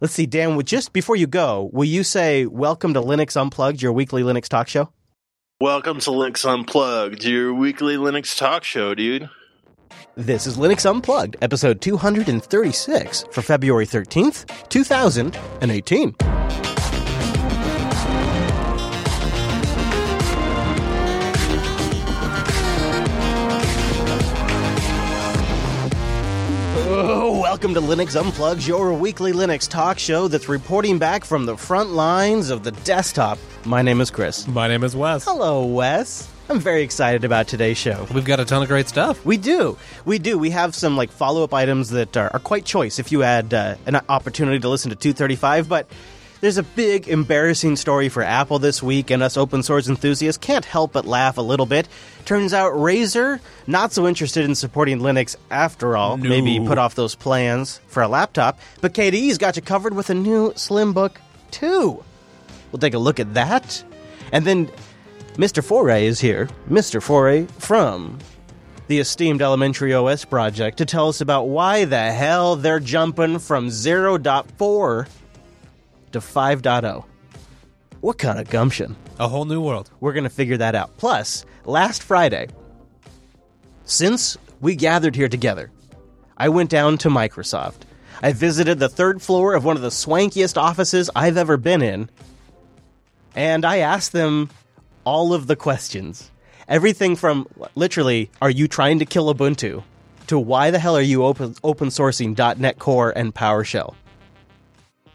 [0.00, 3.82] Let's see, Dan, would- just before you go, will you say welcome to Linux Unplugged,
[3.82, 4.90] your weekly Linux talk show?
[5.60, 9.28] Welcome to Linux Unplugged, your weekly Linux talk show, dude.
[10.14, 16.14] This is Linux Unplugged, episode 236 for February 13th, 2018.
[27.68, 31.90] Welcome to Linux Unplugs, your weekly Linux talk show that's reporting back from the front
[31.90, 33.38] lines of the desktop.
[33.66, 34.48] My name is Chris.
[34.48, 35.24] My name is Wes.
[35.24, 36.30] Hello, Wes.
[36.48, 38.06] I'm very excited about today's show.
[38.14, 39.22] We've got a ton of great stuff.
[39.26, 39.76] We do.
[40.06, 40.38] We do.
[40.38, 43.52] We have some like follow up items that are, are quite choice if you had
[43.52, 45.68] uh, an opportunity to listen to 235.
[45.68, 45.90] But
[46.40, 50.64] there's a big embarrassing story for Apple this week, and us open source enthusiasts can't
[50.64, 51.88] help but laugh a little bit.
[52.24, 56.16] Turns out Razer, not so interested in supporting Linux after all.
[56.16, 56.28] No.
[56.28, 58.58] Maybe put off those plans for a laptop.
[58.80, 61.16] But KDE's got you covered with a new Slimbook
[61.50, 62.04] 2.
[62.70, 63.82] We'll take a look at that.
[64.32, 64.66] And then
[65.36, 65.62] Mr.
[65.66, 66.48] Foré is here.
[66.68, 67.00] Mr.
[67.00, 68.18] Foré from
[68.88, 73.68] the esteemed Elementary OS project to tell us about why the hell they're jumping from
[73.68, 75.08] 0.4
[76.12, 77.04] to 5.0.
[78.00, 78.96] What kind of gumption?
[79.18, 79.90] A whole new world.
[80.00, 80.96] We're going to figure that out.
[80.96, 82.48] Plus, last Friday,
[83.84, 85.70] since we gathered here together,
[86.36, 87.80] I went down to Microsoft.
[88.22, 92.10] I visited the third floor of one of the swankiest offices I've ever been in,
[93.34, 94.50] and I asked them
[95.04, 96.30] all of the questions.
[96.68, 99.82] Everything from literally, are you trying to kill Ubuntu,
[100.26, 103.94] to why the hell are you open, open sourcing .NET Core and PowerShell?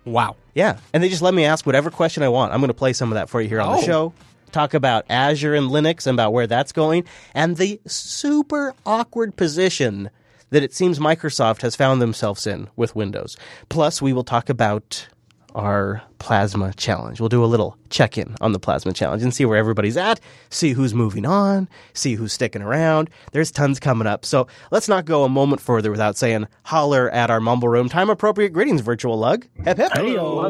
[0.03, 0.35] Wow.
[0.53, 2.53] Yeah, and they just let me ask whatever question I want.
[2.53, 3.85] I'm going to play some of that for you here on the Oh.
[3.85, 4.13] show.
[4.51, 10.11] Talk about Azure and Linux and about where that's going, and the super awkward position
[10.51, 13.35] that it seems Microsoft has found themselves in with Windows.
[13.69, 15.07] Plus, we will talk about
[15.55, 17.19] our Plasma Challenge.
[17.19, 20.19] We'll do a little check in on the Plasma Challenge and see where everybody's at,
[20.49, 23.09] see who's moving on, see who's sticking around.
[23.31, 24.25] There's tons coming up.
[24.25, 27.89] So let's not go a moment further without saying holler at our Mumble Room.
[27.89, 29.45] Time appropriate greetings, virtual lug.
[29.63, 29.91] Hip hip.
[29.93, 30.49] Hello.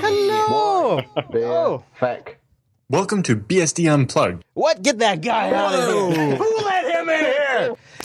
[0.00, 1.00] Hello.
[1.36, 1.82] Oh.
[1.98, 2.38] Feck.
[2.90, 4.44] Welcome to BSD Unplugged.
[4.52, 4.82] What?
[4.82, 6.36] Get that guy out of here.
[6.36, 7.43] Who let him in here?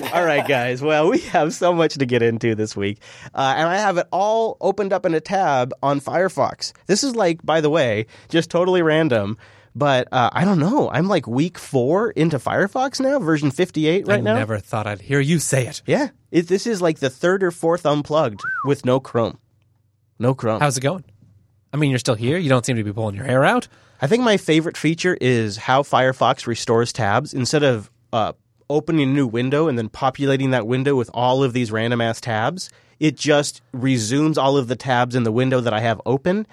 [0.02, 0.82] All right, guys.
[0.82, 3.00] Well, we have so much to get into this week.
[3.34, 6.74] Uh, and I have it all opened up in a tab on Firefox.
[6.88, 9.38] This is like, by the way, just totally random.
[9.76, 10.90] But uh, I don't know.
[10.90, 14.36] I'm like week four into Firefox now, version 58 right I now.
[14.36, 15.82] never thought I'd hear you say it.
[15.86, 16.10] Yeah.
[16.32, 19.38] It, this is like the third or fourth unplugged with no Chrome.
[20.18, 20.60] No Chrome.
[20.60, 21.06] How's it going?
[21.72, 22.38] I mean, you're still here.
[22.38, 23.68] You don't seem to be pulling your hair out.
[24.02, 28.34] I think my favorite feature is how Firefox restores tabs instead of uh,
[28.70, 32.22] opening a new window and then populating that window with all of these random ass
[32.22, 32.70] tabs.
[33.00, 36.46] It just resumes all of the tabs in the window that I have open.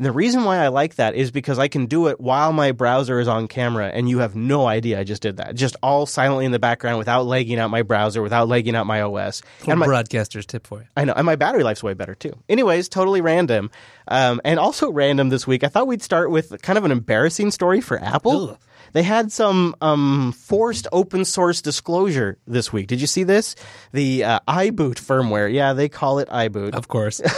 [0.00, 2.72] And the reason why I like that is because I can do it while my
[2.72, 5.54] browser is on camera, and you have no idea I just did that.
[5.54, 9.02] Just all silently in the background without lagging out my browser, without lagging out my
[9.02, 9.42] OS.
[9.58, 10.86] Little And my, broadcaster's tip for you.
[10.96, 12.32] I know, and my battery life's way better too.
[12.48, 13.70] Anyways, totally random,
[14.08, 15.64] um, and also random this week.
[15.64, 18.52] I thought we'd start with kind of an embarrassing story for Apple.
[18.52, 18.58] Ugh.
[18.92, 22.88] They had some um, forced open source disclosure this week.
[22.88, 23.54] Did you see this?
[23.92, 25.52] The uh, iBoot firmware.
[25.52, 26.74] Yeah, they call it iBoot.
[26.74, 27.20] Of course.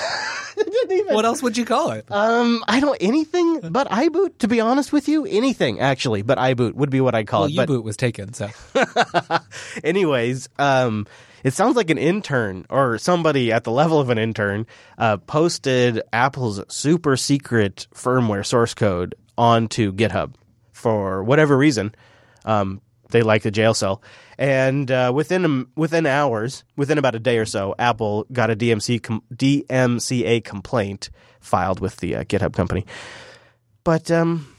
[0.90, 2.04] Even- what else would you call it?
[2.10, 4.38] Um, I don't anything but iBoot.
[4.38, 7.50] To be honest with you, anything actually, but iBoot would be what I call well,
[7.50, 7.56] it.
[7.56, 8.50] But U-boot was taken, so
[9.84, 11.06] Anyways, um,
[11.44, 14.66] it sounds like an intern or somebody at the level of an intern
[14.98, 20.34] uh, posted Apple's super secret firmware source code onto GitHub
[20.82, 21.94] for whatever reason.
[22.44, 24.02] Um, they like the jail cell,
[24.38, 29.02] and uh, within within hours, within about a day or so, Apple got a DMC
[29.02, 31.10] com- DMCA complaint
[31.40, 32.86] filed with the uh, GitHub company.
[33.84, 34.54] But um,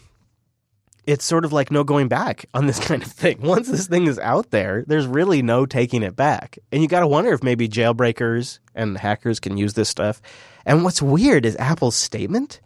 [1.06, 3.42] it's sort of like no going back on this kind of thing.
[3.42, 6.58] Once this thing is out there, there's really no taking it back.
[6.72, 10.22] And you got to wonder if maybe jailbreakers and hackers can use this stuff.
[10.66, 12.62] And what's weird is Apple's statement.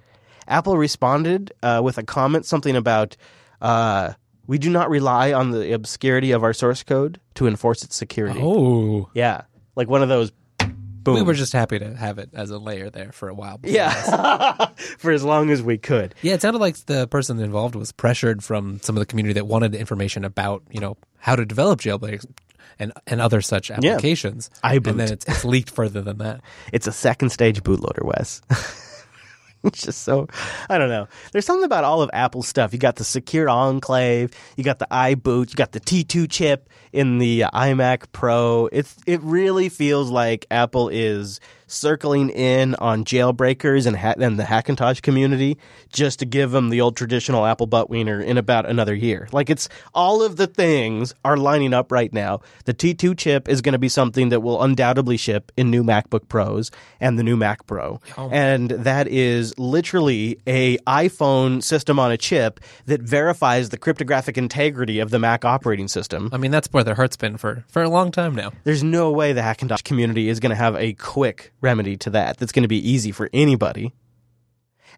[0.47, 3.17] Apple responded uh, with a comment, something about,
[3.61, 4.13] uh,
[4.45, 8.39] we do not rely on the obscurity of our source code to enforce its security.
[8.41, 9.41] oh, Yeah.
[9.75, 11.15] Like one of those, boom.
[11.15, 13.59] we were just happy to have it as a layer there for a while.
[13.63, 14.67] yeah.
[14.97, 16.15] For as long as we could.
[16.21, 19.45] Yeah, it sounded like the person involved was pressured from some of the community that
[19.45, 22.25] wanted information about, you know, how to develop jailbreaks
[22.79, 24.49] and and other such applications.
[24.63, 24.87] iBoot.
[24.87, 26.41] And then it's, it's leaked further than that.
[26.73, 28.41] It's a second stage bootloader, Wes.
[29.63, 30.27] it's just so
[30.69, 31.07] I don't know.
[31.31, 32.73] There's something about all of Apple's stuff.
[32.73, 37.17] You got the secure enclave, you got the iBoot, you got the T2 chip in
[37.17, 38.69] the iMac Pro.
[38.71, 44.43] It's it really feels like Apple is circling in on jailbreakers and, ha- and the
[44.43, 45.57] Hackintosh community
[45.93, 49.27] just to give them the old traditional apple butt wiener in about another year.
[49.31, 52.41] Like it's all of the things are lining up right now.
[52.65, 56.27] The T2 chip is going to be something that will undoubtedly ship in new MacBook
[56.27, 57.99] Pros and the new Mac Pro.
[58.17, 58.29] Oh.
[58.31, 64.99] And that is literally a iPhone system on a chip that verifies the cryptographic integrity
[64.99, 66.29] of the Mac operating system.
[66.31, 68.51] I mean, that's where their heart's been for, for a long time now.
[68.63, 72.37] There's no way the Hackintosh community is going to have a quick remedy to that.
[72.37, 73.93] That's going to be easy for anybody.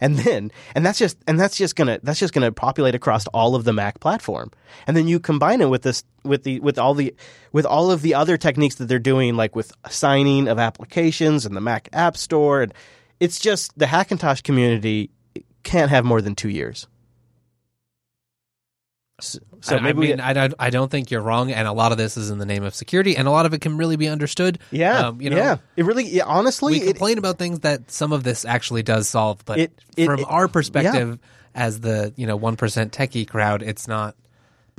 [0.01, 3.53] And then, and that's just, and that's just gonna, that's just gonna populate across all
[3.55, 4.49] of the Mac platform.
[4.87, 7.13] And then you combine it with this, with the, with all the,
[7.51, 11.53] with all of the other techniques that they're doing, like with signing of applications and
[11.53, 12.61] the Mac App Store.
[12.61, 12.73] And
[13.19, 15.09] it's just the Hackintosh community
[15.63, 16.87] can't have more than two years.
[19.21, 21.91] So, so I, maybe I mean, I, I don't think you're wrong, and a lot
[21.91, 23.95] of this is in the name of security, and a lot of it can really
[23.95, 24.59] be understood.
[24.71, 28.13] Yeah, um, you know, yeah, it really, yeah, honestly, we complain about things that some
[28.13, 31.61] of this actually does solve, but it, it, from our perspective, yeah.
[31.61, 34.15] as the you know one percent techie crowd, it's not.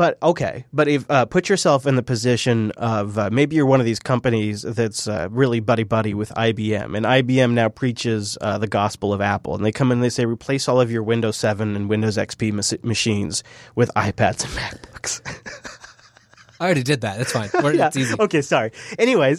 [0.00, 3.80] But okay, but if uh, put yourself in the position of uh, maybe you're one
[3.80, 8.56] of these companies that's uh, really buddy buddy with IBM, and IBM now preaches uh,
[8.56, 11.02] the gospel of Apple, and they come in and they say replace all of your
[11.02, 13.44] Windows 7 and Windows XP mas- machines
[13.74, 15.20] with iPads and MacBooks.
[16.58, 17.18] I already did that.
[17.18, 17.50] That's fine.
[17.76, 17.88] yeah.
[17.88, 18.14] It's easy.
[18.18, 18.72] Okay, sorry.
[18.98, 19.38] Anyways,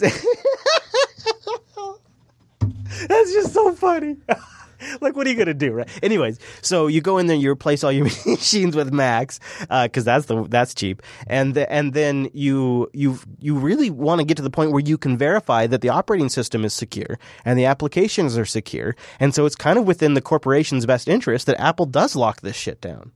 [3.08, 4.16] that's just so funny.
[5.00, 5.88] like, what are you gonna do, right?
[6.02, 10.12] Anyways, so you go in there, you replace all your machines with Macs because uh,
[10.12, 14.36] that's the that's cheap, and the, and then you you you really want to get
[14.36, 17.64] to the point where you can verify that the operating system is secure and the
[17.64, 21.86] applications are secure, and so it's kind of within the corporation's best interest that Apple
[21.86, 23.12] does lock this shit down.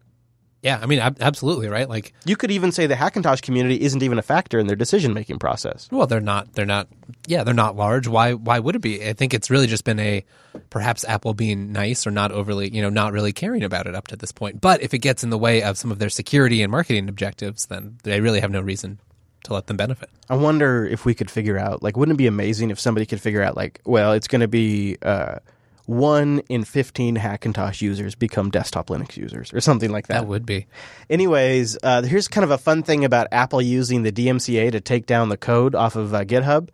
[0.63, 1.89] Yeah, I mean, absolutely, right?
[1.89, 5.15] Like you could even say the Hackintosh community isn't even a factor in their decision
[5.15, 5.89] making process.
[5.93, 6.55] Well, they're not.
[6.55, 6.89] They're not.
[7.27, 8.09] Yeah, they're not large.
[8.09, 8.33] Why?
[8.35, 9.07] Why would it be?
[9.07, 10.25] I think it's really just been a
[10.71, 14.09] perhaps Apple being nice or not overly, you know, not really caring about it up
[14.09, 14.61] to this point.
[14.61, 17.67] But if it gets in the way of some of their security and marketing objectives,
[17.67, 18.99] then they really have no reason
[19.45, 20.11] to let them benefit.
[20.29, 23.21] I wonder if we could figure out, like, wouldn't it be amazing if somebody could
[23.21, 24.97] figure out, like, well, it's going to be.
[25.03, 25.39] Uh,
[25.87, 30.23] one in 15 Hackintosh users become desktop Linux users or something like that.
[30.23, 30.67] That would be.
[31.09, 35.07] Anyways, uh, here's kind of a fun thing about Apple using the DMCA to take
[35.07, 36.69] down the code off of uh, GitHub.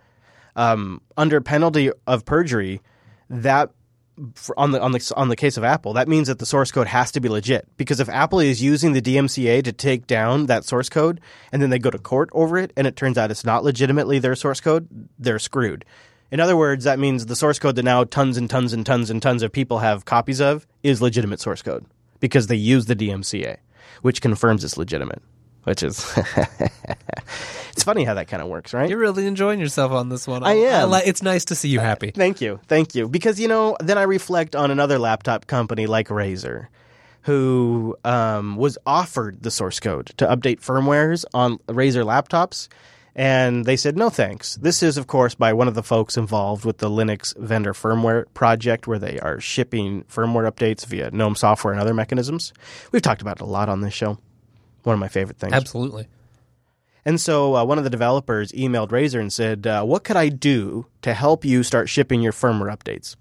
[0.56, 2.80] Um, under penalty of perjury,
[3.30, 3.70] that
[4.56, 6.86] on the on the on the case of Apple, that means that the source code
[6.86, 7.66] has to be legit.
[7.76, 11.20] Because if Apple is using the DMCA to take down that source code,
[11.50, 14.18] and then they go to court over it, and it turns out it's not legitimately
[14.18, 14.88] their source code,
[15.18, 15.84] they're screwed.
[16.32, 19.10] In other words, that means the source code that now tons and tons and tons
[19.10, 21.84] and tons of people have copies of is legitimate source code
[22.20, 23.58] because they use the DMCA,
[24.00, 25.22] which confirms it's legitimate.
[25.64, 26.10] Which is,
[27.70, 28.88] it's funny how that kind of works, right?
[28.88, 30.42] You're really enjoying yourself on this one.
[30.42, 30.92] I, I am.
[30.92, 32.08] I it's nice to see you happy.
[32.08, 33.08] Uh, thank you, thank you.
[33.08, 36.66] Because you know, then I reflect on another laptop company like Razer,
[37.22, 42.68] who um, was offered the source code to update firmwares on Razer laptops,
[43.14, 44.56] and they said, no thanks.
[44.56, 48.24] This is, of course, by one of the folks involved with the Linux vendor firmware
[48.32, 52.54] project, where they are shipping firmware updates via GNOME software and other mechanisms.
[52.90, 54.18] We've talked about it a lot on this show.
[54.84, 55.52] One of my favorite things.
[55.52, 56.08] Absolutely.
[57.04, 60.28] And so uh, one of the developers emailed Razer and said, uh, What could I
[60.28, 63.16] do to help you start shipping your firmware updates?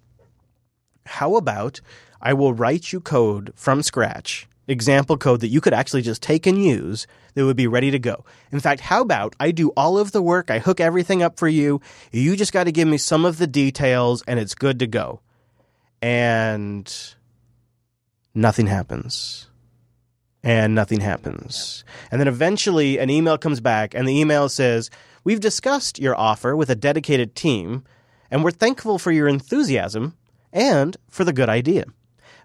[1.06, 1.82] How about
[2.22, 6.46] I will write you code from scratch example code that you could actually just take
[6.46, 8.25] and use that would be ready to go.
[8.51, 11.48] In fact, how about I do all of the work, I hook everything up for
[11.48, 14.88] you, you just got to give me some of the details and it's good to
[14.88, 15.22] go.
[16.01, 16.91] And
[18.34, 19.48] nothing happens.
[20.44, 21.84] And nothing happens.
[22.10, 24.89] And then eventually an email comes back and the email says,
[25.24, 27.84] We've discussed your offer with a dedicated team
[28.32, 30.18] and we're thankful for your enthusiasm
[30.51, 31.86] and for the good idea.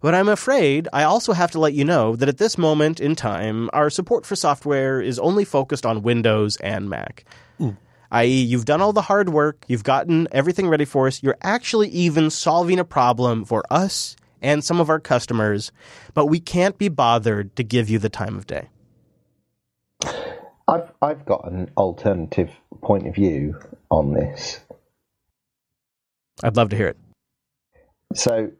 [0.06, 3.16] But I'm afraid I also have to let you know that at this moment in
[3.16, 7.24] time, our support for software is only focused on Windows and Mac.
[7.58, 7.76] Mm.
[8.12, 11.88] I.e., you've done all the hard work, you've gotten everything ready for us, you're actually
[11.88, 15.72] even solving a problem for us and some of our customers,
[16.14, 18.68] but we can't be bothered to give you the time of day.
[20.68, 23.58] I've I've got an alternative point of view
[23.90, 24.60] on this.
[26.44, 26.96] I'd love to hear it.
[28.14, 28.52] So,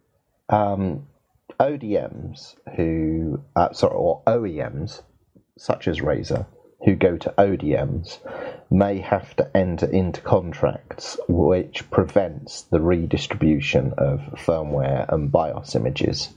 [0.49, 1.07] um,
[1.59, 5.03] ODMs who, uh, sorry, or OEMs
[5.57, 6.47] such as Razer
[6.85, 8.19] who go to ODMs
[8.71, 16.35] may have to enter into contracts which prevents the redistribution of firmware and BIOS images.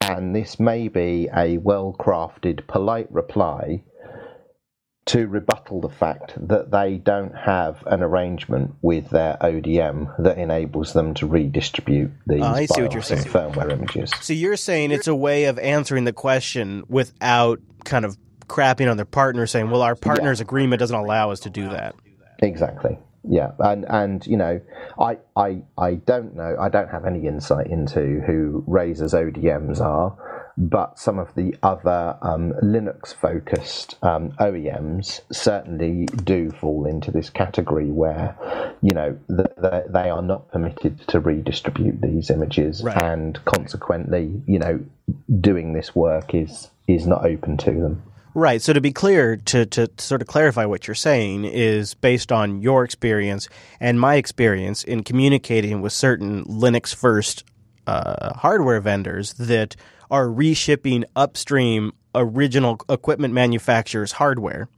[0.00, 3.82] And this may be a well crafted, polite reply
[5.08, 10.92] to rebuttal the fact that they don't have an arrangement with their ODM that enables
[10.92, 13.24] them to redistribute these ah, I see what you're saying.
[13.24, 14.10] firmware images.
[14.20, 18.96] So you're saying it's a way of answering the question without kind of crapping on
[18.96, 21.94] their partner, saying, "Well, our partner's agreement doesn't allow us to do that."
[22.40, 22.98] Exactly.
[23.24, 24.60] Yeah, and and you know,
[24.98, 26.56] I I I don't know.
[26.60, 32.18] I don't have any insight into who Razer's ODMs are, but some of the other
[32.20, 38.36] um, Linux-focused um, OEMs certainly do fall into this category where,
[38.82, 43.00] you know, the, the, they are not permitted to redistribute these images, Right.
[43.00, 44.80] and consequently, you know,
[45.40, 48.02] doing this work is is not open to them.
[48.34, 48.60] Right.
[48.60, 52.62] So to be clear, to, to sort of clarify what you're saying is based on
[52.62, 53.48] your experience
[53.78, 57.44] and my experience in communicating with certain Linux first
[57.86, 59.76] uh, hardware vendors that
[60.10, 64.68] are reshipping upstream original equipment manufacturers' hardware,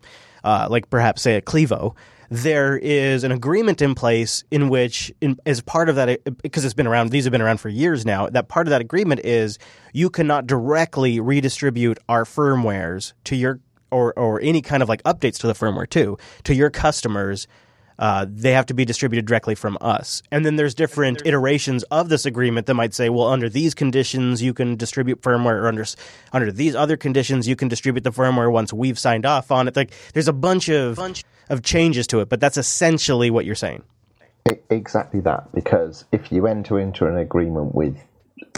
[0.45, 1.95] uh, like perhaps say a Clevo.
[2.33, 6.75] There is an agreement in place in which, in, as part of that, because it's
[6.75, 8.29] been around, these have been around for years now.
[8.29, 9.59] That part of that agreement is
[9.93, 13.59] you cannot directly redistribute our firmwares to your
[13.91, 17.49] or or any kind of like updates to the firmware too to your customers.
[18.01, 20.23] Uh, they have to be distributed directly from us.
[20.33, 24.43] And then there's different iterations of this agreement that might say, well, under these conditions,
[24.43, 25.85] you can distribute firmware, or under
[26.33, 29.77] under these other conditions, you can distribute the firmware once we've signed off on it.
[29.77, 30.99] Like, there's a bunch of
[31.51, 33.83] of changes to it, but that's essentially what you're saying.
[34.71, 37.99] Exactly that, because if you enter into an agreement with,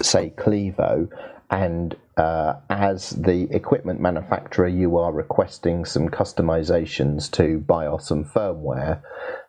[0.00, 1.08] say, Clevo,
[1.52, 9.02] and uh, as the equipment manufacturer, you are requesting some customizations to BIOS and firmware,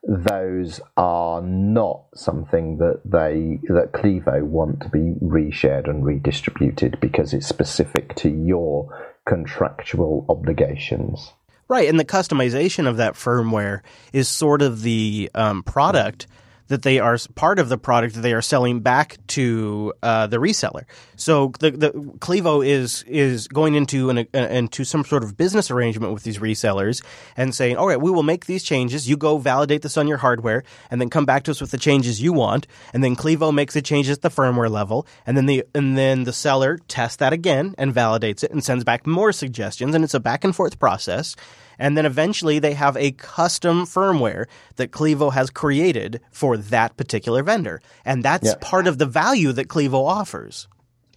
[0.05, 7.33] those are not something that they that Clevo want to be reshared and redistributed because
[7.33, 11.31] it's specific to your contractual obligations.
[11.69, 13.79] Right, and the customization of that firmware
[14.11, 16.27] is sort of the um, product
[16.67, 20.37] that they are part of the product that they are selling back to uh, the
[20.37, 20.83] reseller.
[21.15, 25.69] So the, the Clevo is is going into an uh, into some sort of business
[25.69, 27.03] arrangement with these resellers
[27.37, 29.09] and saying, "All right, we will make these changes.
[29.09, 31.77] You go validate this on your hardware, and then come back to us with the
[31.77, 35.45] changes you want." And then Clevo makes the changes at the firmware level, and then
[35.45, 39.31] the and then the seller tests that again and validates it and sends back more
[39.31, 41.35] suggestions, and it's a back and forth process.
[41.79, 47.43] And then eventually they have a custom firmware that Clevo has created for that particular
[47.43, 47.81] vendor.
[48.05, 48.55] And that's Yeah.
[48.61, 50.67] part of the value that Clevo offers.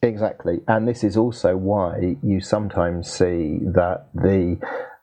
[0.03, 4.59] Exactly, and this is also why you sometimes see that the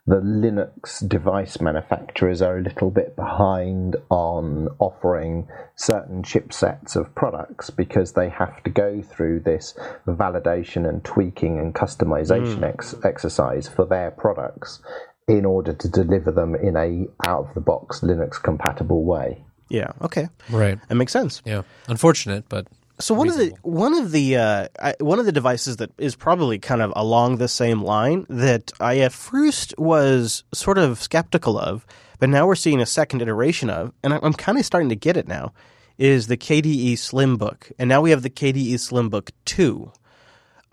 [0.06, 7.70] the Linux device manufacturers are a little bit behind on offering certain chipsets of products
[7.70, 9.74] because they have to go through this
[10.06, 12.74] validation and tweaking and customization mm.
[12.74, 14.82] ex- exercise for their products
[15.28, 19.44] in order to deliver them in a out of the box Linux compatible way.
[19.70, 19.92] Yeah.
[20.02, 20.28] Okay.
[20.50, 20.78] Right.
[20.88, 21.42] That makes sense.
[21.46, 21.64] Yeah.
[21.88, 22.68] Unfortunate, but
[23.00, 26.16] So one of the one of the uh, I, one of the devices that is
[26.16, 31.58] probably kind of along the same line that I at first was sort of skeptical
[31.58, 31.86] of,
[32.20, 34.96] but now we're seeing a second iteration of, and I- I'm kind of starting to
[34.96, 35.54] get it now,
[35.98, 39.92] is the KDE Slimbook, and now we have the KDE Slimbook Two.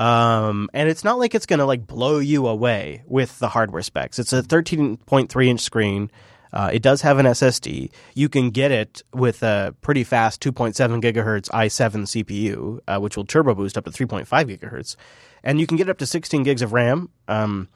[0.00, 3.82] Um, and it's not like it's going to like blow you away with the hardware
[3.82, 4.18] specs.
[4.18, 6.10] It's a 13.3 inch screen.
[6.54, 7.90] Uh, it does have an SSD.
[8.14, 13.26] You can get it with a pretty fast 2.7 gigahertz i7 CPU, uh, which will
[13.26, 14.96] turbo boost up to 3.5 gigahertz,
[15.44, 17.10] and you can get up to 16 gigs of RAM.
[17.28, 17.68] Um,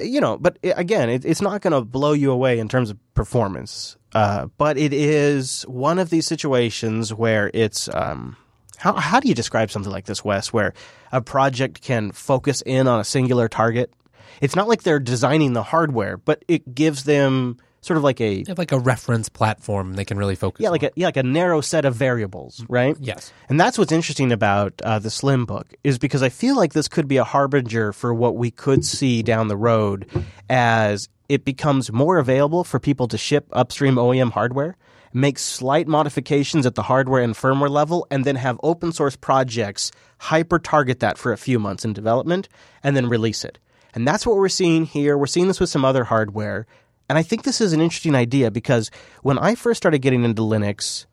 [0.00, 2.90] you know, but i again, it, it's not going to blow you away in terms
[2.90, 3.96] of performance.
[4.14, 8.36] Uh, but it is one of these situations where it's um,
[8.78, 10.72] how how do you describe something like this, Wes, where
[11.12, 13.92] a project can focus in on a singular target?
[14.40, 18.42] It's not like they're designing the hardware, but it gives them sort of like a
[18.42, 20.88] they have like a reference platform they can really focus yeah, like on.
[20.88, 22.96] a yeah, like a narrow set of variables, right?
[23.00, 23.32] Yes.
[23.48, 26.88] And that's what's interesting about uh, the Slim Book is because I feel like this
[26.88, 30.06] could be a harbinger for what we could see down the road
[30.48, 34.76] as it becomes more available for people to ship upstream OEM hardware,
[35.12, 39.90] make slight modifications at the hardware and firmware level, and then have open source projects
[40.18, 42.48] hyper target that for a few months in development
[42.82, 43.58] and then release it.
[43.94, 45.16] And that's what we're seeing here.
[45.16, 46.66] We're seeing this with some other hardware.
[47.08, 48.90] And I think this is an interesting idea because
[49.22, 51.06] when I first started getting into Linux,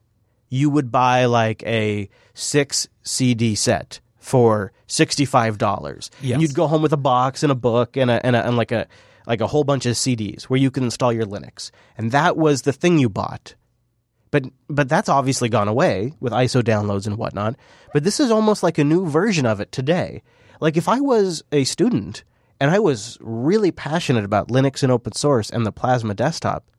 [0.50, 6.12] you would buy like a six CD set for sixty-five dollars.
[6.22, 6.34] Yes.
[6.34, 8.58] And you'd go home with a box and a book and a, and a and
[8.58, 8.88] like a
[9.25, 12.64] like a whole bunch of CDs where you could install your Linux, and that was
[12.64, 13.56] the thing you bought.
[14.36, 17.56] But but that's obviously gone away with ISO downloads and whatnot.
[17.94, 20.24] But this is almost like a new version of it today.
[20.60, 22.25] Like if I was a student
[22.60, 26.70] and I was really passionate about Linux and open source and the Plasma desktop,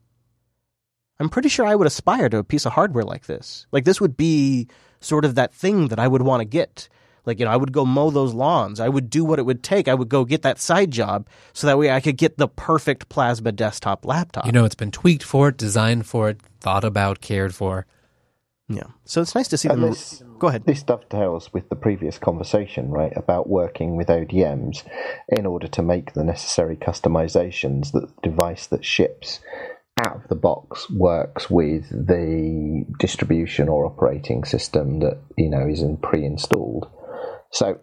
[1.18, 3.66] I'm pretty sure I would aspire to a piece of hardware like this.
[3.72, 4.68] Like this would be
[5.00, 6.90] sort of that thing that I would want to get.
[7.24, 8.80] Like, you know, I would go mow those lawns.
[8.80, 9.88] I would do what it would take.
[9.88, 13.08] I would go get that side job so that way I could get the perfect
[13.08, 14.44] Plasma desktop laptop.
[14.44, 17.86] You know, it's been tweaked for it, designed for it, thought about, cared for.
[18.68, 18.84] yeah.
[19.04, 19.90] So it's nice to see And them.
[19.90, 20.64] this, Go ahead.
[20.66, 24.84] this dovetails with the previous conversation, right, about working with ODMs
[25.28, 29.40] in order to make the necessary customizations that the device that ships
[30.04, 35.80] out of the box works with the distribution or operating system that you know is
[35.80, 36.86] in pre-installed.
[37.50, 37.78] So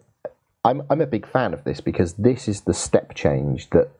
[0.64, 3.90] I'm I'm a big fan of this because this is the step change that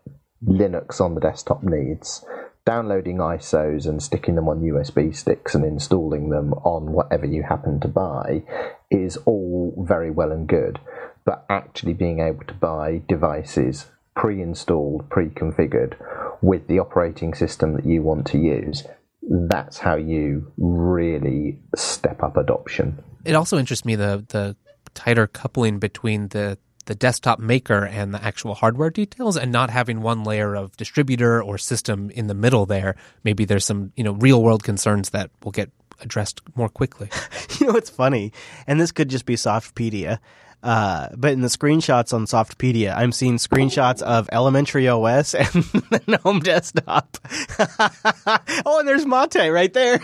[0.46, 2.24] Linux on the desktop needs.
[2.66, 7.78] Downloading ISOs and sticking them on USB sticks and installing them on whatever you happen
[7.80, 8.42] to buy
[8.90, 10.80] is all very well and good.
[11.26, 15.94] But actually being able to buy devices pre installed, pre configured
[16.40, 18.84] with the operating system that you want to use,
[19.22, 23.02] that's how you really step up adoption.
[23.24, 24.56] It also interests me the the
[24.94, 26.56] tighter coupling between the
[26.86, 31.42] the desktop maker and the actual hardware details and not having one layer of distributor
[31.42, 32.96] or system in the middle there.
[33.22, 37.08] Maybe there's some, you know, real world concerns that will get addressed more quickly.
[37.60, 38.32] You know it's funny?
[38.66, 40.18] And this could just be Softpedia.
[40.64, 46.18] Uh, but in the screenshots on Softpedia, I'm seeing screenshots of Elementary OS and the
[46.24, 47.16] GNOME desktop.
[48.66, 50.00] oh, and there's Mate right there.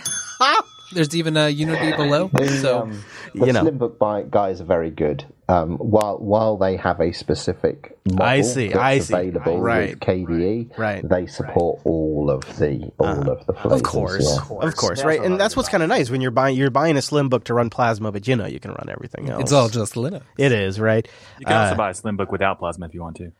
[0.93, 2.29] There's even a Unity below.
[2.33, 3.65] The, So um, the you know.
[3.65, 5.25] Slimbook guys are very good.
[5.51, 9.15] Um, while while they have a specific model I see, that's I see.
[9.15, 9.91] available Right.
[9.91, 11.07] with KDE, Right.
[11.09, 13.73] they support all of the all of the flavors.
[13.81, 14.57] Of course, yeah.
[14.69, 15.21] of course, right?
[15.21, 17.69] And that's what's kind of nice when you're buying you're buying a Slimbook to run
[17.71, 19.43] Plasma, but you know you can run everything else.
[19.43, 20.23] it's all just Linux.
[20.39, 21.09] it is right.
[21.41, 23.33] You can also Uh, buy a slim book without plasma if you want to.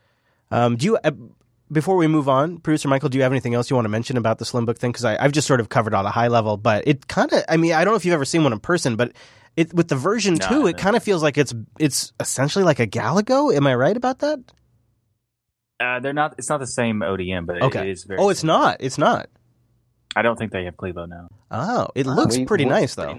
[0.51, 1.11] Um, do you, uh,
[1.71, 4.17] before we move on, producer Michael, do you have anything else you want to mention
[4.17, 4.91] about the Slimbook thing?
[4.91, 7.55] Because I've just sort of covered on a high level, but it kind of, I
[7.55, 9.13] mean, I don't know if you've ever seen one in person, but
[9.57, 12.79] it with the version No, two, it kind of feels like it's it's essentially like
[12.79, 13.53] a Galago.
[13.55, 14.39] Am I right about that?
[15.79, 16.35] Uh, they're not.
[16.37, 17.81] It's not the same ODM, but it- Okay.
[17.81, 18.19] it is very.
[18.19, 18.77] Oh, it's not.
[18.79, 19.29] It's not.
[20.15, 21.27] I don't think they have Clevo now.
[21.49, 23.17] Oh, it looks We- pretty we- nice though.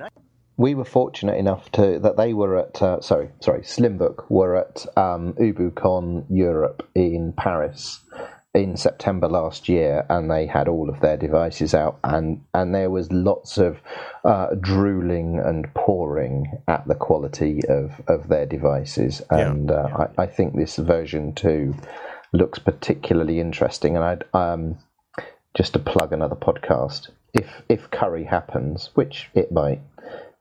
[0.59, 4.87] We were fortunate enough to that they were at uh, sorry sorry Slimbook were at
[4.99, 8.01] um, UbuCon Europe in Paris
[8.55, 12.91] in September last year, and they had all of their devices out, and and there
[12.91, 13.79] was lots of
[14.25, 20.27] uh, drooling and pouring at the quality of, of their devices, and uh, I, I
[20.27, 21.75] think this version two
[22.35, 24.77] looks particularly interesting, and I'd um,
[25.55, 27.09] just to plug another podcast.
[27.33, 29.81] If if Curry happens, which it might,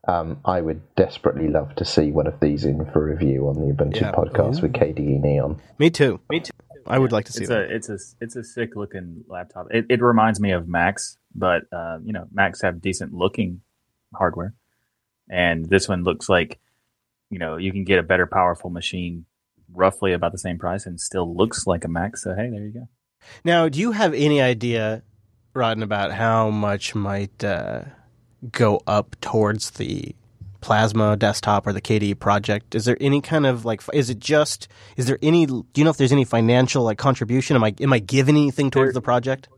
[0.06, 3.72] um, I would desperately love to see one of these in for review on the
[3.72, 4.12] Ubuntu Yeah.
[4.12, 5.62] podcast with KDE Neon.
[5.78, 6.20] Me too.
[6.28, 6.52] Me too.
[6.86, 7.70] I would like to see It's that.
[7.70, 9.68] a it's a it's a sick looking laptop.
[9.70, 13.60] It, it reminds me of Macs, but uh, you know Macs have decent looking
[14.14, 14.54] hardware,
[15.30, 16.58] and this one looks like
[17.30, 19.24] you know you can get a better powerful machine
[19.72, 22.16] roughly about the same price and still looks like a Mac.
[22.16, 22.88] So hey, there you go.
[23.44, 25.02] Now, do you have any idea,
[25.54, 27.82] Rodden, about how much might uh,
[28.50, 30.14] go up towards the
[30.62, 32.74] Plasma desktop or the KDE project?
[32.74, 33.82] Is there any kind of like?
[33.92, 34.68] Is it just?
[34.96, 35.44] Is there any?
[35.44, 37.56] Do you know if there's any financial like contribution?
[37.56, 39.48] Am I am I giving anything towards There- the project?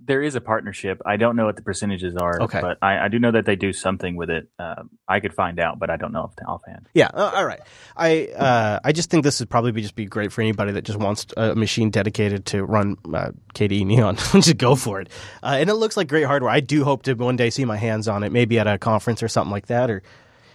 [0.00, 1.02] There is a partnership.
[1.04, 2.62] I don't know what the percentages are, Okay.
[2.62, 4.48] but I, I do know that they do something with it.
[4.58, 6.88] Um, I could find out, but I don't know off offhand.
[6.94, 7.10] Yeah.
[7.12, 7.60] Uh, all right.
[7.94, 10.84] I uh, I just think this would probably be just be great for anybody that
[10.86, 14.16] just wants a machine dedicated to run uh, KDE Neon.
[14.32, 15.10] just go for it.
[15.42, 16.50] Uh, and it looks like great hardware.
[16.50, 19.22] I do hope to one day see my hands on it, maybe at a conference
[19.22, 20.02] or something like that, or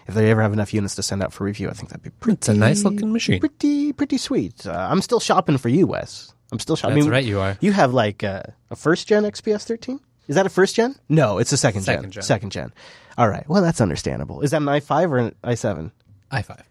[0.08, 1.70] if they ever have enough units to send out for review.
[1.70, 2.38] I think that'd be pretty.
[2.38, 3.40] It's a nice looking machine.
[3.40, 4.66] Pretty pretty sweet.
[4.68, 6.34] Uh, I'm still shopping for you, Wes.
[6.52, 6.98] I'm still shopping.
[6.98, 7.58] That's right, you are.
[7.62, 10.00] You have like uh, a first gen XPS 13.
[10.28, 10.96] Is that a first gen?
[11.10, 12.12] No, it's a second, Second gen.
[12.12, 12.24] gen.
[12.24, 12.74] Second gen.
[13.18, 13.48] All right.
[13.50, 14.42] Well, that's understandable.
[14.42, 15.92] Is that an i5 or an i7?
[16.32, 16.62] i5.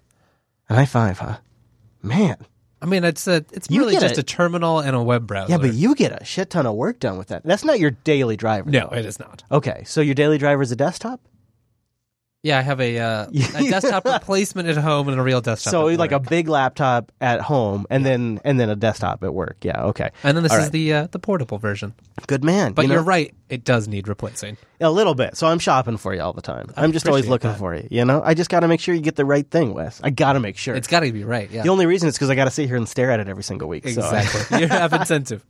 [0.69, 1.37] An i5, huh?
[2.03, 2.37] Man.
[2.81, 5.53] I mean, it's a it's You really just a- a, terminal and a web browser.
[5.53, 7.45] Yeah, but you get a shit ton of work done with that.
[7.45, 8.71] That's not your daily driver.
[8.71, 8.97] no, though.
[8.97, 9.45] it is not.
[9.53, 11.21] Okay, so your daily driver is a desktop?
[12.43, 15.71] Yeah, I have a, uh, a desktop replacement at home and a real desktop.
[15.71, 19.33] so at like a big laptop at home and then and then a desktop at
[19.33, 19.59] work.
[19.63, 20.11] Yeah, okay.
[20.25, 20.73] and then this All is right.
[20.73, 21.95] the uh, the portable version.
[22.27, 22.73] Good man.
[22.73, 24.57] But you are right; it does need replacing.
[24.81, 25.37] a little bit.
[25.37, 26.73] So I'm shopping for you all the time.
[26.75, 27.59] I'm just always looking that.
[27.59, 28.23] for you, you know?
[28.25, 30.01] I just got to make sure you get the right thing, Wes.
[30.03, 30.75] I got to make sure.
[30.75, 31.51] It's got to be right.
[31.51, 33.29] Yeah, the only reason is because I got to sit here and stare at it
[33.29, 33.87] every single week.
[33.87, 34.61] so exactly.
[34.61, 35.45] you have incentive.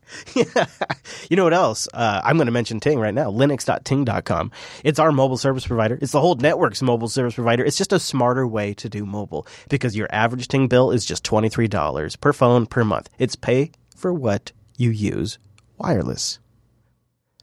[1.31, 1.87] you know what else?
[1.95, 3.31] Uh, I'm going to mention Ting right now.
[3.31, 4.51] Linux.ting.com.
[4.83, 5.97] It's our mobile service provider.
[6.03, 7.65] It's the whole network's mobile service provider.
[7.65, 11.23] It's just a smarter way to do mobile because your average Ting bill is just
[11.23, 13.11] $23 per phone per month.
[13.21, 15.39] It's pay for what you use
[15.79, 16.41] wireless.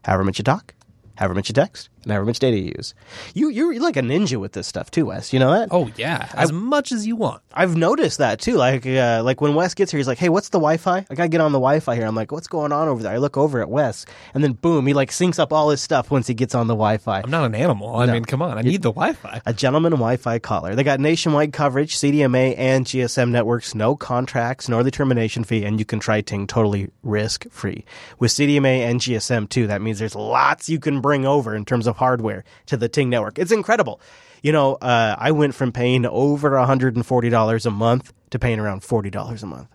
[0.04, 0.74] However much you talk,
[1.16, 2.94] however much you text, and however much data you use.
[3.34, 5.34] You you're like a ninja with this stuff too, Wes.
[5.34, 5.70] You know that?
[5.72, 7.42] Oh yeah, as much as you want.
[7.54, 8.56] I've noticed that too.
[8.56, 11.30] Like, uh, like when Wes gets here, he's like, "Hey, what's the Wi-Fi?" I gotta
[11.30, 12.06] get on the Wi-Fi here.
[12.06, 14.88] I'm like, "What's going on over there?" I look over at Wes, and then boom,
[14.88, 17.22] he like syncs up all his stuff once he gets on the Wi-Fi.
[17.24, 17.96] I'm not an animal.
[17.96, 19.42] I mean, come on, I need the Wi-Fi.
[19.46, 20.76] A gentleman Wi-Fi caller.
[20.76, 25.80] They got nationwide coverage, CDMA and GSM networks, no contracts, nor the termination fee, and
[25.80, 27.86] you can try Ting totally risk-free.
[28.20, 31.88] With CDMA and GSM too, that means there's lots you can bring over in terms
[31.88, 33.40] of hardware to the Ting network.
[33.40, 34.00] It's incredible.
[34.44, 39.44] You know, uh, I went from paying over $140 a month to paying around $40
[39.44, 39.68] a month.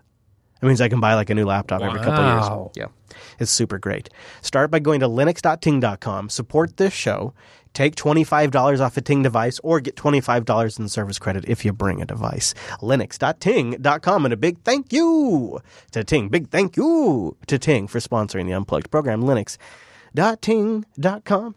[0.61, 2.71] That means I can buy like a new laptop every couple Wow.
[2.75, 2.87] years.
[2.87, 3.17] Yeah.
[3.39, 4.09] It's super great.
[4.41, 7.33] Start by going to linux.ting.com, support this show,
[7.73, 12.01] take $25 off a Ting device, or get $25 in service credit if you bring
[12.01, 12.53] a device.
[12.81, 15.59] Linux.ting.com, and a big thank you
[15.91, 16.29] to Ting.
[16.29, 19.21] Big thank you to Ting for sponsoring the Unplugged program.
[19.23, 21.55] Linux.ting.com.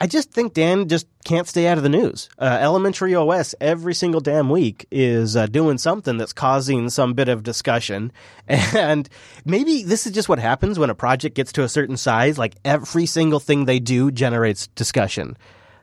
[0.00, 2.28] I just think Dan just can't stay out of the news.
[2.38, 7.28] Uh, Elementary OS every single damn week is uh, doing something that's causing some bit
[7.28, 8.12] of discussion,
[8.48, 9.08] and
[9.44, 12.38] maybe this is just what happens when a project gets to a certain size.
[12.38, 15.36] Like every single thing they do generates discussion.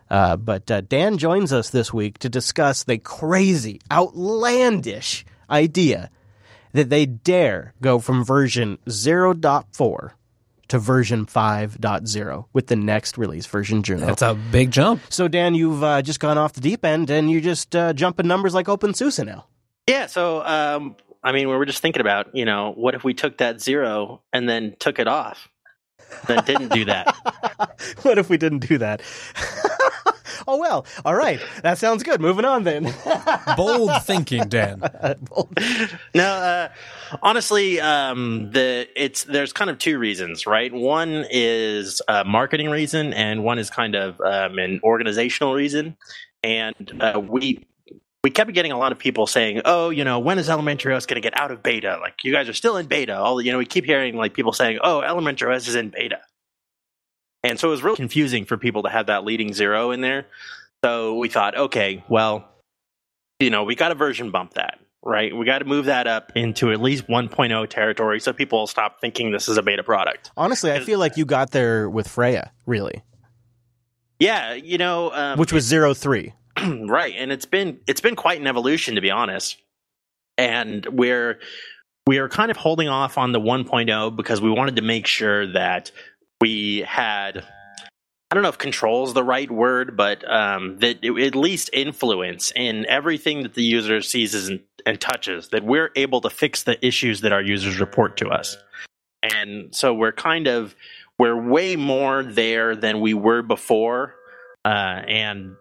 [0.09, 6.09] Uh, but uh, Dan joins us this week to discuss the crazy, outlandish idea
[6.73, 10.11] that they dare go from version 0.4
[10.69, 14.05] to version 5.0 with the next release, version Juno.
[14.05, 15.01] That's a big jump.
[15.09, 18.27] so, Dan, you've uh, just gone off the deep end and you're just uh, jumping
[18.27, 19.45] numbers like OpenSUSE now.
[19.87, 23.13] Yeah, so um, I mean, we were just thinking about, you know, what if we
[23.13, 25.49] took that zero and then took it off?
[26.27, 27.15] Then didn't do that.
[28.03, 29.01] what if we didn't do that?
[30.47, 30.85] oh, well.
[31.03, 31.39] All right.
[31.63, 32.21] That sounds good.
[32.21, 32.93] Moving on then.
[33.57, 34.79] Bold thinking, Dan.
[36.15, 36.69] no, uh,
[37.21, 40.71] honestly, um, the it's there's kind of two reasons, right?
[40.71, 45.97] One is a marketing reason, and one is kind of um, an organizational reason.
[46.43, 47.65] And uh, we
[48.23, 51.05] we kept getting a lot of people saying, "Oh, you know, when is Elementary OS
[51.05, 51.97] going to get out of beta?
[52.01, 54.53] Like, you guys are still in beta." All you know, we keep hearing like people
[54.53, 56.19] saying, "Oh, Elementary OS is in beta,"
[57.45, 60.25] and so it was really confusing for people to have that leading zero in there.
[60.83, 62.49] So we thought, okay, well,
[63.39, 65.35] you know, we got to version bump that, right?
[65.35, 68.99] We got to move that up into at least 1.0 territory so people will stop
[68.99, 70.31] thinking this is a beta product.
[70.35, 73.03] Honestly, I feel like you got there with Freya, really,
[74.19, 76.33] Yeah, you know, um, which was 0.3.
[76.89, 79.57] right, and it's been it's been quite an evolution to be honest.
[80.37, 81.39] And we're
[82.07, 85.51] we are kind of holding off on the 1.0 because we wanted to make sure
[85.53, 85.91] that
[86.41, 87.45] we had
[88.31, 91.69] I don't know if control is the right word, but um, that it, at least
[91.71, 96.63] influence in everything that the user sees and, and touches, that we're able to fix
[96.63, 98.57] the issues that our users report to us.
[99.21, 100.75] And so we're kind of
[101.17, 104.15] we're way more there than we were before,
[104.65, 104.67] uh,
[105.07, 105.55] and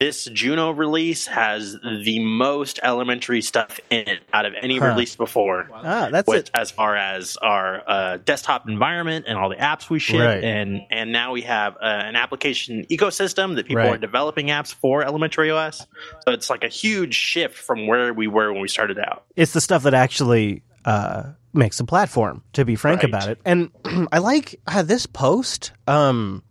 [0.00, 4.86] this Juno release has the most elementary stuff in it out of any Huh.
[4.86, 5.68] release before.
[5.74, 6.50] Ah, that's With, it.
[6.54, 10.44] as far as our uh, desktop environment and all the apps we ship, Right.
[10.44, 13.94] and and now we have uh, an application ecosystem that people Right.
[13.94, 15.84] are developing apps for Elementary OS.
[16.26, 19.24] So it's like a huge shift from where we were when we started out.
[19.34, 23.08] It's the stuff that actually uh, makes a platform, to be frank Right.
[23.08, 23.40] about it.
[23.44, 23.70] And
[24.12, 25.72] I like uh, this post.
[25.88, 26.44] Um,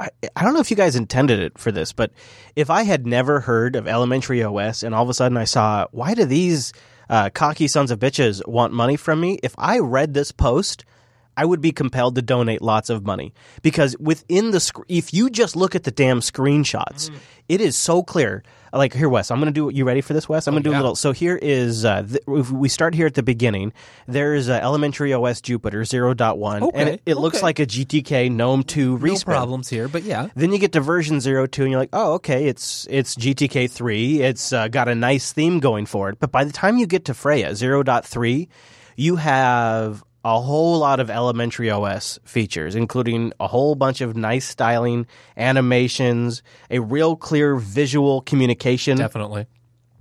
[0.00, 2.12] I, I don't know if you guys intended it for this, but
[2.54, 5.86] if I had never heard of Elementary OS and all of a sudden I saw,
[5.90, 6.72] why do these
[7.10, 9.38] uh, cocky sons of bitches want money from me?
[9.42, 10.84] If I read this post,
[11.36, 13.32] I would be compelled to donate lots of money
[13.62, 17.10] because within the sc- if you just look at the damn screenshots,
[17.48, 18.42] it is so clear.
[18.72, 19.74] Like here, Wes, I'm going to do.
[19.74, 20.46] You ready for this, Wes?
[20.46, 20.96] I'm going to do a little.
[20.96, 21.84] So here is.
[21.84, 23.72] Uh, th- we start here at the beginning.
[24.06, 28.62] There's uh, Elementary OS Jupiter 0.1, Okay, and it, it looks like a GTK GNOME
[28.64, 29.24] 2 No respin.
[29.24, 30.28] problems here, but yeah.
[30.34, 34.22] Then you get to version 0.2, and you're like, oh, okay, it's it's GTK 3.
[34.22, 36.18] It's uh, got a nice theme going for it.
[36.18, 38.48] But by the time you get to Freya 0.3,
[38.96, 44.46] you have a whole lot of elementary OS features, including a whole bunch of nice
[44.46, 49.46] styling, animations, a real clear visual communication Definitely.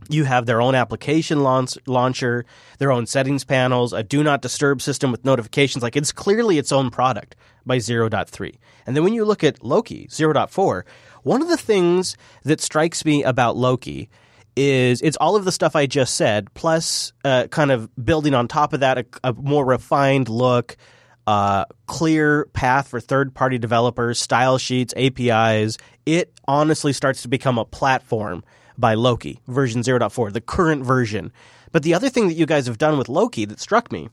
[0.10, 2.46] you have their own application launch, launcher,
[2.80, 5.84] their own settings panels, a do not disturb system with notifications.
[5.84, 8.56] Like it's clearly its own product by 0.3.
[8.86, 10.84] And then when you look at Loki 0.4,
[11.24, 14.10] one of the things that strikes me about Loki
[14.58, 18.48] is it's all of the stuff I just said, plus uh, kind of building on
[18.48, 20.76] top of that a, a more refined look,
[21.26, 25.78] uh, clear path for third party developers, style sheets, APIs.
[26.06, 28.44] It honestly starts to become a platform
[28.78, 31.32] by Loki, version 0.4, the current version.
[31.72, 34.10] But the other thing that you guys have done with Loki that struck me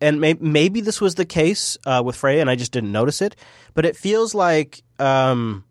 [0.00, 3.22] and may- maybe this was the case uh, with Freya, and I just didn't notice
[3.22, 3.36] it.
[3.74, 5.64] But it feels like um,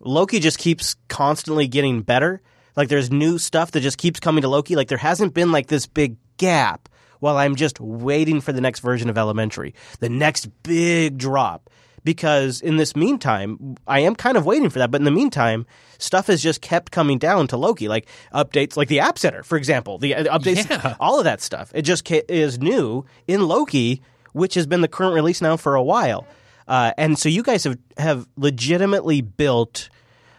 [0.00, 2.42] Loki just keeps constantly getting better.
[2.78, 4.76] Like there's new stuff that just keeps coming to Loki.
[4.76, 6.88] Like there hasn't been like this big gap
[7.18, 11.68] while I'm just waiting for the next version of Elementary, the next big drop.
[12.04, 14.92] Because in this meantime, I am kind of waiting for that.
[14.92, 15.66] But in the meantime,
[15.98, 19.58] stuff has just kept coming down to Loki, like updates, like the App Center, for
[19.58, 20.94] example, the uh, updates, Yeah.
[21.00, 21.72] all of that stuff.
[21.74, 24.00] It just is new in Loki,
[24.32, 26.24] which has been the current release now for a while.
[26.68, 29.90] Uh, and so you guys have, have legitimately built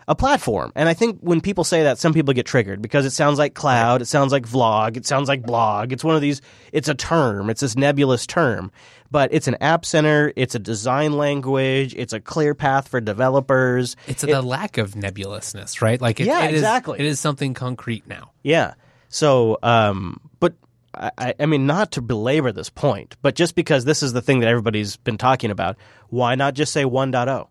[0.10, 0.72] a platform.
[0.76, 3.54] And I think when people say that, some people get triggered because it sounds like
[3.54, 5.94] cloud, it sounds like vlog, it sounds like blog.
[5.94, 6.42] It's one of these,
[6.74, 8.72] it's a term, it's this nebulous term.
[9.12, 13.96] But it's an app center, it's a design language, it's a clear path for developers.
[14.08, 16.02] It's the lack of nebulousness, right?
[16.02, 17.00] Like, it, Yeah, it is- exactly.
[17.00, 18.32] it is something concrete now.
[18.42, 18.74] Yeah.
[19.10, 20.56] So, um, but
[20.96, 24.40] I- I, mean, not to belabor this point, but just because this is the thing
[24.40, 25.78] that everybody's been talking about,
[26.10, 26.90] why not just say oh?
[26.90, 27.48] 1.0?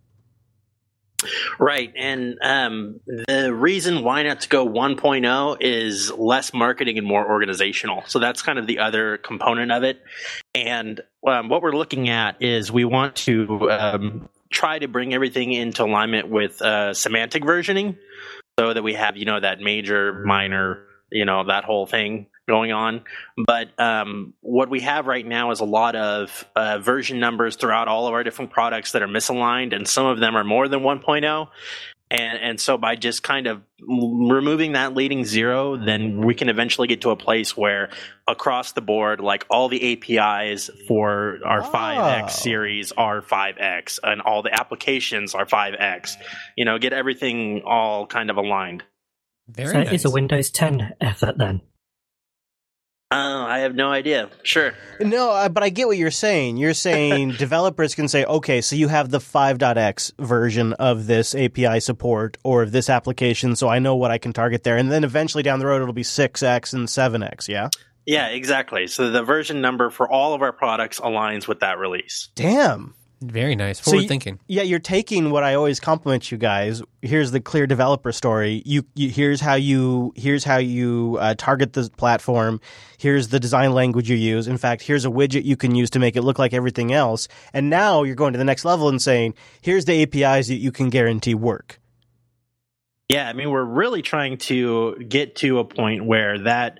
[1.59, 1.92] Right.
[1.96, 8.04] And um, the reason why not to go 1.0 is less marketing and more organizational.
[8.07, 10.00] So that's kind of the other component of it.
[10.54, 15.52] And um, what we're looking at is we want to um, try to bring everything
[15.52, 17.96] into alignment with uh, semantic versioning
[18.59, 22.72] so that we have, you know, that major, minor, you know, that whole thing going
[22.72, 23.02] on.
[23.46, 27.87] But um, what we have right now is a lot of uh, version numbers throughout
[27.87, 30.80] all of our different products that are misaligned, and some of them are more than
[30.80, 31.48] 1.0.
[32.11, 36.88] And, and so by just kind of removing that leading zero, then we can eventually
[36.88, 37.90] get to a place where
[38.26, 41.70] across the board, like all the APIs for our Oh.
[41.70, 46.14] 5X series are 5X and all the applications are 5X.
[46.56, 48.84] You know, get everything all kind of aligned.
[49.46, 49.92] Very so nice.
[49.92, 51.61] it's a Windows 10 effort then.
[53.11, 54.29] Uh, I have no idea.
[54.42, 54.75] Sure.
[55.01, 56.59] No, uh, but I get what you're saying.
[56.59, 61.81] You're saying developers can say, okay, so you have the 5.x version of this API
[61.81, 64.77] support or of this application, so I know what I can target there.
[64.77, 67.71] And then eventually down the road, it'll be 6x and 7x, yeah?
[68.05, 68.87] Yeah, exactly.
[68.88, 72.29] So the version number for all of our products aligns with that release.
[72.35, 72.94] Damn.
[73.20, 73.78] Very nice.
[73.78, 74.38] So Forward you- thinking.
[74.46, 76.83] Yeah, you're taking what I always compliment you guys.
[77.02, 78.62] Here's the clear developer story.
[78.64, 82.61] You, you here's how you here's how you uh, target the platform.
[82.96, 84.46] Here's the design language you use.
[84.46, 87.26] In fact, here's a widget you can use to make it look like everything else.
[87.52, 90.70] And now you're going to the next level and saying, here's the APIs that you
[90.70, 91.81] can guarantee work.
[93.09, 96.78] Yeah, I mean we're really trying to get to a point where that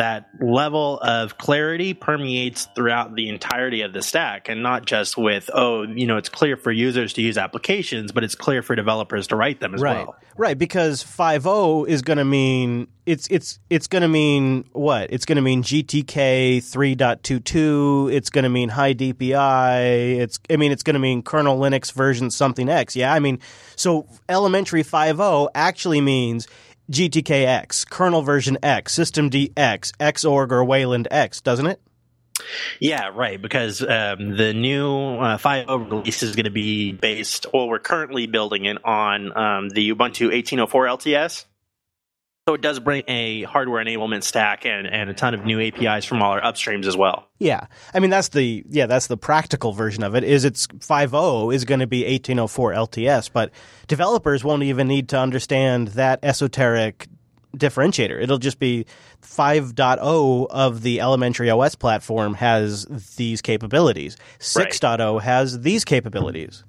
[0.00, 5.50] that level of clarity permeates throughout the entirety of the stack and not just with
[5.52, 9.26] oh, you know, it's clear for users to use applications, but it's clear for developers
[9.26, 10.06] to write them as right.
[10.06, 10.16] well.
[10.38, 15.12] Right, because 5.0 is going to mean it's it's it's going to mean what?
[15.12, 20.72] It's going to mean GTK 3.22, it's going to mean high DPI, it's I mean
[20.72, 22.96] it's going to mean kernel Linux version something X.
[22.96, 23.38] Yeah, I mean
[23.76, 26.48] so elementary 5.0 actually means
[26.90, 31.80] GTK-X, kernel version X, systemd X, Xorg or Wayland X, doesn't it?
[32.78, 33.40] Yeah, right.
[33.40, 38.26] Because um, the new uh, 5.0 release is going to be based, well, we're currently
[38.26, 41.44] building it on um, the Ubuntu 1804 LTS.
[42.48, 46.04] So it does bring a hardware enablement stack and, and a ton of new APIs
[46.04, 47.28] from all our upstreams as well.
[47.38, 47.66] Yeah.
[47.94, 50.24] I mean that's the yeah, that's the practical version of it.
[50.24, 53.52] Is it's 5.0 is going to be 1804 LTS, but
[53.86, 57.06] developers won't even need to understand that esoteric
[57.56, 58.20] differentiator.
[58.20, 58.86] It'll just be
[59.22, 64.16] 5.0 of the elementary OS platform has these capabilities.
[64.38, 66.64] 6.0 has these capabilities.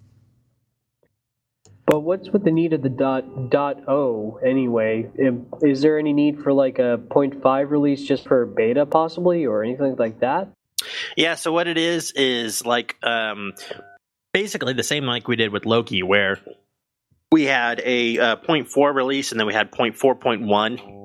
[1.85, 5.09] But what's with the need of the dot dot O anyway?
[5.61, 9.95] Is there any need for like a 0.5 release just for beta possibly or anything
[9.97, 10.49] like that?
[11.17, 13.53] Yeah, so what it is is like um,
[14.33, 16.39] basically the same like we did with Loki, where
[17.31, 21.00] we had a uh, 0.4 release and then we had 0.4.1.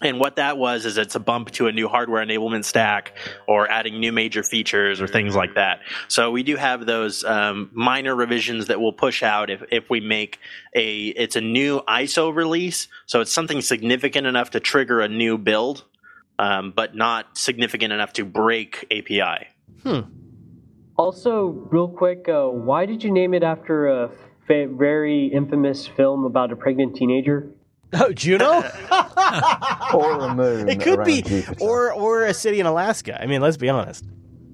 [0.00, 3.70] And what that was is it's a bump to a new hardware enablement stack or
[3.70, 5.80] adding new major features or things like that.
[6.06, 10.00] So we do have those um, minor revisions that we'll push out if, if we
[10.00, 10.38] make
[10.74, 12.86] a it's a new ISO release.
[13.06, 15.84] So it's something significant enough to trigger a new build,
[16.38, 19.48] um, but not significant enough to break API.
[20.96, 24.10] Also, real quick, uh, why did you name it after a
[24.48, 27.52] fa- very infamous film about a pregnant teenager?
[27.94, 28.62] Oh, Juno?
[29.94, 30.68] Or a moon.
[30.68, 31.54] it could be Jupiter.
[31.60, 33.20] or or a city in Alaska.
[33.20, 34.04] I mean, let's be honest.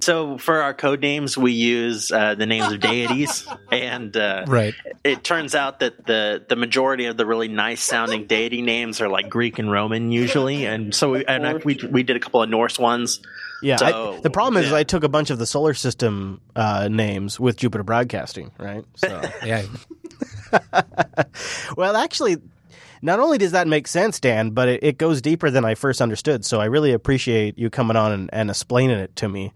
[0.01, 4.75] So for our code names, we use uh, the names of deities, and uh, Right.
[5.03, 9.09] it turns out that the the majority of the really nice sounding deity names are
[9.09, 12.43] like Greek and Roman usually, and so we, and I, we we did a couple
[12.43, 13.21] of Norse ones.
[13.63, 14.77] Yeah, So, I, the problem is yeah.
[14.77, 18.85] I took a bunch of the solar system uh, names with Jupiter Broadcasting, right?
[18.97, 19.63] So, Yeah.
[21.77, 22.37] well, actually,
[23.05, 26.01] not only does that make sense, Dan, but it, it goes deeper than I first
[26.01, 26.45] understood.
[26.45, 29.53] So I really appreciate you coming on and, and explaining it to me.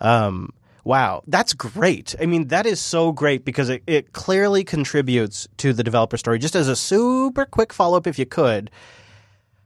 [0.00, 0.52] Um,
[0.84, 2.14] wow, that's great.
[2.20, 6.38] I mean, that is so great because it, it clearly contributes to the developer story.
[6.38, 8.70] Just as a super quick follow up, if you could,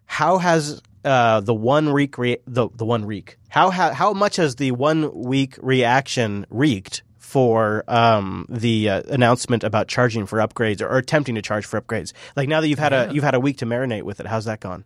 [0.06, 4.36] how has uh, the one week re- the the one week how how how much
[4.36, 7.02] has the one week reaction reeked
[7.36, 11.78] for um, the uh, announcement about charging for upgrades or, or attempting to charge for
[11.78, 12.14] upgrades?
[12.34, 14.46] Like now that you've had a you've had a week to marinate with it, how's
[14.46, 14.84] that gone?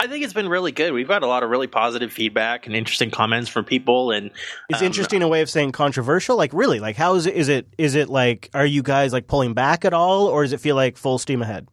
[0.00, 0.92] I think it's been really good.
[0.92, 4.32] We've got a lot of really positive feedback and interesting comments from people, and
[4.68, 6.36] it's um, interesting a way of saying controversial?
[6.36, 6.80] Like really?
[6.80, 7.36] Like how is it?
[7.36, 10.52] Is it is it like are you guys like pulling back at all, or does
[10.52, 11.68] it feel like full steam ahead?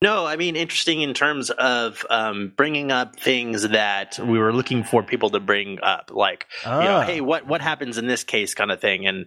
[0.00, 4.84] No, I mean interesting in terms of um, bringing up things that we were looking
[4.84, 7.02] for people to bring up, like you know, Ah.
[7.02, 9.06] hey, what what happens in this case, kind of thing.
[9.08, 9.26] And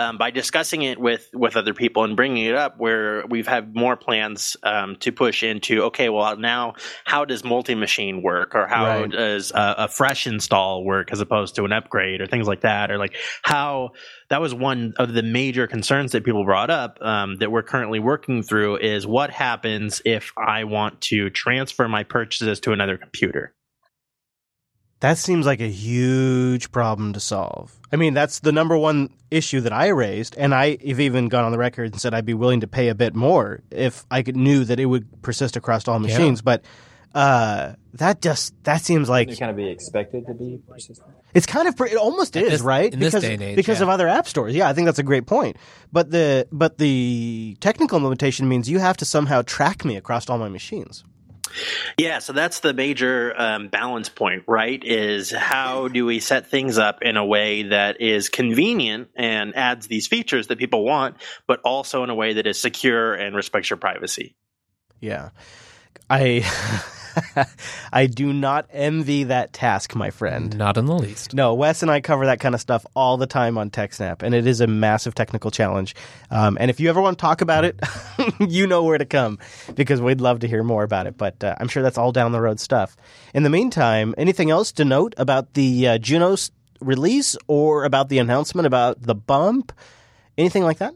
[0.00, 3.74] um, by discussing it with with other people and bringing it up, where we've had
[3.74, 5.84] more plans um, to push into.
[5.84, 9.10] Okay, well now, how does multi machine work, or how Right.
[9.10, 12.90] does a, a fresh install work as opposed to an upgrade, or things like that,
[12.90, 13.90] or like how
[14.30, 17.98] that was one of the major concerns that people brought up um, that we're currently
[17.98, 23.52] working through is what happens if I want to transfer my purchases to another computer.
[25.00, 27.78] That seems like a huge problem to solve.
[27.90, 31.44] I mean, that's the number one issue that I raised, and I have even gone
[31.44, 34.22] on the record and said I'd be willing to pay a bit more if I
[34.22, 36.42] could, knew that it would persist across all machines.
[36.42, 36.62] But
[37.14, 41.08] uh, that just that seems like It kind of be expected to be persistent.
[41.34, 43.78] it's kind of it almost is this- right in this because day and age, because
[43.78, 43.84] yeah.
[43.84, 44.54] of other app stores.
[44.54, 45.56] Yeah, I think that's a great point.
[45.92, 50.38] But the but the technical limitation means you have to somehow track me across all
[50.38, 51.04] my machines.
[51.98, 54.82] Yeah, so that's the major um, balance point, right?
[54.84, 59.86] Is how do we set things up in a way that is convenient and adds
[59.86, 63.70] these features that people want, but also in a way that is secure and respects
[63.70, 64.36] your privacy?
[65.00, 65.30] Yeah.
[66.08, 66.44] I
[67.92, 70.56] I do not envy that task, my friend.
[70.56, 71.34] Not in the least.
[71.34, 74.34] No, Wes and I cover that kind of stuff all the time on TechSnap, and
[74.34, 75.94] it is a massive technical challenge.
[76.30, 77.80] Um, and if you ever want to talk about it,
[78.40, 79.38] you know where to come
[79.74, 81.16] because we'd love to hear more about it.
[81.16, 82.96] But uh, I'm sure that's all down the road stuff.
[83.34, 88.18] In the meantime, anything else to note about the uh, Junos release or about the
[88.18, 89.72] announcement about the bump?
[90.38, 90.94] Anything like that?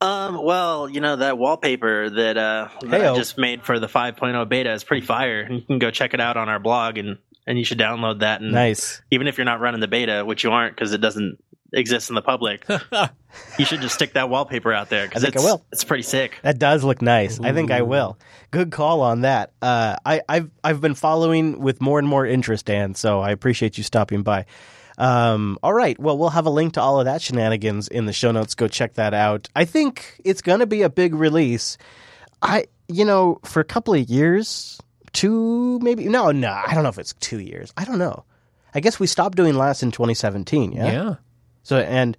[0.00, 4.48] Um, well, you know that wallpaper that uh that I just made for the 5.0
[4.48, 5.50] beta is pretty fire.
[5.50, 8.40] You can go check it out on our blog, and and you should download that.
[8.40, 9.02] And Nice.
[9.10, 12.14] even if you're not running the beta, which you aren't because it doesn't exist in
[12.14, 12.64] the public,
[13.58, 15.64] you should just stick that wallpaper out there because I think I it's will.
[15.72, 16.38] it's pretty sick.
[16.42, 17.40] That does look nice.
[17.40, 18.18] I think I will.
[18.52, 19.52] Good call on that.
[19.60, 22.94] Uh, I, I've I've been following with more and more interest, Dan.
[22.94, 24.46] So I appreciate you stopping by.
[24.98, 25.98] Um, all right.
[25.98, 28.54] Well, we'll have a link to all of that shenanigans in the show notes.
[28.54, 29.48] Go check that out.
[29.56, 31.78] I think it's going to be a big release.
[32.42, 34.80] I, you know, for a couple of years,
[35.12, 36.08] two maybe.
[36.08, 36.50] No, no.
[36.50, 37.72] I don't know if it's two years.
[37.76, 38.24] I don't know.
[38.74, 40.72] I guess we stopped doing LAS in 2017.
[40.72, 40.86] Yeah.
[40.86, 41.14] Yeah.
[41.62, 42.16] So, and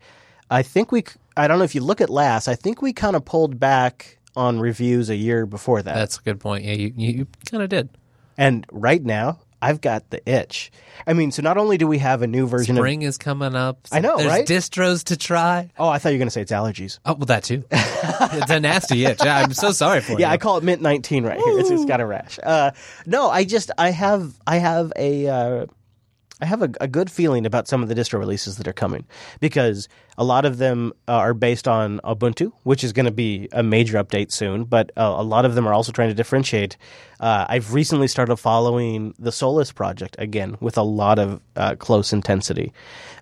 [0.49, 1.03] I think we,
[1.35, 4.17] I don't know if you look at LAS, I think we kind of pulled back
[4.35, 5.95] on reviews a year before that.
[5.95, 6.63] That's a good point.
[6.63, 7.89] Yeah, you, you, you kind of did.
[8.37, 10.71] and right now, I've got the itch.
[11.05, 13.55] I mean, so not only do we have a new version of Spring is coming
[13.55, 13.79] up.
[13.91, 14.45] I know, There's right?
[14.47, 15.69] distros to try.
[15.77, 16.99] Oh, I thought you were going to say it's allergies.
[17.05, 17.63] Oh, well, that too.
[17.71, 19.19] it's a nasty itch.
[19.23, 20.19] Yeah, I'm so sorry for you.
[20.19, 21.59] Yeah, I call it mint 19 right here.
[21.59, 22.39] It's, it's got a rash.
[22.41, 22.71] Uh,
[23.05, 25.65] no, I just, I have, I have a, uh,
[26.41, 29.05] I have a, a good feeling about some of the distro releases that are coming
[29.39, 33.61] because a lot of them are based on Ubuntu, which is going to be a
[33.61, 34.63] major update soon.
[34.63, 36.77] But uh, a lot of them are also trying to differentiate.
[37.19, 42.13] Uh, I've recently started following the Solus project again with a lot of uh, close
[42.13, 42.71] intensity.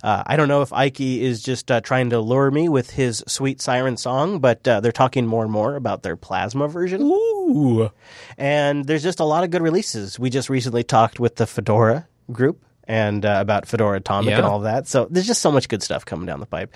[0.04, 3.24] Uh, I don't know if Ike is just uh, trying to lure me with his
[3.28, 7.02] sweet siren song, but uh, they're talking more and more about their plasma version.
[7.02, 7.90] Ooh.
[8.38, 10.20] And there's just a lot of good releases.
[10.20, 14.38] We just recently talked with the Fedora group and uh, about Fedora Atomic Yeah.
[14.38, 14.88] and all of that.
[14.88, 16.74] So there's just so much good stuff coming down the pipe.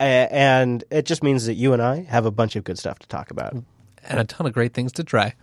[0.00, 0.02] A-
[0.32, 3.06] and it just means that you and I have a bunch of good stuff to
[3.08, 3.52] talk about.
[3.52, 5.34] And a ton of great things to try.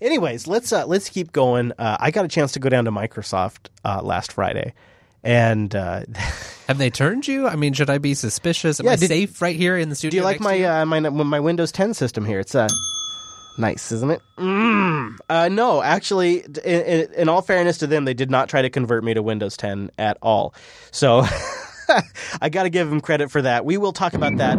[0.00, 1.72] Anyways, let's uh, let's keep going.
[1.78, 4.72] Uh, I got a chance to go down to Microsoft uh, last Friday,
[5.24, 6.02] and uh,
[6.68, 7.48] Have they turned you?
[7.48, 8.78] I mean, should I be suspicious?
[8.78, 10.10] Am Yeah, I did- safe right here in the studio?
[10.10, 12.38] do you like my uh, my my Windows 10 system here?
[12.38, 12.68] It's uh,
[13.56, 14.22] nice, isn't it?
[14.38, 15.16] Mm.
[15.28, 18.70] Uh, no, actually, in, in, in all fairness to them, they did not try to
[18.70, 20.54] convert me to Windows 10 at all.
[20.90, 21.24] So
[22.40, 23.64] I got to give them credit for that.
[23.64, 24.58] We will talk about that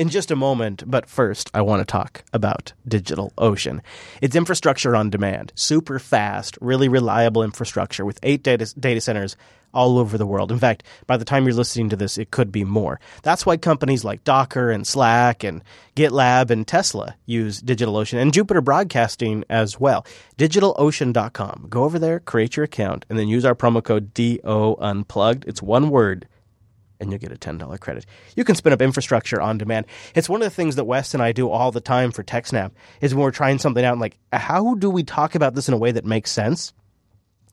[0.00, 3.80] in just a moment, but first, I want to talk about DigitalOcean.
[4.22, 9.36] It's infrastructure on demand, super fast, really reliable infrastructure with eight data, data centers
[9.72, 10.52] all over the world.
[10.52, 13.00] In fact, by the time you're listening to this, it could be more.
[13.22, 15.62] That's why companies like Docker and Slack and
[15.96, 20.06] GitLab and Tesla use DigitalOcean and Jupiter Broadcasting as well.
[20.38, 21.66] DigitalOcean.com.
[21.68, 25.44] Go over there, create your account, and then use our promo code DO Unplugged.
[25.46, 26.26] It's one word
[27.00, 28.06] and you'll get a $10 credit.
[28.36, 29.86] You can spin up infrastructure on demand.
[30.14, 32.72] It's one of the things that Wes and I do all the time for TechSnap
[33.00, 35.74] is when we're trying something out, and like, how do we talk about this in
[35.74, 36.74] a way that makes sense?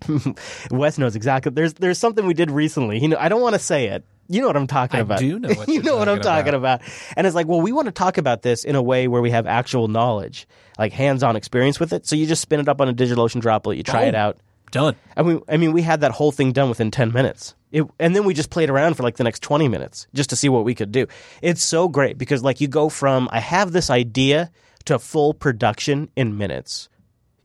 [0.72, 1.52] Wes knows exactly.
[1.52, 3.00] There's there's something we did recently.
[3.00, 4.04] You know, I don't want to say it.
[4.30, 5.20] You know what I'm talking I about.
[5.20, 6.82] do know what you know what I'm talking talking about.
[7.16, 9.32] And it's like, well, we want to talk about this in a way where we
[9.32, 12.06] have actual knowledge, like hands-on experience with it.
[12.06, 14.20] So you just spin it up on a DigitalOcean droplet, you try it Oh.
[14.20, 14.38] out.
[14.70, 14.98] Done.
[15.16, 17.56] I mean, I mean, we had that whole thing done within ten minutes.
[17.72, 20.36] It, and then we just played around for like the next twenty minutes just to
[20.36, 21.08] see what we could do.
[21.42, 24.52] It's so great because like you go from I have this idea
[24.86, 26.90] to full production in minutes.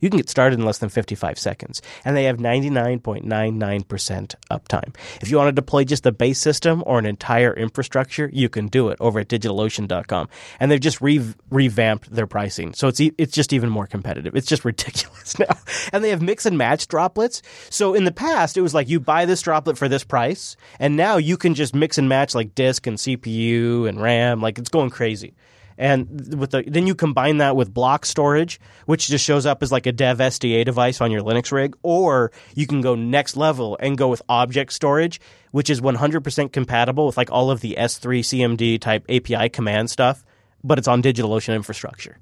[0.03, 4.93] You can get started in less than 55 seconds, and they have 99.99% uptime.
[5.21, 8.67] If you want to deploy just the base system or an entire infrastructure, you can
[8.67, 10.27] do it over at digitalocean.com.
[10.59, 14.35] And they've just re- revamped their pricing, so it's e- it's just even more competitive.
[14.35, 15.55] It's just ridiculous now.
[15.93, 17.41] And they have mix and match droplets.
[17.69, 20.97] So in the past, it was like you buy this droplet for this price, and
[20.97, 24.41] now you can just mix and match like disk and CPU and RAM.
[24.41, 25.33] Like it's going crazy
[25.77, 29.71] and with the then you combine that with block storage which just shows up as
[29.71, 33.77] like a dev sda device on your linux rig or you can go next level
[33.79, 35.19] and go with object storage
[35.51, 40.23] which is 100% compatible with like all of the s3 cmd type api command stuff
[40.63, 42.17] but it's on digitalocean infrastructure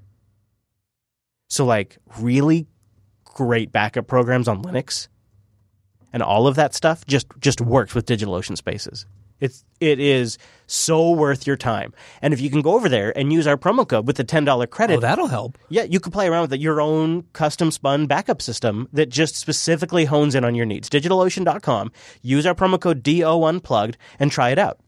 [1.50, 2.68] so like really
[3.24, 5.08] great backup programs on linux
[6.14, 9.06] and all of that stuff just just works with DigitalOcean Spaces.
[9.42, 10.38] It's it is
[10.68, 11.94] so worth your time.
[12.22, 14.46] And if you can go over there and use our promo code with the ten
[14.46, 15.58] dollar credit, Oh, that'll help.
[15.70, 19.36] yeah, you can play around with it, your own custom spun backup system that just
[19.36, 20.90] specifically hones in on your needs.
[20.90, 21.92] DigitalOcean.com.
[22.22, 24.80] Use our promo code DO Unplugged and try it out.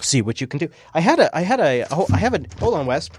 [0.00, 0.68] See what you can do.
[0.94, 3.10] I had a I had a oh, I have a hold on, Wes.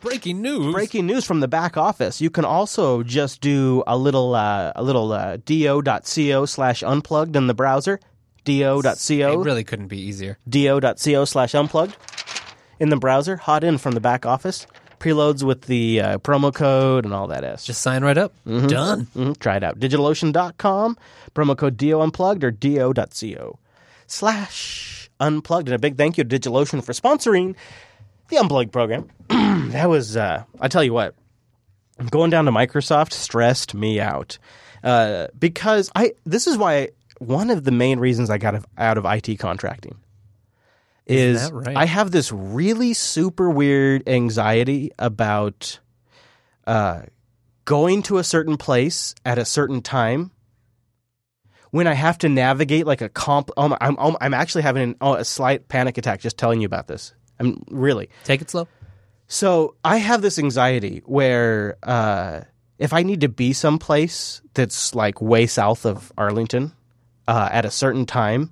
[0.00, 0.74] Breaking news.
[0.74, 2.20] Breaking news from the back office.
[2.20, 7.46] You can also just do a little uh, a little uh, do.co slash unplugged in
[7.46, 7.98] the browser.
[8.44, 10.38] do.co It really couldn't be easier.
[10.48, 11.96] do.co slash unplugged
[12.78, 13.36] in the browser.
[13.36, 14.66] Hot in from the back office.
[15.00, 17.64] Preloads with the uh, promo code and all that s.
[17.64, 18.32] Just sign right up.
[18.46, 19.06] Done.
[19.14, 19.78] Mhm, try it out.
[19.78, 20.96] DigitalOcean.com,
[21.34, 23.58] promo code DO Unplugged or do.co
[24.06, 25.68] slash unplugged.
[25.68, 27.54] And a big thank you to DigitalOcean for sponsoring
[28.28, 29.08] the Unplugged program.
[29.28, 31.14] that was, uh, I tell you what,
[32.10, 34.38] going down to Microsoft stressed me out.
[34.82, 36.90] Uh, because I, this is why
[37.26, 39.98] one of the main reasons I got out of IT contracting
[41.06, 41.76] is right?
[41.76, 45.78] I have this really super weird anxiety about
[46.66, 47.02] uh,
[47.64, 50.30] going to a certain place at a certain time
[51.70, 53.50] when I have to navigate like a comp.
[53.56, 56.66] Oh, I'm, I'm I'm actually having an, oh, a slight panic attack just telling you
[56.66, 57.12] about this.
[57.38, 58.68] I'm really Take it slow.
[59.26, 62.42] so I have this anxiety where uh,
[62.78, 66.72] if I need to be someplace that's like way south of Arlington
[67.26, 68.50] uh, at a certain time,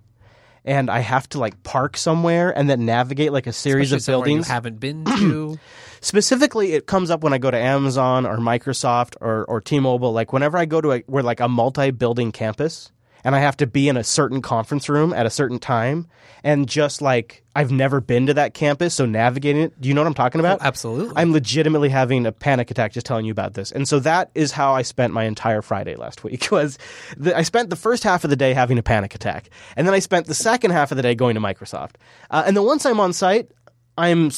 [0.64, 4.24] and I have to like park somewhere and then navigate like a series Especially of
[4.24, 4.48] buildings.
[4.48, 5.58] you haven't been to.
[6.00, 10.12] Specifically, it comes up when I go to Amazon or Microsoft or, or T-Mobile.
[10.12, 12.90] Like whenever I go to a, we're like a multi-building campus,
[13.24, 16.06] and I have to be in a certain conference room at a certain time,
[16.42, 19.80] and just like I've never been to that campus, so navigating it.
[19.80, 20.60] Do you know what I'm talking about?
[20.60, 21.14] Oh, absolutely.
[21.16, 24.52] I'm legitimately having a panic attack just telling you about this, and so that is
[24.52, 26.50] how I spent my entire Friday last week.
[26.50, 26.78] Was
[27.16, 29.94] the, I spent the first half of the day having a panic attack, and then
[29.94, 31.96] I spent the second half of the day going to Microsoft,
[32.30, 33.50] uh, and then once I'm on site,
[33.96, 34.30] I'm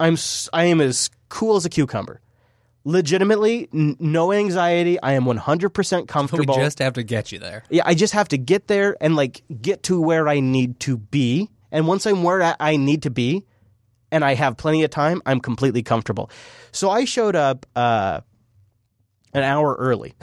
[0.00, 0.16] I'm
[0.52, 2.20] I am as cool as a cucumber.
[2.88, 4.98] Legitimately, n- no anxiety.
[5.02, 7.62] I am 100% comfortable we just have to get you there.
[7.68, 10.96] Yeah, I just have to get there and like get to where I need to
[10.96, 11.50] be.
[11.70, 13.44] And once I'm where I- I need to be,
[14.10, 16.30] and I have plenty of time, I'm completely comfortable.
[16.72, 18.22] So I showed up uh,
[19.34, 20.14] an hour early.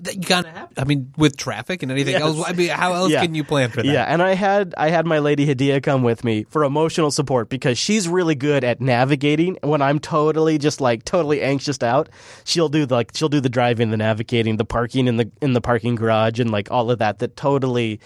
[0.00, 0.68] That you kind of have.
[0.76, 2.22] I mean, with traffic and anything Yes.
[2.22, 2.44] else.
[2.46, 3.20] I mean, how else Yeah.
[3.20, 3.86] can you plan for that?
[3.86, 7.48] Yeah, and I had I had my lady Hadia come with me for emotional support
[7.48, 9.56] because she's really good at navigating.
[9.62, 12.08] When I'm totally just like totally anxious out,
[12.44, 15.52] she'll do the, like she'll do the driving, the navigating, the parking in the in
[15.52, 17.18] the parking garage, and like all of that.
[17.18, 17.98] That totally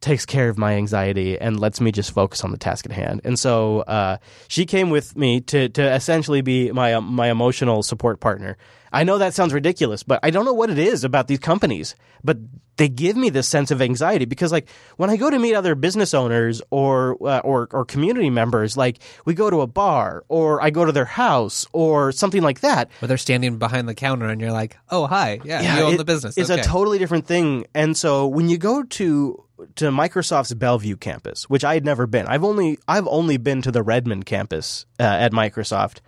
[0.00, 3.20] takes care of my anxiety and lets me just focus on the task at hand.
[3.24, 8.20] And so uh, she came with me to to essentially be my my emotional support
[8.20, 8.56] partner.
[8.92, 11.94] I know that sounds ridiculous, but I don't know what it is about these companies,
[12.24, 12.38] but
[12.78, 15.74] they give me this sense of anxiety because like when I go to meet other
[15.74, 20.62] business owners or uh, or or community members, like we go to a bar or
[20.62, 22.88] I go to their house or something like that.
[23.00, 25.40] Where they're standing behind the counter and you're like, oh, hi.
[25.44, 26.38] Yeah, you own it- the business.
[26.38, 26.60] It's okay.
[26.60, 27.66] a totally different thing.
[27.74, 32.26] And so when you go to to Microsoft's Bellevue campus, which I had never been,
[32.26, 35.98] I've only I've only been to the Redmond campus uh, at Microsoft.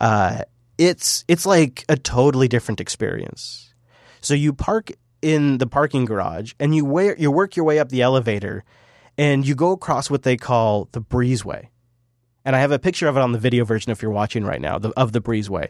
[0.00, 0.42] Uh,
[0.78, 3.74] it's it's like a totally different experience.
[4.20, 7.88] So you park in the parking garage and you wear, you work your way up
[7.88, 8.64] the elevator,
[9.16, 11.68] and you go across what they call the breezeway.
[12.44, 14.60] And I have a picture of it on the video version if you're watching right
[14.60, 15.68] now the, of the breezeway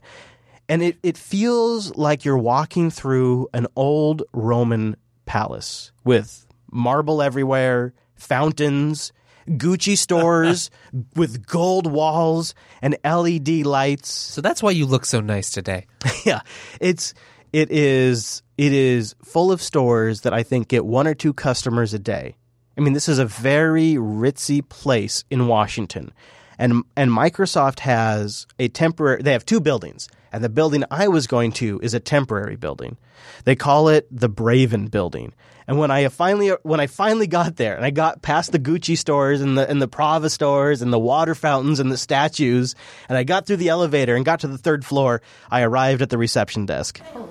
[0.68, 7.94] and it, it feels like you're walking through an old Roman palace with marble everywhere,
[8.14, 9.12] fountains,
[9.48, 10.70] Gucci stores
[11.16, 14.10] with gold walls and LED lights.
[14.10, 15.86] So that's why you look so nice today.
[16.24, 16.40] yeah,
[16.80, 17.14] it's
[17.52, 21.94] it is it is full of stores that I think get one or two customers
[21.94, 22.36] a day.
[22.76, 26.12] I mean, this is a very ritzy place in Washington,
[26.58, 29.22] and and Microsoft has a temporary.
[29.22, 32.96] They have two buildings, and the building I was going to is a temporary building.
[33.44, 35.34] They call it the Bravern Building.
[35.68, 38.96] And when I finally when I finally got there, and I got past the Gucci
[38.96, 42.74] stores and the and the Prada stores and the water fountains and the statues,
[43.08, 46.10] and I got through the elevator and got to the third floor, I arrived at
[46.10, 47.00] the reception desk.
[47.14, 47.28] Oh.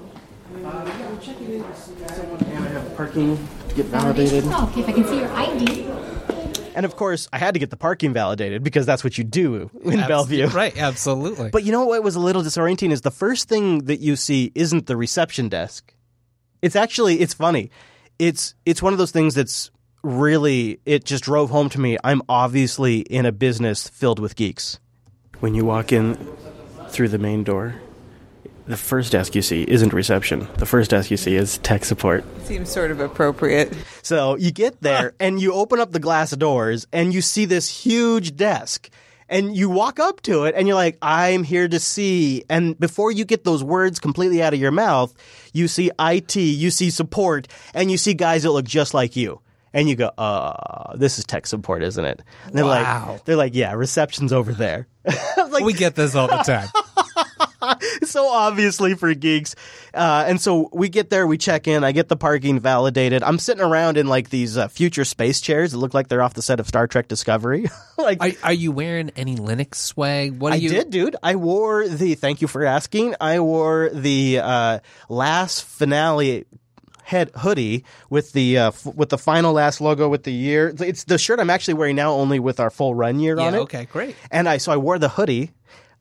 [0.64, 1.76] Uh, yeah, I'm checking in.
[1.76, 3.36] Someone have Parking
[3.76, 4.44] get validated.
[4.48, 6.05] Oh, okay, if I can see your ID.
[6.76, 9.72] And of course, I had to get the parking validated because that's what you do
[9.84, 10.48] in Abs- Bellevue.
[10.48, 11.50] Right, absolutely.
[11.50, 14.52] But you know what was a little disorienting is the first thing that you see
[14.56, 15.94] isn't the reception desk.
[16.62, 17.72] It's actually it's funny.
[18.20, 19.72] It's it's one of those things that's
[20.04, 21.98] really it just drove home to me.
[22.04, 24.80] I'm obviously in a business filled with geeks.
[25.40, 26.16] When you walk in
[26.90, 27.76] through the main door,
[28.68, 30.48] the first desk you see isn't reception.
[30.58, 32.24] The first desk you see is tech support.
[32.46, 33.74] Seems sort of appropriate.
[34.02, 37.70] So you get there and you open up the glass doors and you see this
[37.70, 38.90] huge desk.
[39.28, 42.44] And you walk up to it and you're like, I'm here to see.
[42.48, 45.12] And before you get those words completely out of your mouth,
[45.52, 49.42] you see IT, you see support, and you see guys that look just like you.
[49.74, 52.22] And you go, uh, this is tech support, isn't it?
[52.46, 53.08] And they're Wow.
[53.14, 54.88] like, they're like, yeah, reception's over there.
[55.50, 56.70] like, we get this all the time.
[58.04, 59.56] so obviously for geeks.
[59.94, 63.24] Uh, and so we get there, we check in, I get the parking validated.
[63.24, 66.34] I'm sitting around in like these uh, future space chairs that look like they're off
[66.34, 67.66] the set of Star Trek Discovery.
[67.98, 70.40] like Are, are you wearing any Linux swag?
[70.40, 70.70] What are I you?
[70.70, 71.16] did, dude.
[71.24, 72.16] I wore the.
[72.16, 73.16] Thank you for asking.
[73.22, 76.46] I wore the uh, LAS finale
[77.04, 80.74] head hoodie with the uh, f- with the final LAS logo with the year.
[80.80, 83.60] It's the shirt I'm actually wearing now, only with our full run year on it.
[83.60, 84.16] okay, great.
[84.32, 85.52] And I so I wore the hoodie,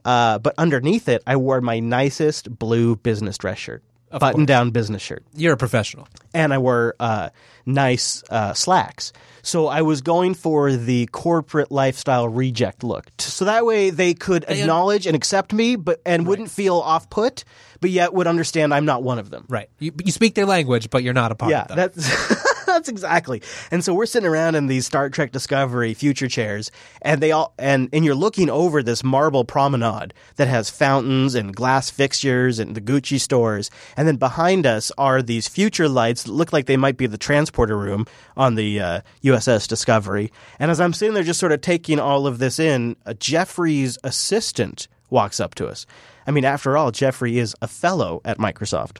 [0.04, 5.02] uh, but underneath it, I wore my nicest blue business dress shirt, button down business
[5.02, 6.06] shirt You're a professional.
[6.32, 7.30] and I wore uh,
[7.66, 9.12] nice uh, slacks.
[9.42, 14.14] So I was going for the corporate lifestyle reject look, T- so that way they
[14.14, 17.44] could acknowledge and accept me, but and wouldn't feel off put,
[17.80, 19.44] but yet would understand I'm not one of them.
[19.48, 19.68] Right.
[19.80, 21.76] You, you speak their language, but you're not a part Yeah, of them.
[21.76, 23.42] that's that's exactly.
[23.70, 26.70] And so we're sitting around in these Star Trek Discovery future chairs,
[27.02, 31.54] and they all and and you're looking over this marble promenade that has fountains and
[31.54, 36.32] glass fixtures and the Gucci stores, and then behind us are these future lights that
[36.32, 38.06] look like they might be the transporter room
[38.36, 40.32] on the uh, USS Discovery.
[40.58, 43.98] And as I'm sitting there, just sort of taking all of this in, uh, Jeffrey's
[44.04, 45.86] assistant walks up to us.
[46.26, 48.98] I mean, after all, Jeffrey is a fellow at Microsoft.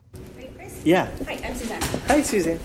[0.84, 1.08] Yeah.
[1.26, 1.82] Hi, I'm Suzanne.
[2.08, 2.60] Hi, Suzanne.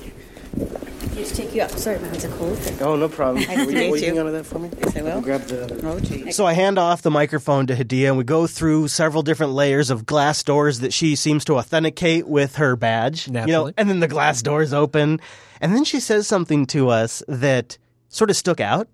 [1.15, 1.71] Just take you up.
[1.71, 2.57] Sorry, my hands are cold.
[2.81, 3.43] Oh, no problem.
[3.45, 4.07] Nice to Will meet you.
[4.07, 4.69] you go to that for me?
[4.79, 5.11] Yes, I will.
[5.13, 5.81] I'll grab the.
[5.87, 6.31] Oh, gee.
[6.31, 9.89] So I hand off the microphone to Hadia, and we go through several different layers
[9.89, 13.27] of glass doors that she seems to authenticate with her badge.
[13.27, 13.73] You know, Naturally.
[13.77, 15.19] and then the glass doors open,
[15.59, 17.77] and then she says something to us that
[18.07, 18.87] sort of stuck out,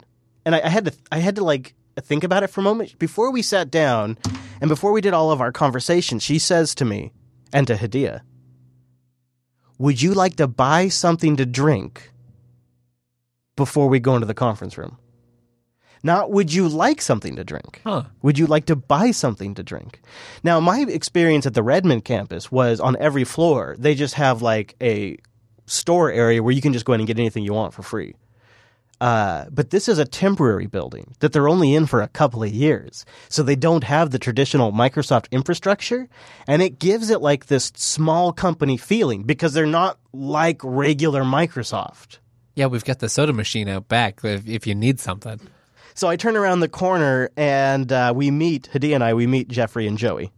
[0.45, 2.97] and I, I had to, I had to like think about it for a moment
[2.97, 4.17] before we sat down,
[4.61, 6.17] and before we did all of our conversation.
[6.19, 7.11] She says to me
[7.53, 8.21] and to Hadia,
[9.77, 12.11] "Would you like to buy something to drink
[13.55, 14.97] before we go into the conference room?"
[16.03, 17.81] Not would you like something to drink?
[17.83, 18.03] Huh.
[18.21, 20.01] Would you like to buy something to drink?
[20.43, 24.75] Now, my experience at the Redmond campus was on every floor, they just have like
[24.79, 25.17] a
[25.65, 28.13] store area where you can just go in and get anything you want for free.
[29.01, 32.51] Uh, but this is a temporary building that they're only in for a couple of
[32.51, 33.05] years.
[33.29, 36.07] So they don't have the traditional Microsoft infrastructure.
[36.47, 42.19] And it gives it like this small company feeling because they're not like regular Microsoft.
[42.55, 45.41] Yeah, we've got the soda machine out back if, if you need something.
[45.93, 49.49] So I turn around the corner and uh, we meet, Hadi and I, we meet
[49.49, 50.31] Jeffrey and Joey.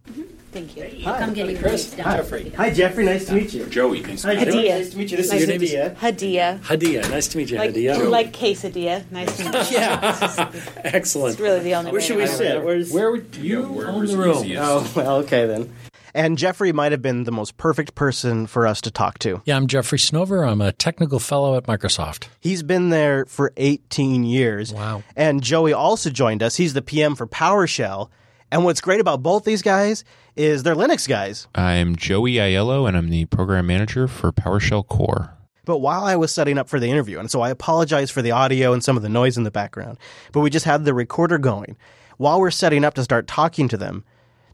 [0.58, 1.04] Thank you.
[1.04, 1.18] Hi.
[1.20, 1.94] Come get you Chris.
[2.00, 2.50] Hi, Jeffrey.
[2.56, 3.04] Hi, Jeffrey.
[3.04, 3.66] Nice to meet you.
[3.66, 4.64] Joey, nice Hi, Joey.
[4.64, 4.78] Hadia.
[4.78, 5.16] Nice to meet you.
[5.16, 5.94] This Nice is to meet Hadia.
[5.96, 6.58] Hadia.
[6.60, 8.10] Hadia, nice to meet you, Like, Hadia.
[8.10, 9.08] like quesadilla.
[9.12, 9.76] Nice to meet you.
[9.78, 11.34] yeah, excellent.
[11.34, 12.64] It's really the only Where way should we sit?
[12.64, 14.44] Where's Where would you own the room?
[14.58, 15.72] Oh, well, okay then.
[16.12, 19.40] And Jeffrey might have been the most perfect person for us to talk to.
[19.44, 20.44] Yeah, I'm Jeffrey Snover.
[20.44, 22.26] I'm a technical fellow at Microsoft.
[22.40, 24.72] He's been there for 18 years.
[24.74, 25.04] Wow.
[25.14, 26.56] And Joey also joined us.
[26.56, 28.08] He's the PM for PowerShell.
[28.50, 31.48] And what's great about both these guys is they're Linux guys.
[31.54, 35.34] I'm Joey Aiello, and I'm the program manager for PowerShell Core.
[35.66, 38.30] But while I was setting up for the interview, and so I apologize for the
[38.30, 39.98] audio and some of the noise in the background,
[40.32, 41.76] but we just had the recorder going.
[42.16, 44.04] While we're setting up to start talking to them,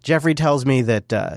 [0.03, 1.37] Jeffrey tells me that uh,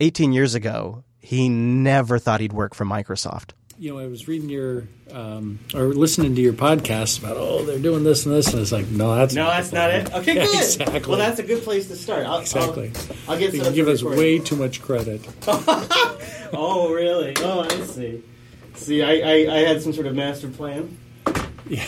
[0.00, 3.52] 18 years ago, he never thought he'd work for Microsoft.
[3.78, 7.78] You know, I was reading your um, or listening to your podcast about oh they're
[7.78, 10.12] doing this and this and it's like no that's No, that's not it.
[10.14, 10.54] Okay, good.
[10.54, 11.00] exactly.
[11.10, 12.24] Well, that's a good place to start.
[12.26, 12.90] I'll, exactly.
[13.28, 15.26] I'll, I'll get you give us way too much credit.
[16.52, 17.34] Oh, really?
[17.40, 18.22] Oh, I see.
[18.74, 20.96] See, I, I, I had some sort of master plan.
[21.68, 21.84] Yeah.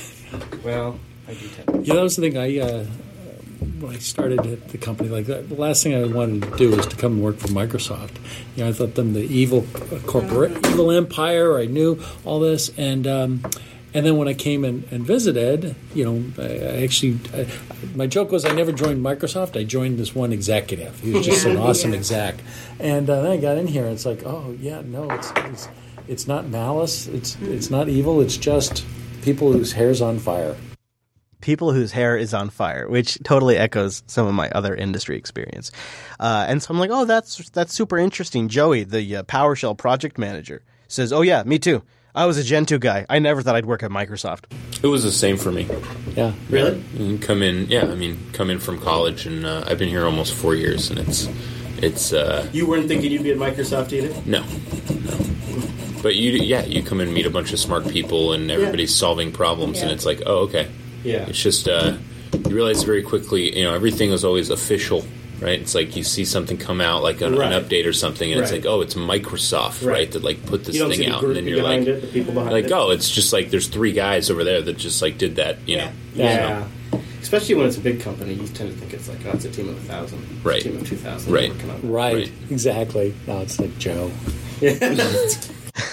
[0.65, 1.87] Well, I do tend.
[1.87, 2.37] Yeah, that was the thing.
[2.37, 2.85] I uh,
[3.59, 6.77] when I started at the company, like that, the last thing I wanted to do
[6.77, 8.17] was to come and work for Microsoft.
[8.57, 9.67] You know, I thought them the evil
[10.07, 11.59] corporate, evil empire.
[11.59, 13.43] I knew all this, and um,
[13.95, 17.47] and then when I came and, and visited, you know, I, I actually, I,
[17.95, 19.59] my joke was I never joined Microsoft.
[19.59, 21.01] I joined this one executive.
[21.01, 22.37] He was just an awesome exec,
[22.79, 25.69] and uh, then I got in here, and it's like, oh yeah, no, it's it's,
[26.07, 27.09] it's not malice.
[27.09, 28.21] It's it's not evil.
[28.21, 28.85] It's just
[29.23, 30.57] people whose hair's on fire.
[31.41, 35.71] People whose hair is on fire, which totally echoes some of my other industry experience.
[36.19, 38.49] Uh, and so I'm like, oh, that's that's super interesting.
[38.49, 41.83] Joey, the uh, PowerShell project manager, says, oh yeah, me too.
[42.15, 43.07] I was a Gentoo guy.
[43.09, 44.45] I never thought I'd work at Microsoft.
[44.83, 45.69] It was the same for me.
[46.17, 46.33] Yeah.
[46.51, 46.83] Really?
[46.99, 47.83] And come in, yeah.
[47.83, 50.99] I mean, come in from college, and uh, I've been here almost four years, and
[50.99, 51.29] it's
[51.77, 54.13] it's uh, You weren't thinking you'd be at Microsoft either?
[54.29, 54.43] no,
[55.05, 55.19] no.
[56.03, 59.31] But you, yeah, you come and meet a bunch of smart people, and everybody's solving
[59.33, 60.69] problems, and it's like, oh, okay.
[61.05, 61.27] Yeah.
[61.29, 61.97] It's just uh,
[62.33, 65.05] you realize very quickly, you know, everything is always official,
[65.41, 65.61] right?
[65.61, 67.53] It's like you see something come out, like an, Right.
[67.53, 69.93] an update or something, and it's like, oh, it's Microsoft, Right.
[69.93, 70.13] right?
[70.13, 71.83] That like put this You don't thing see the out, group and then you're like,
[71.83, 72.73] it, the people behind like, it.
[72.73, 75.77] oh, it's just like there's three guys over there that just like did that, you
[75.79, 75.91] know?
[76.15, 76.67] Yeah.
[77.21, 79.51] Especially when it's a big company, you tend to think it's like, oh, it's a
[79.51, 80.23] team of a thousand.
[80.37, 80.61] It's Right.
[80.61, 81.33] A team of two thousand.
[81.33, 81.51] Right.
[81.51, 81.91] Working on.
[81.91, 83.15] Right, exactly.
[83.27, 84.11] No, it's like Joe.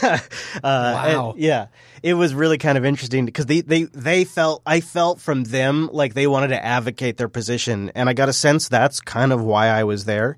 [0.03, 0.19] Uh,
[0.63, 1.31] Wow.
[1.31, 1.67] and- yeah,
[2.05, 5.89] it was really kind of interesting because they, they they felt I felt from them
[5.91, 9.43] like they wanted to advocate their position, and I got a sense that's kind of
[9.43, 10.37] why I was there.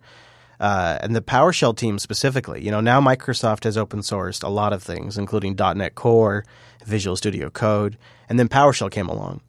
[0.61, 4.71] Uh, and the PowerShell team specifically, you know, now Microsoft has open sourced a lot
[4.71, 6.45] of things, including .NET Core,
[6.85, 7.97] Visual Studio Code,
[8.29, 9.41] and then PowerShell came along,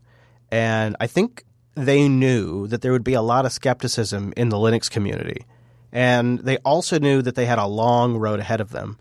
[0.51, 1.45] and I think
[1.77, 5.47] they knew that there would be a lot of skepticism in the Linux community,
[5.93, 8.99] and they also knew that they had a long road ahead of them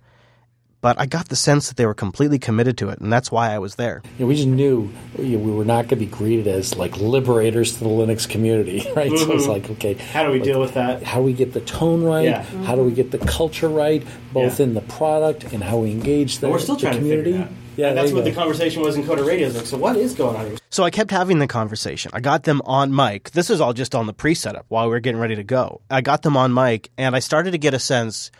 [0.81, 3.51] but I got the sense that they were completely committed to it, and that's why
[3.53, 4.01] I was there.
[4.17, 6.95] Yeah, we just knew you know, we were not going to be greeted as like
[6.97, 9.09] liberators to the Linux community, right?
[9.17, 9.47] So it's Mhm.
[9.47, 11.03] like, okay, How do we like, deal with that?
[11.03, 12.25] How do we get the tone right?
[12.25, 12.43] Yeah.
[12.65, 14.03] How do we get the culture right,
[14.33, 14.65] both Yeah.
[14.67, 17.31] in the product and how we engage the, But we're still the trying community?
[17.31, 17.63] to figure it out.
[17.77, 19.47] Yeah, And that's what you the conversation was in Coder Radio.
[19.49, 20.55] It's like, so what is going on here?
[20.71, 22.09] So I kept having the conversation.
[22.11, 23.29] I got them on mic.
[23.31, 25.81] This is all just on the pre setup while we were getting ready to go.
[25.91, 28.31] I got them on mic, and I started to get a sense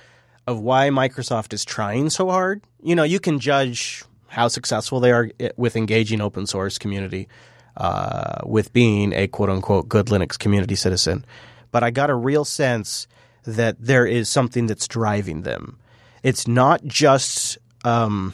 [0.48, 2.64] of why Microsoft is trying so hard.
[2.82, 7.28] You know, you can judge how successful they are with engaging open source community,
[7.76, 11.26] uh, with being a quote unquote good Linux community citizen.
[11.72, 13.08] But I got a real sense
[13.44, 15.78] that there is something that's driving them.
[16.24, 18.34] It's not just um,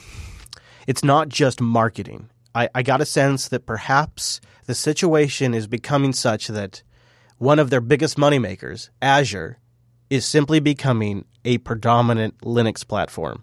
[0.88, 2.30] it's not just marketing.
[2.56, 6.84] I, I got a sense that perhaps the situation is becoming such that
[7.38, 9.58] one of their biggest moneymakers, Azure,
[10.14, 13.42] is simply becoming a predominant Linux platform.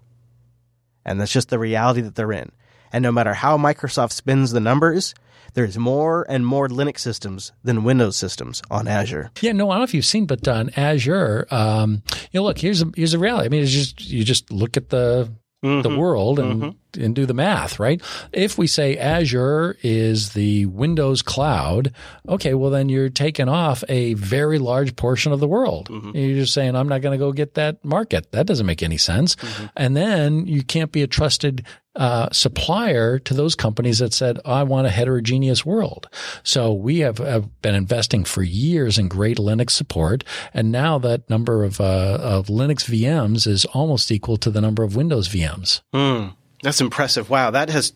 [1.03, 2.49] And that's just the reality that they're in.
[2.93, 5.13] And no matter how Microsoft spins the numbers,
[5.53, 9.31] there's more and more Linux systems than Windows systems on Azure.
[9.41, 12.57] Yeah, no, I don't know if you've seen, but on Azure, um, you know, look,
[12.57, 13.47] here's a here's a reality.
[13.47, 15.29] I mean, it's just you just look at the
[15.61, 18.01] the world and and do the math, right?
[18.31, 21.93] If we say Azure is the Windows cloud,
[22.27, 25.89] okay, well then you're taking off a very large portion of the world.
[26.13, 28.31] You're just saying I'm not going to go get that market.
[28.31, 29.35] That doesn't make any sense.
[29.75, 31.65] And then you can't be a trusted
[31.95, 36.07] uh, supplier to those companies that said, I want a heterogeneous world.
[36.43, 40.23] So we have, have been investing for years in great Linux support.
[40.53, 44.83] And now that number of, uh, of Linux VMs is almost equal to the number
[44.83, 45.81] of Windows VMs.
[45.93, 46.33] Hmm.
[46.63, 47.29] That's impressive.
[47.29, 47.93] Wow, that has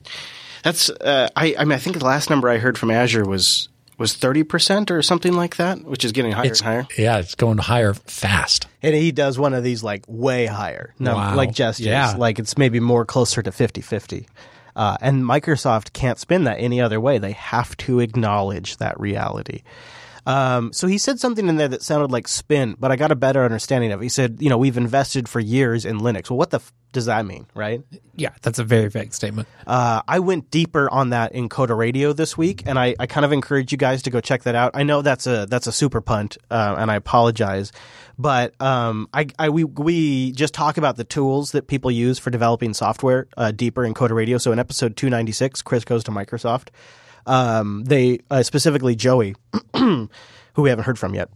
[0.63, 1.55] That's uh, I.
[1.59, 4.91] I mean, I think the last number I heard from Azure was was thirty percent
[4.91, 6.88] or something like that, which is getting higher It's, and higher.
[6.97, 8.68] yeah, it's going higher fast.
[8.82, 11.36] And he does one of these like way higher, no, Wow.
[11.36, 11.86] like gestures.
[11.88, 12.16] Yeah.
[12.18, 14.28] Like it's maybe more closer to 50 50.
[14.76, 17.18] Uh, and Microsoft can't spin that any other way.
[17.18, 19.61] They have to acknowledge that reality.
[20.26, 23.15] Um, so he said something in there that sounded like spin, but I got a
[23.15, 24.03] better understanding of it.
[24.03, 26.30] He said, you know, we've invested for years in Linux.
[26.30, 27.82] Well, what the f- does that mean, right?
[28.15, 29.47] Yeah, that's a very vague statement.
[29.67, 33.26] Uh, I went deeper on that in Coder Radio this week, and I, I kind
[33.26, 34.71] of encourage you guys to go check that out.
[34.73, 37.73] I know that's a that's a super punt, uh, and I apologize,
[38.17, 42.30] but um, I, I we we just talk about the tools that people use for
[42.30, 44.38] developing software uh, deeper in Coder Radio.
[44.38, 46.69] So in episode two ninety six, Chris goes to Microsoft.
[47.26, 49.36] Um, they uh, specifically Joey,
[49.76, 50.09] who
[50.57, 51.30] we haven't heard from yet,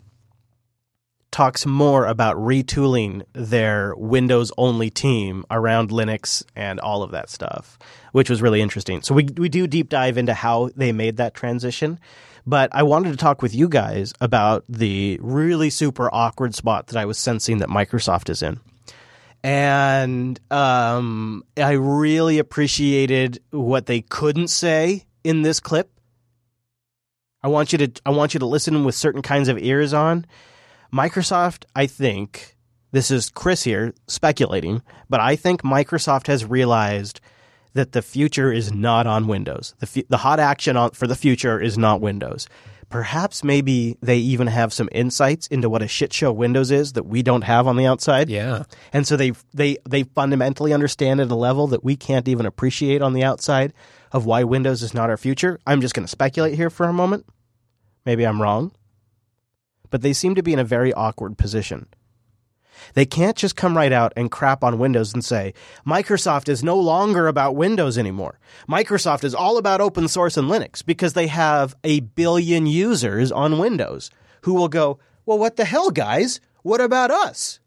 [1.32, 7.78] talks more about retooling their Windows only team around Linux and all of that stuff,
[8.12, 9.02] which was really interesting.
[9.02, 12.00] So we we do deep dive into how they made that transition.
[12.46, 16.98] But I wanted to talk with you guys about the really super awkward spot that
[16.98, 18.60] I was sensing that Microsoft is in.
[19.44, 25.92] And um, I really appreciated what they couldn't say in this clip.
[27.42, 30.26] I want you to I want you to listen with certain kinds of ears on.
[30.94, 32.58] Microsoft, I think,
[32.92, 37.22] this is Chris here speculating, but I think Microsoft has realized
[37.74, 39.76] that the future is not on Windows.
[39.80, 42.48] The, fu- the hot action on, for the future is not Windows.
[42.90, 47.06] Perhaps maybe they even have some insights into what a shit show Windows is that
[47.06, 48.30] we don't have on the outside.
[48.30, 48.64] Yeah.
[48.92, 53.04] And so they they they fundamentally understand at a level that we can't even appreciate
[53.04, 53.74] on the outside
[54.12, 55.60] of why Windows is not our future.
[55.66, 57.26] I'm just going to speculate here for a moment.
[58.06, 58.72] Maybe I'm wrong.
[59.90, 61.88] But they seem to be in a very awkward position.
[62.94, 65.54] They can't just come right out and crap on Windows and say,
[65.86, 68.40] Microsoft is no longer about Windows anymore.
[68.70, 73.60] Microsoft is all about open source and Linux because they have a billion users on
[73.60, 74.10] Windows
[74.42, 76.40] who will go, Well, what the hell, guys?
[76.64, 77.60] What about us?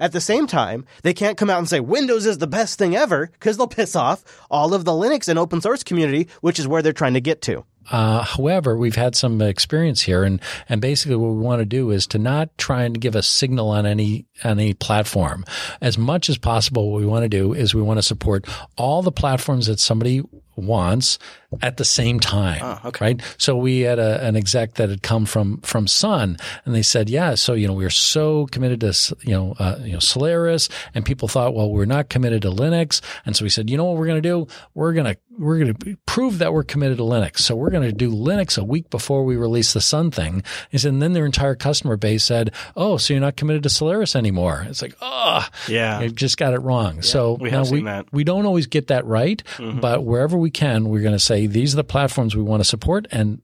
[0.00, 2.96] At the same time, they can't come out and say Windows is the best thing
[2.96, 6.68] ever because they'll piss off all of the Linux and open source community, which is
[6.68, 7.64] where they're trying to get to.
[7.90, 11.90] Uh, however, we've had some experience here, and and basically what we want to do
[11.90, 15.44] is to not try and give a signal on any on any platform.
[15.80, 18.46] As much as possible, what we want to do is we want to support
[18.78, 20.22] all the platforms that somebody
[20.56, 21.18] wants
[21.62, 22.60] at the same time.
[23.00, 23.22] Right.
[23.38, 27.08] So we had a, an exec that had come from from Sun, and they said,
[27.08, 31.04] "Yeah, so you know we're so committed to you know uh, you know Solaris," and
[31.04, 33.96] people thought, "Well, we're not committed to Linux," and so we said, "You know what
[33.98, 34.46] we're going to do?
[34.74, 37.38] We're going to we're going to prove that we're committed to Linux.
[37.40, 40.78] So we're going to do Linux a week before we release the Sun thing." He
[40.78, 44.16] said, and then their entire customer base said, "Oh, so you're not committed to Solaris
[44.16, 46.00] anymore?" It's like, oh, Yeah.
[46.00, 47.02] you just got it wrong.
[47.02, 48.06] so we now we, seen that.
[48.12, 49.80] we don't always get that right, Mhm.
[49.80, 52.64] but wherever we can, we're going to say these are the platforms we want to
[52.64, 53.42] support and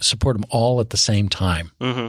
[0.00, 1.72] support them all at the same time.
[1.80, 2.08] hmm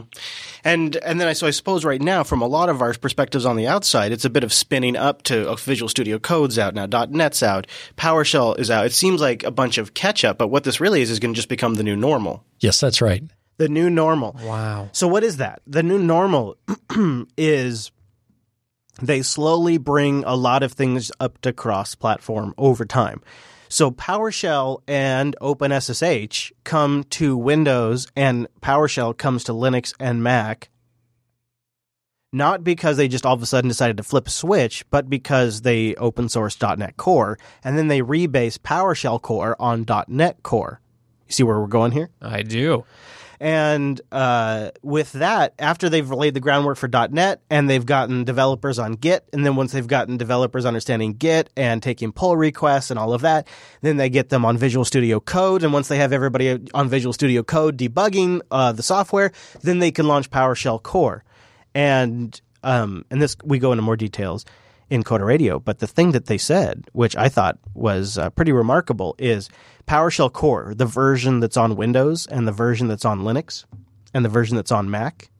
[0.64, 3.46] And and then I so I suppose right now, from a lot of our perspectives
[3.46, 6.74] on the outside, it's a bit of spinning up to oh, Visual Studio Code's out
[6.74, 7.66] now, .NET's out,
[7.96, 8.86] PowerShell is out.
[8.86, 11.32] It seems like a bunch of catch up, but what this really is is going
[11.32, 12.44] to just become the new normal.
[12.60, 13.22] Yes, that's right.
[13.56, 14.36] The new normal.
[14.44, 14.90] Wow.
[14.92, 15.62] So what is that?
[15.66, 16.56] The new normal
[17.36, 17.90] is
[19.00, 23.22] they slowly bring a lot of things up to cross platform over time.
[23.68, 30.70] So PowerShell and OpenSSH come to Windows and PowerShell comes to Linux and Mac
[32.32, 35.62] not because they just all of a sudden decided to flip a switch, but because
[35.62, 40.80] they open sourced .NET Core and then they rebase PowerShell Core on .NET Core.
[41.26, 42.10] You see where we're going here?
[42.20, 42.84] I do.
[43.40, 48.78] And uh, with that, after they've laid the groundwork for .NET and they've gotten developers
[48.78, 52.98] on Git, and then once they've gotten developers understanding Git and taking pull requests and
[52.98, 53.46] all of that,
[53.80, 55.62] then they get them on Visual Studio Code.
[55.62, 59.32] And once they have everybody on Visual Studio Code debugging uh, the software,
[59.62, 61.24] then they can launch PowerShell Core.
[61.74, 64.44] And um, and this we go into more details
[64.90, 65.58] in Coder Radio.
[65.58, 69.48] But the thing that they said, which I thought was uh, pretty remarkable, is
[69.86, 73.64] PowerShell Core, the version that's on Windows and the version that's on Linux
[74.14, 75.30] and the version that's on Mac,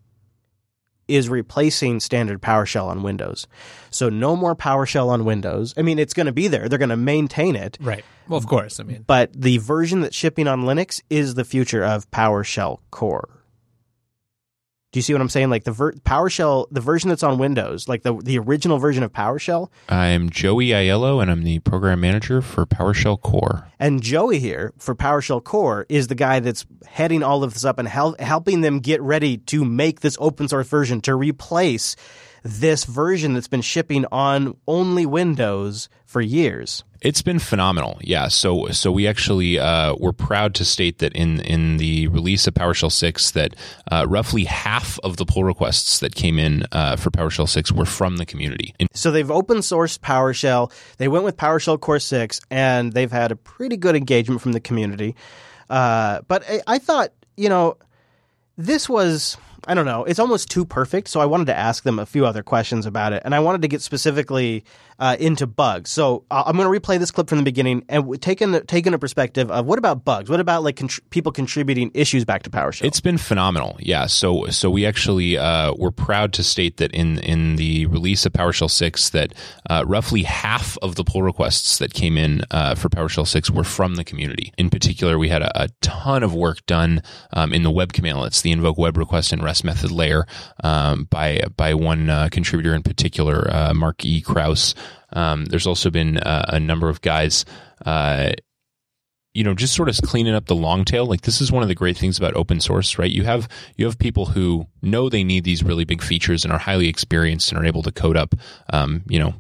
[1.07, 3.46] is replacing standard PowerShell on Windows.
[3.90, 5.72] So no more PowerShell on Windows.
[5.76, 6.68] I mean, it's going to be there.
[6.68, 7.78] They're going to maintain it.
[7.80, 8.05] Right.
[8.28, 8.78] Well, of course.
[8.78, 13.38] I mean, But the version that's shipping on Linux is the future of PowerShell Core.
[14.91, 15.51] Do you see what I'm saying?
[15.51, 19.12] Like the ver- PowerShell, the version that's on Windows, like the the original version of
[19.12, 23.70] PowerShell, I'm Joey Aiello, and I'm the program manager for PowerShell Core.
[23.78, 27.78] And Joey here for PowerShell Core is the guy that's heading all of this up
[27.78, 31.95] and hel- helping them get ready to make this open source version to replace
[32.43, 36.84] this version that's been shipping on only Windows for years.
[37.01, 37.99] It's been phenomenal.
[38.01, 38.28] Yeah.
[38.28, 42.55] So so we actually uh, we're proud to state that in in the release of
[42.55, 43.55] PowerShell 6 that
[43.93, 47.84] uh, roughly half of the pull requests that came in uh, for PowerShell 6 were
[47.84, 48.74] from the community.
[48.95, 50.72] So they've open sourced PowerShell.
[50.97, 54.61] They went with PowerShell Core 6 and they've had a pretty good engagement from the
[54.61, 55.14] community.
[55.70, 57.76] Uh, but I, I thought, you know,
[58.57, 59.36] this was
[59.68, 60.04] I don't know.
[60.04, 61.08] It's almost too perfect.
[61.08, 63.60] So I wanted to ask them a few other questions about it, and I wanted
[63.62, 64.64] to get specifically
[64.98, 65.90] uh, into bugs.
[65.90, 68.98] So uh, I'm going to replay this clip from the beginning and taking taking a
[68.98, 70.30] perspective of what about bugs?
[70.30, 72.86] What about like people contributing issues back to PowerShell?
[72.86, 73.76] It's been phenomenal.
[73.78, 74.06] Yeah.
[74.06, 78.32] So so we actually uh, we're proud to state that in in the release of
[78.32, 79.34] PowerShell 6 that
[79.68, 83.64] uh, roughly half of the pull requests that came in uh, for PowerShell 6 were
[83.64, 84.52] from the community.
[84.56, 87.02] In particular, we had a, a ton of work done
[87.34, 90.26] um, in the web cmdlets, the invoke web request and REST method layer
[90.62, 94.20] um, by by one uh, contributor in particular, uh, Mark E.
[94.20, 94.74] Kraus.
[95.12, 97.44] Um, there's also been uh, a number of guys
[97.86, 98.32] uh,
[99.34, 101.68] you know just sort of cleaning up the long tail like this is one of
[101.68, 105.22] the great things about open source right you have you have people who know they
[105.22, 108.34] need these really big features and are highly experienced and are able to code up
[108.72, 109.34] um, you know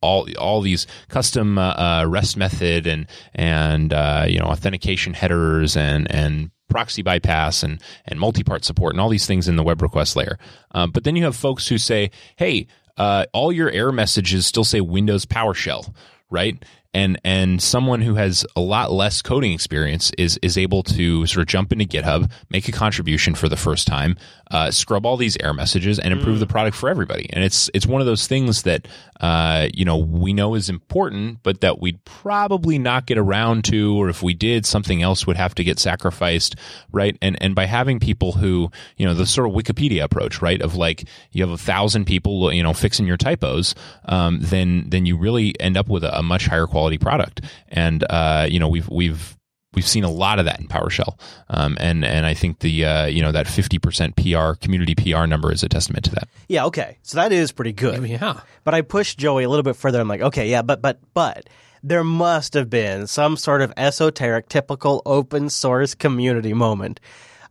[0.00, 5.76] all all these custom uh, uh, REST method and and uh, you know authentication headers
[5.76, 9.82] and and proxy bypass and and multi-part support and all these things in the web
[9.82, 10.38] request layer.
[10.72, 14.64] Um, but then you have folks who say, "Hey, uh, all your error messages still
[14.64, 15.94] say Windows PowerShell."
[16.28, 16.64] Right,
[16.96, 21.42] and and someone who has a lot less coding experience is is able to sort
[21.42, 24.16] of jump into GitHub, make a contribution for the first time,
[24.50, 27.28] uh, scrub all these error messages, and improve the product for everybody.
[27.34, 28.88] And it's it's one of those things that
[29.20, 34.00] uh, you know we know is important, but that we'd probably not get around to,
[34.00, 36.56] or if we did, something else would have to get sacrificed,
[36.92, 37.18] right?
[37.20, 40.76] And and by having people who you know the sort of Wikipedia approach, right, of
[40.76, 43.74] like you have a thousand people you know fixing your typos,
[44.06, 47.40] um, then then you really end up with a, a much higher quality product.
[47.68, 49.36] And uh, you know we've we've
[49.74, 53.06] we've seen a lot of that in PowerShell, um, and and I think the uh,
[53.06, 56.28] you know that fifty percent PR community PR number is a testament to that.
[56.48, 56.98] Yeah, okay.
[57.02, 58.04] So that is pretty good.
[58.06, 58.40] Yeah.
[58.64, 60.00] But I pushed Joey a little bit further.
[60.00, 61.48] I'm like, okay, yeah, but but but
[61.82, 66.98] there must have been some sort of esoteric, typical open source community moment.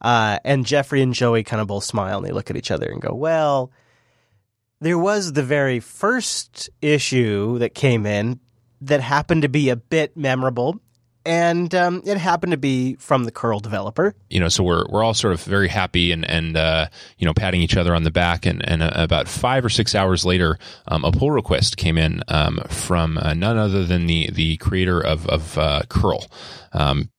[0.02, 2.88] Uh, and Jeffrey and Joey kind of both smile and they look at each other
[2.88, 3.72] and go, well,
[4.82, 8.40] there was the very first issue that came in
[8.86, 10.80] that happened to be a bit memorable.
[11.28, 14.14] And um, it happened to be from the curl developer.
[14.30, 17.34] you know, so we're we're all sort of very happy and and uh, you know
[17.34, 18.46] patting each other on the back.
[18.46, 22.22] And and uh, about five or six hours later, um, a pull request came in
[22.28, 26.28] um, from uh, none other than the the creator of of uh, curl.
[26.74, 27.10] Um,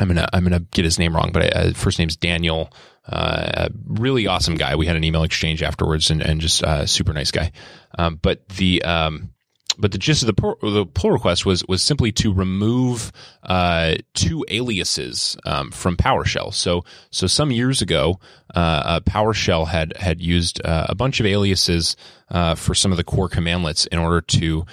[0.00, 2.72] I'm gonna I'm gonna get his name wrong, but I, uh, first name's Daniel.
[3.06, 4.74] Uh, a really awesome guy.
[4.76, 7.52] We had an email exchange afterwards, and and just uh, super nice guy.
[7.96, 9.32] Um, but the um,
[9.78, 13.12] but the gist of the pull, the pull request was was simply to remove
[13.42, 16.52] uh, two aliases um, from PowerShell.
[16.52, 18.20] So so some years ago,
[18.54, 21.96] uh, uh, PowerShell had had used uh, a bunch of aliases
[22.30, 24.64] uh, for some of the core cmdlets in order to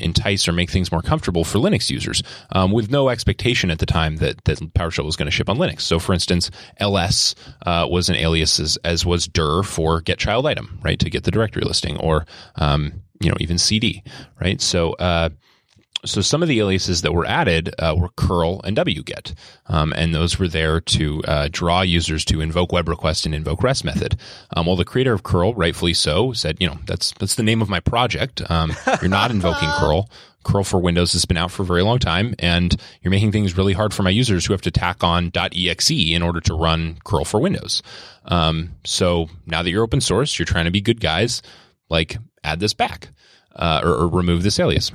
[0.00, 3.86] entice or make things more comfortable for Linux users, um, with no expectation at the
[3.86, 5.82] time that that PowerShell was going to ship on Linux.
[5.82, 7.34] So, for instance, ls
[7.64, 11.30] was an alias as, as was dir for get child item, right, to get the
[11.30, 12.26] directory listing, or
[12.56, 14.02] um, you know even cd,
[14.40, 14.60] right.
[14.60, 14.92] So.
[14.94, 15.30] Uh,
[16.04, 19.34] so some of the aliases that were added uh, were curl and wget,
[19.66, 23.62] um, and those were there to uh, draw users to invoke web request and invoke
[23.62, 24.16] rest method.
[24.56, 27.60] Um, well, the creator of curl, rightfully so, said, you know, that's that's the name
[27.60, 28.40] of my project.
[28.48, 30.08] Um, you're not invoking curl.
[30.44, 33.56] Curl for Windows has been out for a very long time, and you're making things
[33.56, 36.98] really hard for my users who have to tack on .exe in order to run
[37.04, 37.82] curl for Windows.
[38.26, 41.42] Um, so now that you're open source, you're trying to be good guys,
[41.88, 43.08] like add this back
[43.54, 44.92] uh, or, or remove this alias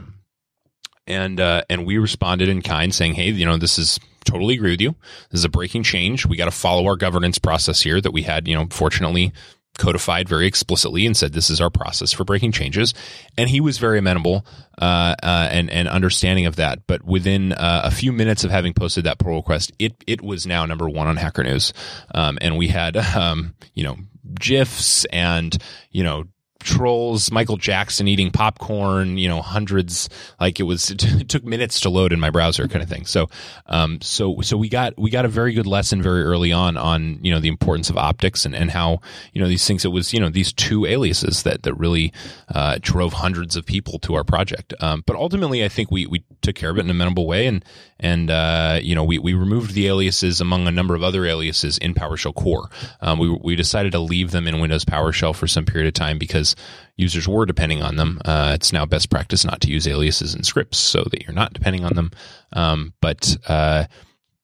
[1.08, 4.72] and uh, and we responded in kind, saying, "Hey, you know, this is totally agree
[4.72, 4.96] with you.
[5.30, 6.26] This is a breaking change.
[6.26, 9.34] We got to follow our governance process here that we had, you know, fortunately
[9.78, 12.94] codified very explicitly and said this is our process for breaking changes."
[13.38, 14.46] And he was very amenable
[14.80, 16.88] uh, uh, and and understanding of that.
[16.88, 20.46] But within uh, a few minutes of having posted that pull request, it it was
[20.46, 21.74] now number one on Hacker News,
[22.14, 23.98] um, and we had um, you know
[24.40, 25.58] gifs and
[25.90, 26.26] you know
[26.64, 30.10] trolls, Michael Jackson eating popcorn, you know, hundreds,
[30.40, 33.06] like it was, it took minutes to load in my browser kind of thing.
[33.06, 33.30] So,
[33.68, 37.20] um, so, so we got, we got a very good lesson very early on, on,
[37.24, 39.00] you know, the importance of optics and, and how,
[39.34, 42.14] you know, these things, it was, you know, these two aliases that, that really,
[42.54, 44.74] uh, drove hundreds of people to our project.
[44.80, 47.48] Um, but ultimately, I think we, we took care of it in a amenable way
[47.48, 47.64] and,
[48.02, 51.78] and, uh, you know, we, we removed the aliases among a number of other aliases
[51.78, 52.68] in PowerShell core.
[53.00, 56.18] Um, we, we decided to leave them in Windows PowerShell for some period of time
[56.18, 56.66] because because
[56.98, 58.22] users were depending on them.
[58.26, 61.54] Uh, it's now best practice not to use aliases and scripts so that you're not
[61.54, 62.12] depending on them.
[62.54, 63.86] Um, but uh,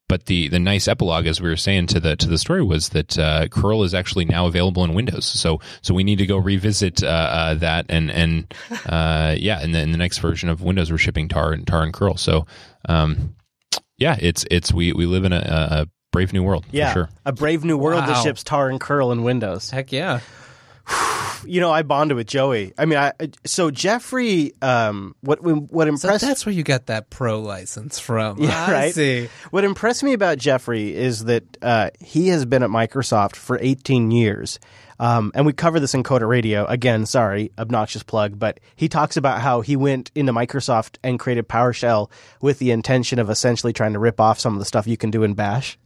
[0.08, 2.89] but the the nice epilogue, as we were saying to the to the story, was
[2.89, 5.26] that uh, curl is actually now available in Windows.
[5.26, 8.53] So so we need to go revisit uh, uh, that and and
[8.86, 11.84] uh, yeah, in the, in the next version of Windows, we're shipping tar and tar
[11.84, 12.16] and curl.
[12.16, 12.45] So
[12.88, 13.36] um,
[13.97, 16.66] yeah, it's it's we we live in a, a brave new world.
[16.72, 17.10] Yeah, for sure.
[17.26, 19.70] a brave new world that ships tar and curl in Windows.
[19.70, 20.22] Heck yeah.
[21.48, 22.74] You know, I bonded with Joey.
[22.78, 23.14] I mean, I
[23.45, 24.54] so Jeffrey.
[24.62, 28.38] Um, what what So impressed that's where you got that pro license from.
[28.48, 28.93] Yeah, I right.
[28.93, 29.30] see.
[29.52, 34.12] What impressed me about Jeffrey is that uh, he has been at Microsoft for 18
[34.12, 34.60] years.
[35.00, 36.66] Um, and we cover this in Coder Radio.
[36.66, 41.48] Again, sorry, obnoxious plug, but he talks about how he went into Microsoft and created
[41.48, 42.10] PowerShell
[42.41, 45.12] with the intention of essentially trying to rip off some of the stuff you can
[45.12, 45.78] do in Bash.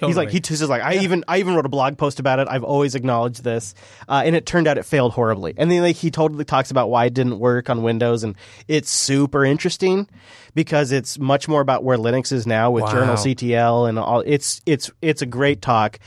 [0.00, 2.38] He's like he just is like I even I even wrote a blog post about
[2.38, 2.48] it.
[2.50, 3.74] I've always acknowledged this,
[4.08, 5.54] uh, and it turned out it failed horribly.
[5.56, 8.34] And then like he totally talks about why it didn't work on Windows, and
[8.68, 10.08] it's super interesting
[10.54, 12.92] because it's much more about where Linux is now with Wow.
[12.92, 14.22] Journal CTL and all.
[14.26, 15.98] It's it's it's a great talk.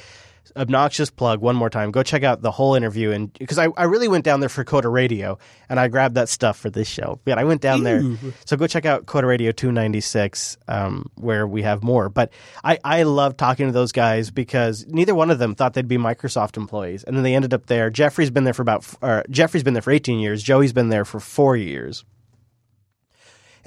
[0.57, 1.91] Obnoxious plug one more time.
[1.91, 4.65] Go check out the whole interview, and because I, I really went down there for
[4.65, 5.37] Coder Radio,
[5.69, 7.19] and I grabbed that stuff for this show.
[7.23, 8.01] But I went down there,
[8.45, 12.09] so go check out Coder Radio two ninety six, um, where we have more.
[12.09, 12.31] But
[12.63, 15.97] I I love talking to those guys because neither one of them thought they'd be
[15.97, 17.89] Microsoft employees, and then they ended up there.
[17.89, 20.43] Jeffrey's been there for about uh, Jeffrey's been there for eighteen years.
[20.43, 22.03] Joey's been there for four years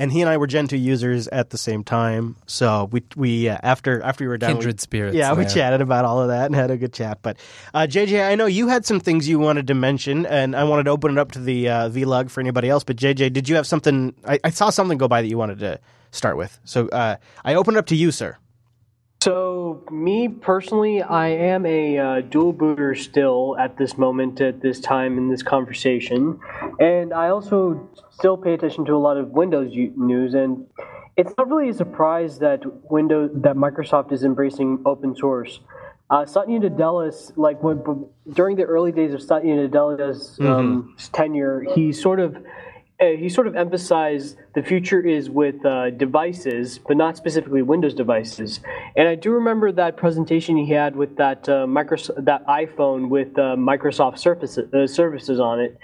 [0.00, 2.34] and he and I were Gentoo users at the same time.
[2.46, 5.82] So we we uh, after after we were done, Kindred we, spirits Yeah, we chatted
[5.82, 7.18] about all of that and had a good chat.
[7.20, 7.36] But
[7.74, 10.84] uh, JJ, I know you had some things you wanted to mention, and I wanted
[10.84, 12.82] to open it up to the uh, vlog for anybody else.
[12.82, 14.14] But JJ, did you have something?
[14.26, 15.78] I, I saw something go by that you wanted to
[16.12, 16.58] start with.
[16.64, 18.38] So uh, I open it up to you, sir.
[19.22, 24.80] So, me personally, I am a uh, dual booter still at this moment, at this
[24.80, 26.40] time in this conversation.
[26.78, 30.32] And I also still pay attention to a lot of Windows news.
[30.32, 30.66] And
[31.18, 35.60] it's not really a surprise that Windows, that Microsoft is embracing open source.
[36.08, 41.92] Uh, Satya Nadella's, like when, during the early days of Satya Nadella's um, tenure, he
[41.92, 42.38] sort of
[43.00, 48.60] he sort of emphasized the future is with uh, devices, but not specifically Windows devices.
[48.94, 53.38] And I do remember that presentation he had with that uh, Microsoft, that iPhone with
[53.38, 55.78] uh, Microsoft Surfaces, uh, services on it,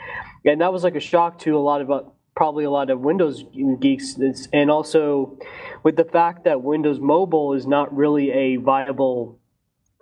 [0.44, 2.02] and that was like a shock to a lot of uh,
[2.36, 3.44] probably a lot of Windows
[3.80, 4.18] geeks,
[4.52, 5.38] and also
[5.82, 9.40] with the fact that Windows Mobile is not really a viable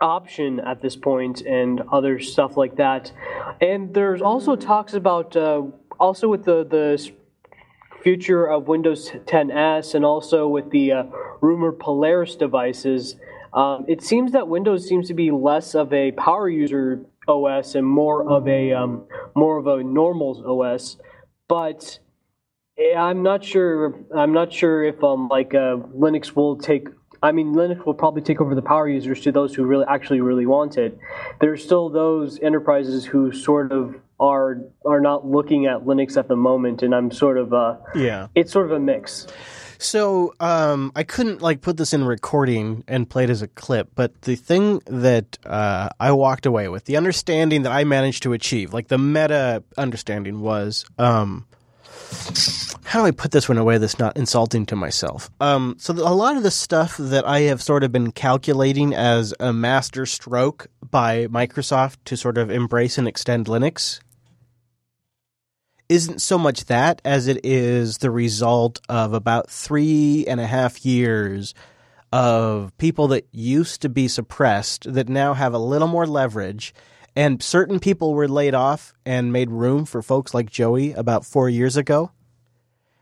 [0.00, 3.12] option at this point and other stuff like that.
[3.60, 5.62] And there's also talks about uh,
[5.98, 7.12] also with the the
[8.02, 11.04] future of Windows 10s and also with the uh,
[11.40, 13.16] rumored Polaris devices.
[13.54, 17.86] Um, it seems that Windows seems to be less of a power user OS and
[17.86, 20.98] more of a um, more of a normal OS,
[21.48, 21.98] but
[22.96, 23.94] I'm not sure.
[24.14, 26.88] I'm not sure if um like uh, Linux will take.
[27.22, 30.20] I mean, Linux will probably take over the power users to those who really actually
[30.20, 30.98] really want it.
[31.40, 36.36] There's still those enterprises who sort of are are not looking at Linux at the
[36.36, 38.28] moment, and I'm sort of uh Yeah.
[38.34, 39.26] it's sort of a mix.
[39.78, 43.88] So um, I couldn't like put this in recording and play it as a clip,
[43.94, 48.32] but the thing that uh, I walked away with, the understanding that I managed to
[48.32, 51.44] achieve, like the meta understanding was, um,
[52.84, 55.28] how do I put this in a way that's not insulting to myself?
[55.40, 59.34] Um, so a lot of the stuff that I have sort of been calculating as
[59.40, 64.00] a master stroke by Microsoft to sort of embrace and extend Linux
[65.88, 70.84] isn't so much that as it is the result of about three and a half
[70.84, 71.54] years
[72.12, 76.72] of people that used to be suppressed that now have a little more leverage.
[77.16, 81.48] And certain people were laid off and made room for folks like Joey about four
[81.48, 82.12] years ago.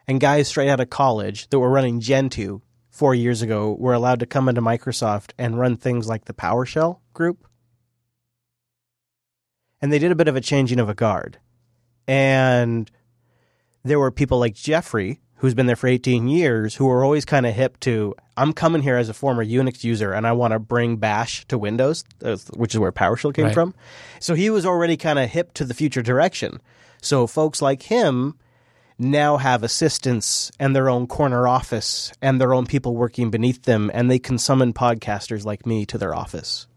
[0.07, 2.61] And guys straight out of college that were running Gentoo
[2.91, 6.99] four years ago were allowed to come into Microsoft and run things like the PowerShell
[7.15, 7.47] group.
[9.81, 11.39] And they did a bit of a changing of a guard
[12.07, 12.91] and
[13.85, 17.47] there were people like Jeffrey, who's been there for 18 years, who were always kind
[17.47, 20.59] of hip to, I'm coming here as a former Unix user and I want to
[20.61, 23.55] bring Bash to Windows, uh, which is where PowerShell came Right.
[23.55, 23.75] from.
[24.21, 26.61] So he was already kind of hip to the future direction.
[27.01, 28.37] So folks like him
[28.99, 33.91] now have assistants and their own corner office and their own people working beneath them,
[33.93, 36.69] and they can summon podcasters like me to their office.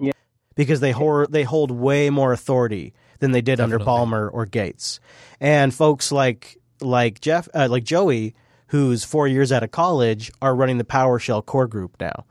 [0.00, 0.12] Yeah.
[0.54, 5.00] Because they, hor- they hold way more authority than they did under Ballmer or Gates.
[5.40, 8.34] And folks like like Jeff uh, like Joey
[8.68, 12.26] who's 4 years out of college are running the PowerShell core group now.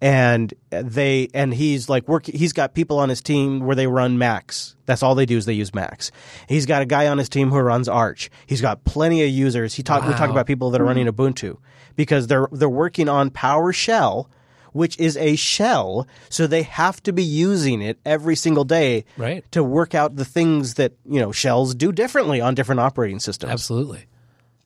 [0.00, 4.16] and they and he's like work he's got people on his team where they run
[4.16, 4.76] macs.
[4.86, 6.10] That's all they do is they use macs.
[6.48, 8.30] He's got a guy on his team who runs arch.
[8.46, 9.74] He's got plenty of users.
[9.74, 11.58] He talk we talk about people that are running ubuntu
[11.96, 14.26] because they're they're working on powershell
[14.72, 19.44] which is a shell so they have to be using it every single day Right.
[19.52, 23.52] to work out the things that you know shells do differently on different operating systems
[23.52, 24.06] Absolutely.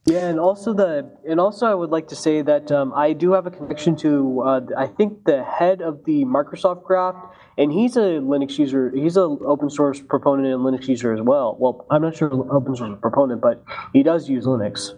[0.07, 3.33] Yeah, and also the and also I would like to say that um, I do
[3.33, 7.17] have a connection to uh, I think the head of the Microsoft Graph,
[7.57, 8.93] and he's a Linux user.
[8.95, 11.57] He's an open source proponent and Linux user as well.
[11.59, 14.93] Well, I'm not sure open source proponent, but he does use Linux.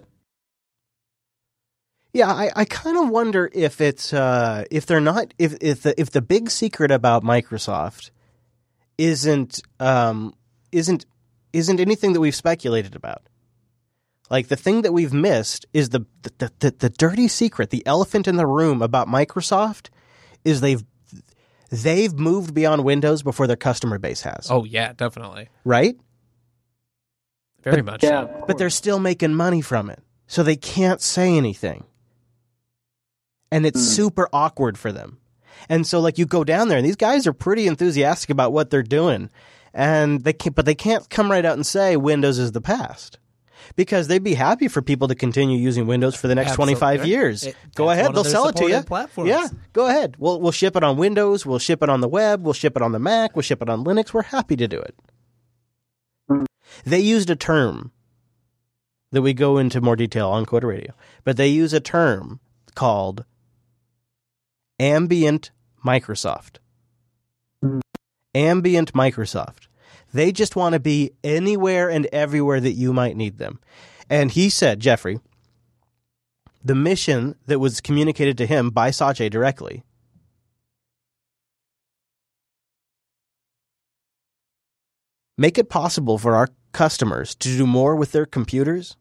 [2.17, 6.01] Yeah, I, I kind of wonder if it's uh, if they're not if if the
[6.01, 8.11] if the big secret about Microsoft
[8.97, 10.35] isn't um,
[10.73, 11.05] isn't
[11.53, 13.23] isn't anything that we've speculated about.
[14.31, 18.27] Like the thing that we've missed is the the, the the dirty secret, the elephant
[18.27, 19.91] in the room about Microsoft
[20.43, 20.83] is they've
[21.71, 24.51] they've moved beyond Windows before their customer base has.
[24.51, 25.51] Oh yeah, definitely.
[25.65, 25.97] Right?
[27.63, 28.01] Very much.
[28.01, 28.45] so.
[28.47, 30.01] but they're still making money from it.
[30.29, 31.85] So they can't say anything.
[33.57, 33.95] And it's hmm.
[33.95, 35.19] super awkward for them.
[35.71, 38.69] And so like you go down there and these guys are pretty enthusiastic about what
[38.69, 39.31] they're doing.
[39.73, 43.19] And they can't, but they can't come right out and say Windows is the past.
[43.75, 46.75] Because they'd be happy for people to continue using Windows for the next Absolutely.
[46.75, 47.45] 25 years.
[47.45, 48.69] It- go ahead, they'll sell it to you.
[48.69, 49.31] supported platforms.
[49.31, 50.17] Yeah, go ahead.
[50.19, 52.83] We'll we'll ship it on Windows, we'll ship it on the web, we'll ship it
[52.83, 54.13] on the Mac, we'll ship it on Linux.
[54.13, 54.95] We're happy to do it.
[56.29, 56.45] Hmm.
[56.85, 57.91] They used a term
[59.11, 60.95] that we go into more detail on Coder Radio,
[61.25, 62.39] but they use a term
[62.75, 63.25] called
[64.79, 65.51] ambient
[65.85, 66.59] Microsoft.
[68.35, 69.69] Ambient Microsoft.
[70.13, 73.61] They just want to be anywhere and everywhere that you might need them.
[74.09, 75.21] And he said, Jeffrey,
[76.65, 79.85] the mission that was communicated to him by Sajay directly
[85.39, 88.97] make it possible for our customers to do more with their computers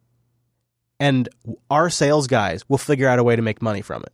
[0.99, 1.27] and
[1.69, 4.13] our sales guys will figure out a way to make money from it.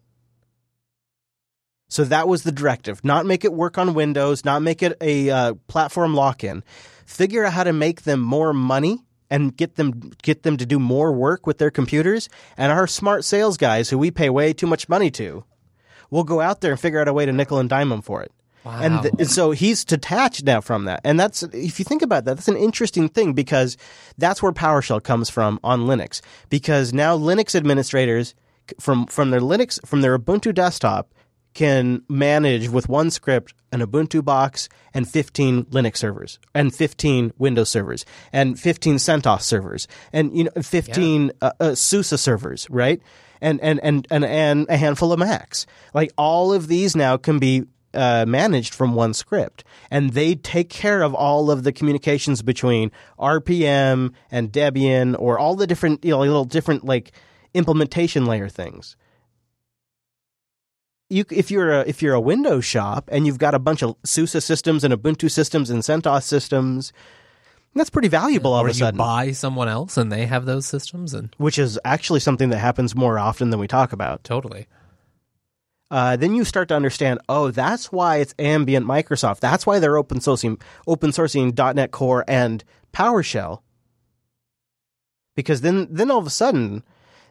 [1.92, 3.04] So that was the directive.
[3.04, 6.64] Not make it work on Windows, not make it a uh, platform lock-in.
[7.06, 10.80] Figure out how to make them more money and get them get them to do
[10.80, 12.30] more work with their computers.
[12.56, 15.44] And our smart sales guys, who we pay way too much money to,
[16.10, 18.24] will go out there and figure out a way to nickel and dime them for
[18.24, 18.32] it.
[18.86, 21.02] And, th- and so he's detached now from that.
[21.04, 23.76] And that's, if you think about that, that's an interesting thing because
[24.18, 26.22] that's where PowerShell comes from on Linux.
[26.50, 28.34] Because now Linux administrators
[28.80, 31.12] from, from their Linux, from their Ubuntu desktop
[31.54, 37.70] can manage with one script an Ubuntu box and 15 Linux servers and 15 Windows
[37.70, 43.02] servers and 15 CentOS servers and, you know, 15 uh, uh, SUSE servers, right?
[43.40, 45.66] And, and, and, and, and a handful of Macs.
[45.94, 50.70] Like all of these now can be uh, managed from one script, and they take
[50.70, 56.12] care of all of the communications between RPM and Debian, or all the different, you
[56.12, 57.12] know, little different like
[57.54, 58.96] implementation layer things.
[61.12, 63.98] You, if you're a if you're a Windows shop and you've got a bunch of
[64.06, 66.94] SUSE systems and Ubuntu systems and CentOS systems,
[67.76, 68.98] that's pretty valuable all or of a you sudden.
[68.98, 72.96] buy someone else and they have those systems and which is actually something that happens
[72.96, 74.24] more often than we talk about.
[74.24, 74.68] Totally.
[75.90, 79.42] Uh, then you start to understand, oh, that's why it's ambient Microsoft.
[79.42, 83.60] That's why they're open sourcing open sourcing .NET Core and PowerShell.
[85.36, 86.84] Because then, then all of a sudden,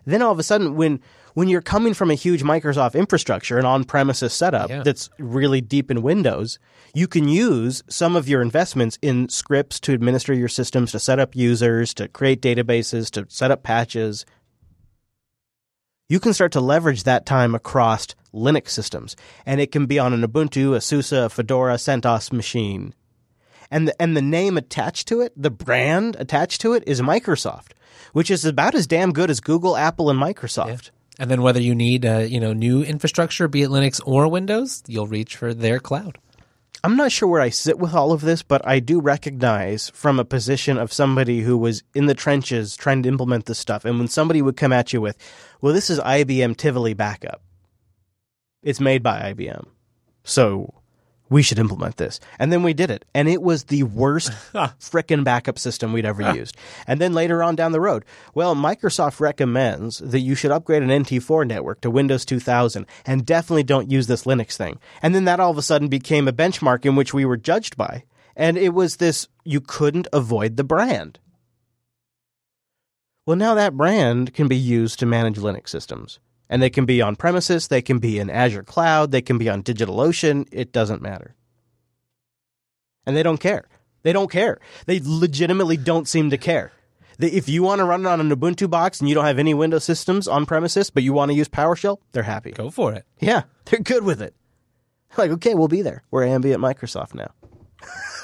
[0.05, 1.01] then all of a sudden, when
[1.35, 4.83] when you're coming from a huge Microsoft infrastructure, an on-premises setup Yeah.
[4.83, 6.59] that's really deep in Windows,
[6.95, 11.18] you can use some of your investments in scripts to administer your systems, to set
[11.18, 14.24] up users, to create databases, to set up patches,
[16.09, 19.14] you can start to leverage that time across Linux systems.
[19.47, 22.95] And it can be on an Ubuntu, a SUSE, a Fedora, CentOS machine.
[23.70, 27.68] And the, and the name attached to it, the brand attached to it is Microsoft,
[28.12, 30.91] which is about as damn good as Google, Apple, and Microsoft.
[31.21, 34.83] And then whether you need uh, you know new infrastructure, be it Linux or Windows,
[34.88, 36.18] you'll reach for their cloud.
[36.83, 40.18] I'm not sure where I sit with all of this, but I do recognize from
[40.18, 43.84] a position of somebody who was in the trenches trying to implement this stuff.
[43.84, 45.18] And when somebody would come at you with,
[45.61, 47.42] well, this is IBM Tivoli backup,
[48.63, 49.67] it's made by IBM.
[50.25, 50.72] So
[51.31, 52.21] we should implement this.
[52.39, 53.05] And then we did it.
[53.15, 56.57] And it was the worst frickin' backup system we'd ever used.
[56.87, 58.05] And then later on down the road,
[58.35, 63.63] well, Microsoft recommends that you should upgrade an NT4 network to Windows 2000 and definitely
[63.63, 64.79] don't use this Linux thing.
[65.01, 67.77] And then that all of a sudden became a benchmark in which we were judged
[67.77, 68.05] by.
[68.37, 71.21] And it was this you couldn't avoid the brand.
[73.27, 76.19] Well, now that brand can be used to manage Linux systems.
[76.51, 79.49] And they can be on premises, they can be in Azure Cloud, they can be
[79.49, 80.49] on DigitalOcean.
[80.51, 81.37] It doesn't matter.
[83.07, 83.68] And they don't care.
[84.03, 84.61] They don't care.
[84.87, 86.72] They legitimately don't seem to care.
[87.21, 89.55] If you want to run it on an Ubuntu box and you don't have any
[89.55, 92.51] Windows systems on premises, but you want to use PowerShell, they're happy.
[92.51, 93.05] Go for it.
[93.21, 94.35] Yeah, they're good with it.
[95.17, 96.03] Like, okay, we'll be there.
[96.11, 97.33] We're ambient Microsoft now.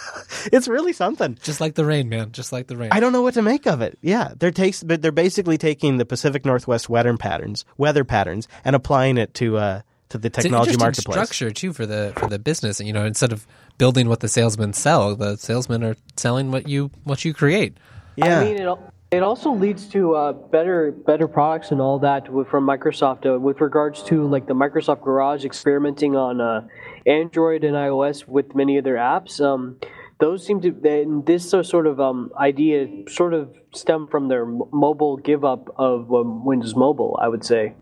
[0.53, 1.39] it's really something.
[1.43, 2.33] Just like the rain, man.
[2.33, 2.91] Just like the rain.
[2.93, 3.99] I don't know what to make of it.
[4.03, 8.77] Yeah, they're takes, but they're basically taking the Pacific Northwest weather patterns, weather patterns, and
[8.77, 9.81] applying it to uh,
[10.11, 11.29] to the It's an technology interesting marketplace.
[11.29, 12.81] structure too for the for the business.
[12.81, 13.47] You know, instead of
[13.79, 17.77] building what the salesmen sell, the salesmen are selling what you what you create.
[18.17, 18.41] Yeah.
[18.41, 18.79] I mean, it,
[19.11, 23.39] it also leads to uh, better better products and all that with, from Microsoft uh,
[23.39, 26.67] with regards to like the Microsoft Garage experimenting on uh,
[27.07, 29.41] Android and iOS with many of their apps.
[29.41, 29.79] Um,
[30.19, 35.17] those seem to and this sort of um, idea sort of stem from their mobile
[35.17, 37.19] give up of um, Windows Mobile.
[37.21, 37.75] I would say.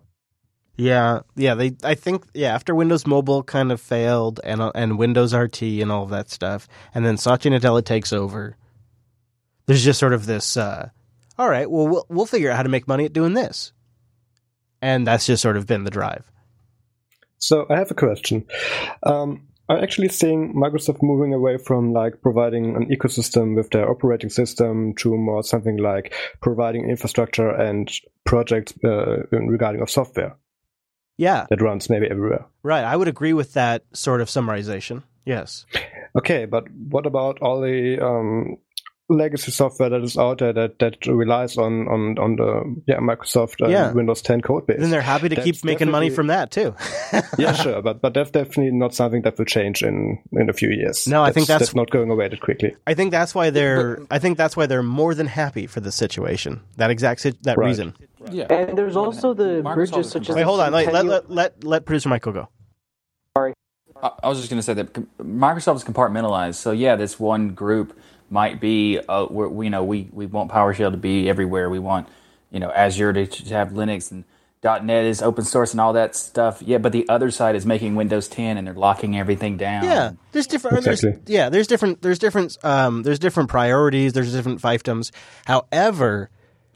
[0.77, 1.55] Yeah, yeah.
[1.55, 2.53] They, I think, yeah.
[2.53, 6.31] After Windows Mobile kind of failed, and uh, and Windows RT and all of that
[6.31, 8.57] stuff, and then Satya Nadella takes over.
[9.67, 10.57] There's just sort of this.
[10.57, 10.91] Uh,
[11.39, 13.73] all right, well, we'll we'll figure out how to make money at doing this,
[14.83, 16.25] and that's just sort of been the drive.
[17.39, 18.47] So I have a question.
[19.05, 24.29] Um, I'm actually seeing Microsoft moving away from like providing an ecosystem with their operating
[24.31, 27.91] system to more something like providing infrastructure and
[28.25, 30.37] projects uh, regarding of software
[31.17, 32.45] Yeah, that runs maybe everywhere.
[32.63, 32.85] right.
[32.85, 35.03] I would agree with that sort of summarization.
[35.25, 35.65] Yes.
[36.17, 38.59] Okay, but what about all the um,
[39.11, 43.61] legacy software that is out there that, that relies on, on, on the yeah Microsoft
[43.63, 43.93] uh, Yeah.
[43.93, 44.81] Windows 10 code base?
[44.81, 46.75] Then they're happy to That's keep making money from that too.
[47.39, 50.71] yeah, sure, but but that's definitely not something that will change in in a few
[50.71, 51.07] years.
[51.07, 52.75] No, I think that's- not going away that quickly.
[52.87, 54.01] I think that's why they're.
[54.11, 56.61] I think that's why they're more than happy for the situation.
[56.77, 57.67] That exact sit- that Right.
[57.67, 57.95] reason.
[58.31, 58.47] Yeah.
[58.51, 60.73] And there's also the bridges such as Wait, hold on.
[60.73, 62.49] Let, let, let, let, let producer Michael go.
[63.37, 63.53] I
[64.23, 66.55] I was just going to say that com- Microsoft is compartmentalized.
[66.55, 67.99] So yeah, this one group
[68.31, 71.71] might be, uh, we're, we, you know, we, we want PowerShell to be everywhere.
[71.71, 72.09] We want,
[72.51, 74.25] you know, Azure to, to have Linux and
[74.65, 76.63] .NET is open source and all that stuff.
[76.63, 79.85] Yeah, but the other side is making Windows 10 and they're locking everything down.
[79.85, 80.85] Yeah, there's different.
[80.85, 82.01] There's, yeah, there's different.
[82.01, 82.57] There's different.
[82.65, 84.15] Um, there's different priorities.
[84.15, 85.11] There's different fiefdoms.
[85.45, 86.31] However,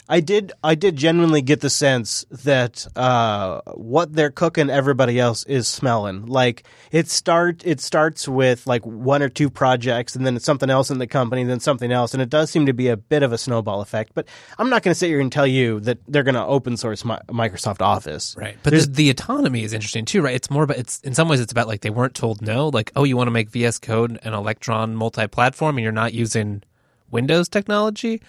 [0.08, 0.52] I did.
[0.64, 6.24] I did genuinely get the sense that uh, what they're cooking, everybody else is smelling.
[6.26, 7.62] Like it start.
[7.66, 11.06] It starts with like one or two projects, and then it's something else in the
[11.06, 13.82] company, then something else, and it does seem to be a bit of a snowball
[13.82, 14.12] effect.
[14.14, 14.28] But
[14.58, 17.04] I'm not going to sit here and tell you that they're going to open source
[17.04, 18.34] Mi- Microsoft Office.
[18.38, 18.56] Right.
[18.62, 20.34] But the, the autonomy is interesting too, right?
[20.34, 22.92] It's more about it's in some ways it's about like they weren't told no, like
[22.96, 26.62] oh you want to make VS Code an Electron multi-platform and you're not using
[27.10, 28.20] Windows technology,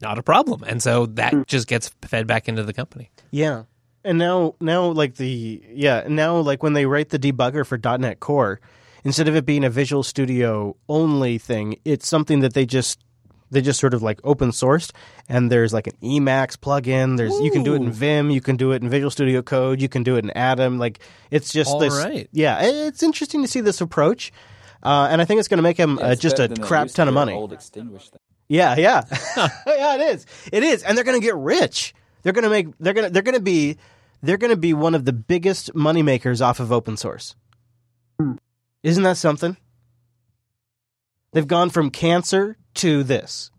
[0.00, 0.64] not a problem.
[0.66, 3.10] And so that just gets fed back into the company.
[3.30, 3.64] Yeah.
[4.04, 8.20] And now, now, like the yeah, now like when they write the debugger for .NET
[8.20, 8.60] Core,
[9.04, 13.00] instead of it being a Visual Studio only thing, it's something that they just
[13.50, 14.92] they just sort of like open sourced,
[15.28, 17.16] and there's like an Emacs plugin.
[17.16, 19.80] There's you can do it in Vim, you can do it in Visual Studio Code,
[19.80, 20.78] you can do it in Atom.
[20.78, 21.00] Like
[21.30, 21.94] it's just All this.
[21.94, 22.28] right.
[22.32, 24.32] Yeah, it's interesting to see this approach,
[24.82, 26.68] uh, and I think it's going to make them uh, just a better than they
[26.68, 27.58] crap used to ton do of their money.
[28.50, 28.56] Old.
[28.56, 29.02] Yeah, yeah,
[29.66, 29.94] yeah.
[29.96, 30.26] It is.
[30.52, 31.94] It is, and they're going to get rich.
[32.22, 32.68] They're going to make.
[32.78, 33.12] They're going to.
[33.12, 33.78] They're going to be.
[34.22, 37.36] They're going to be one of the biggest money makers off of open source.
[38.18, 38.32] Hmm.
[38.82, 39.56] Isn't that something?
[41.32, 43.50] They've gone from cancer to this.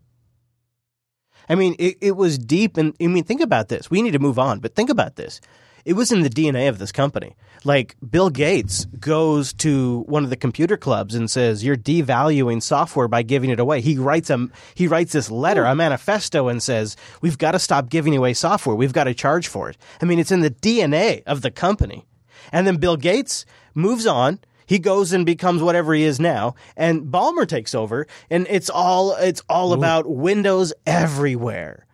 [1.48, 3.90] I mean, it, it was deep, and I mean, think about this.
[3.90, 5.40] We need to move on, but think about this.
[5.84, 7.36] It was in the DNA of this company.
[7.64, 13.08] Like Bill Gates goes to one of the computer clubs and says, "You're devaluing software
[13.08, 16.96] by giving it away." He writes a he writes this letter, a manifesto, and says,
[17.20, 18.76] "We've got to stop giving away software.
[18.76, 22.06] We've got to charge for it." I mean, it's in the DNA of the company.
[22.52, 23.44] And then Bill Gates
[23.74, 24.40] moves on.
[24.66, 29.14] He goes and becomes whatever he is now, and Ballmer takes over, and it's all
[29.16, 31.86] it's all about Windows everywhere.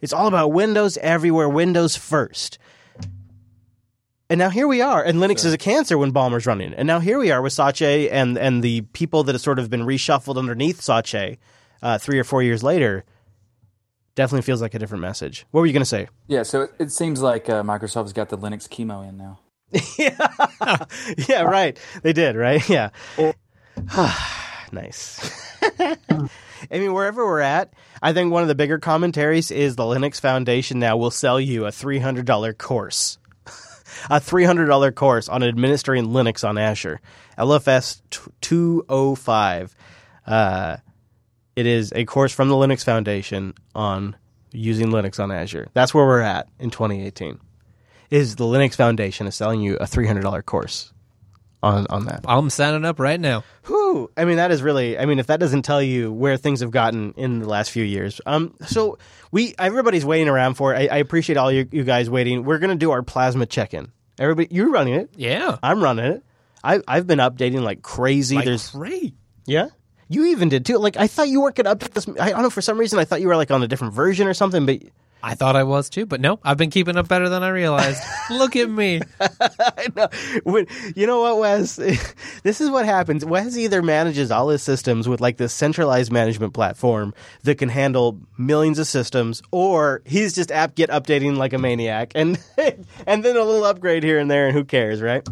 [0.00, 2.58] It's all about Windows everywhere, Windows first.
[4.34, 6.74] And now here we are, and Linux is a cancer when Ballmer's running.
[6.74, 9.70] And now here we are with Sache and and the people that have sort of
[9.70, 11.38] been reshuffled underneath Sache
[11.80, 13.04] uh, three or four years later.
[14.16, 15.46] Definitely feels like a different message.
[15.52, 16.08] What were you going to say?
[16.26, 19.38] Yeah, so it, it seems like uh, Microsoft's got the Linux chemo in now.
[21.28, 21.78] yeah, right.
[22.02, 22.68] They did, right?
[22.68, 22.90] Yeah.
[24.72, 25.30] nice.
[25.62, 25.98] I
[26.72, 30.80] mean, wherever we're at, I think one of the bigger commentaries is the Linux Foundation
[30.80, 33.18] now will sell you a $300 course.
[34.10, 37.00] A $300 course on administering Linux on Azure.
[37.38, 38.00] LFS
[38.40, 39.76] 205.
[40.26, 40.76] Uh,
[41.56, 44.16] it is a course from the Linux Foundation on
[44.52, 45.68] using Linux on Azure.
[45.74, 47.38] That's where we're at in 2018.
[48.10, 50.92] is the Linux Foundation is selling you a three hundred dollar course
[51.64, 52.24] on on that.
[52.28, 53.42] I'm signing up right now.
[53.66, 54.10] Whew.
[54.16, 54.98] I mean, that is really.
[54.98, 57.84] I mean, if that doesn't tell you where things have gotten in the last few
[57.84, 58.98] years, um, so
[59.32, 60.90] we everybody's waiting around for it.
[60.90, 62.44] I, I appreciate all you, you guys waiting.
[62.44, 63.90] We're gonna do our plasma check in.
[64.18, 65.10] Everybody, you're running it.
[65.16, 66.24] Yeah, I'm running it.
[66.62, 68.36] I I've been updating like crazy.
[68.36, 69.14] Like There's great.
[69.46, 69.68] yeah.
[70.06, 70.76] You even did too.
[70.76, 72.06] Like I thought you weren't gonna update this.
[72.20, 74.26] I don't know for some reason I thought you were like on a different version
[74.28, 74.66] or something.
[74.66, 74.82] But
[75.24, 78.02] I thought I was too, but no, I've been keeping up better than I realized.
[78.30, 79.00] Look at me.
[79.20, 80.08] I know.
[80.42, 81.76] When, you know what, Wes?
[82.42, 83.24] this is what happens.
[83.24, 87.14] Wes either manages all his systems with like this centralized management platform
[87.44, 92.38] that can handle millions of systems, or he's just apt-get updating like a maniac, and
[93.06, 95.26] and then a little upgrade here and there, and who cares, right?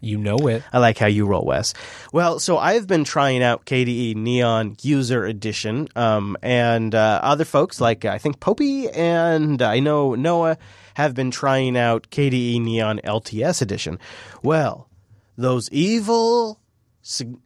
[0.00, 0.62] You know it.
[0.72, 1.74] I like how you roll, Wes.
[2.12, 7.80] Well, so I've been trying out KDE Neon User Edition, um, and uh, other folks
[7.80, 10.56] like I think Popey and I know Noah
[10.94, 13.98] have been trying out KDE Neon LTS Edition.
[14.42, 14.88] Well,
[15.36, 16.60] those evil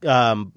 [0.07, 0.53] um,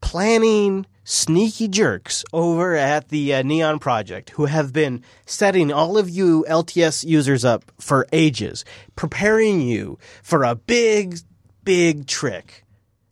[0.00, 6.10] planning sneaky jerks over at the uh, Neon Project who have been setting all of
[6.10, 8.64] you LTS users up for ages,
[8.96, 11.18] preparing you for a big,
[11.66, 12.64] big trick,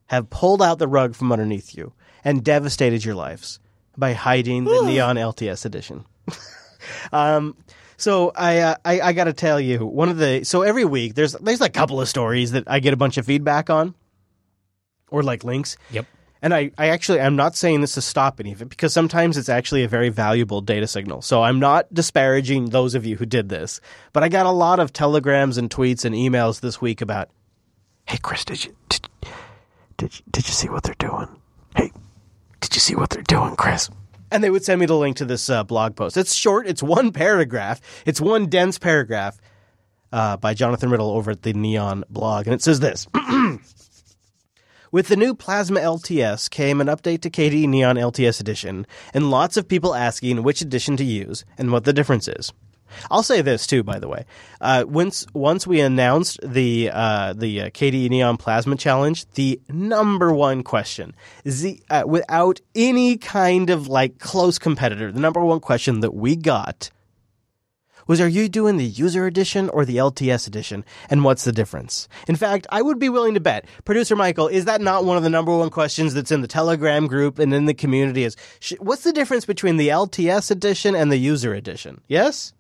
[0.07, 1.93] have pulled out the rug from underneath you
[2.25, 3.61] and devastated your lives
[3.99, 6.07] by hiding the Neon LTS edition.
[7.13, 7.57] um,
[7.97, 11.15] so I, uh, I I got to tell you one of the so every week
[11.15, 13.95] there's there's a couple of stories that I get a bunch of feedback on,
[15.11, 15.77] or like links.
[15.91, 16.07] Yep.
[16.43, 19.39] And I, I actually I'm not saying this to stop any of it because sometimes
[19.39, 21.23] it's actually a very valuable data signal.
[21.23, 23.81] So I'm not disparaging those of you who did this,
[24.13, 27.31] but I got a lot of telegrams and tweets and emails this week about,
[28.07, 29.09] hey Chris, did you did,
[29.97, 31.29] did did you see what they're doing?
[31.77, 31.93] Hey,
[32.61, 33.91] did you see what they're doing, Chris?
[34.31, 36.17] And they would send me the link to this uh, blog post.
[36.17, 36.67] It's short.
[36.67, 37.81] It's one paragraph.
[38.05, 39.39] It's one dense paragraph
[40.13, 43.07] uh, by Jonathan Riddell over at the Neon blog, and it says this.
[44.93, 49.57] With the new Plasma LTS came an update to KDE Neon LTS Edition, and lots
[49.57, 52.53] of people asking which edition to use and what the difference is.
[53.11, 54.25] I'll say this too, by the way.
[54.61, 60.33] Uh, once once we announced the uh, the uh, KDE Neon Plasma Challenge, the number
[60.33, 66.01] one question, the, uh, without any kind of like close competitor, the number one question
[66.01, 66.91] that we got
[68.07, 70.85] was are you doing the user edition or the LTS edition?
[71.09, 72.09] And what's the difference?
[72.29, 75.23] In fact, I would be willing to bet, producer Michael, is that not one of
[75.23, 78.37] the number one questions that's in the Telegram group and in the community is
[78.79, 82.01] what's the difference between the LTS edition and the user edition?
[82.09, 82.53] Yes?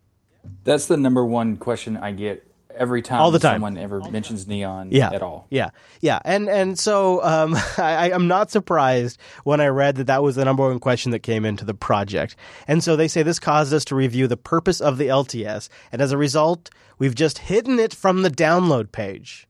[0.64, 2.46] That's the number one question I get
[2.76, 3.56] every time All the time.
[3.56, 5.12] someone ever mentions neon yeah.
[5.12, 5.46] at all.
[5.50, 10.22] Yeah, yeah, and and so um, I, I'm not surprised when I read that that
[10.22, 12.36] was the number one question that came into the project.
[12.66, 16.02] And so they say this caused us to review the purpose of the LTS, and
[16.02, 19.46] as a result, we've just hidden it from the download page.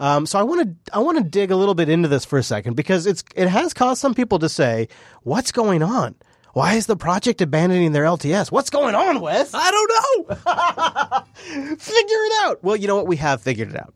[0.00, 2.38] Um, so I want to I want to dig a little bit into this for
[2.38, 4.88] a second because it's it has caused some people to say,
[5.22, 6.16] "What's going on?
[6.54, 8.52] Why is the project abandoning their LTS?
[8.52, 9.52] What's going on, Wes?
[9.54, 11.76] I don't know.
[11.76, 12.62] Figure it out.
[12.62, 13.08] Well, you know what?
[13.08, 13.92] We have figured it out.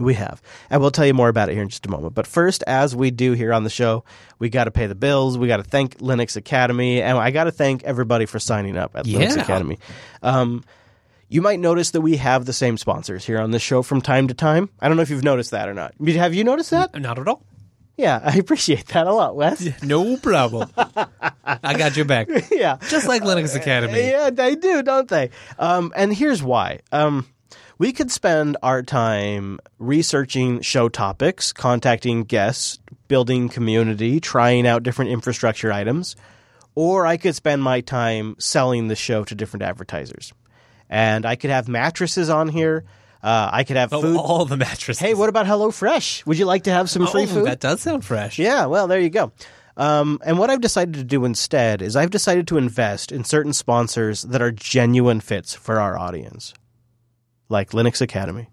[0.00, 0.40] We have.
[0.70, 2.14] And we'll tell you more about it here in just a moment.
[2.14, 4.04] But first, as we do here on the show,
[4.38, 5.36] we got to pay the bills.
[5.36, 7.02] We got to thank Linux Academy.
[7.02, 9.78] And I got to thank everybody for signing up at Linux Academy.
[10.22, 10.64] Um,
[11.28, 14.28] you might notice that we have the same sponsors here on the show from time
[14.28, 14.70] to time.
[14.80, 15.94] I don't know if you've noticed that or not.
[16.06, 16.98] Have you noticed that?
[16.98, 17.44] Not at all.
[17.96, 19.82] Yeah, I appreciate that a lot, Wes.
[19.82, 20.68] No problem.
[20.76, 22.28] I got your back.
[22.50, 22.78] yeah.
[22.88, 24.00] Just like Linux Academy.
[24.08, 25.30] Yeah, they do, don't they?
[25.58, 26.80] Um, and here's why.
[26.90, 27.26] Um,
[27.78, 35.10] we could spend our time researching show topics, contacting guests, building community, trying out different
[35.10, 36.16] infrastructure items,
[36.74, 40.32] or I could spend my time selling the show to different advertisers.
[40.88, 42.84] And I could have mattresses on here.
[43.24, 44.16] Uh, I could have Oh, food.
[44.18, 44.98] all the mattresses.
[44.98, 46.26] Hey, what about HelloFresh?
[46.26, 47.46] Would you like to have some free Oh, food?
[47.46, 48.38] That does sound fresh.
[48.38, 49.32] Yeah, well, there you go.
[49.78, 53.54] Um, and what I've decided to do instead is I've decided to invest in certain
[53.54, 56.52] sponsors that are genuine fits for our audience,
[57.48, 58.50] like Linux Academy.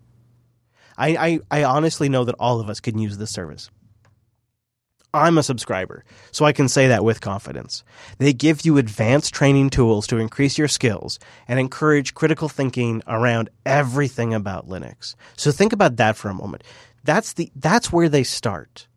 [0.97, 3.69] I, I, I honestly know that all of us can use this service.
[5.13, 7.83] I'm a subscriber, so I can say that with confidence.
[8.17, 13.49] They give you advanced training tools to increase your skills and encourage critical thinking around
[13.65, 15.15] everything about Linux.
[15.35, 16.63] So think about that for a moment.
[17.03, 18.87] That's the that's where they start.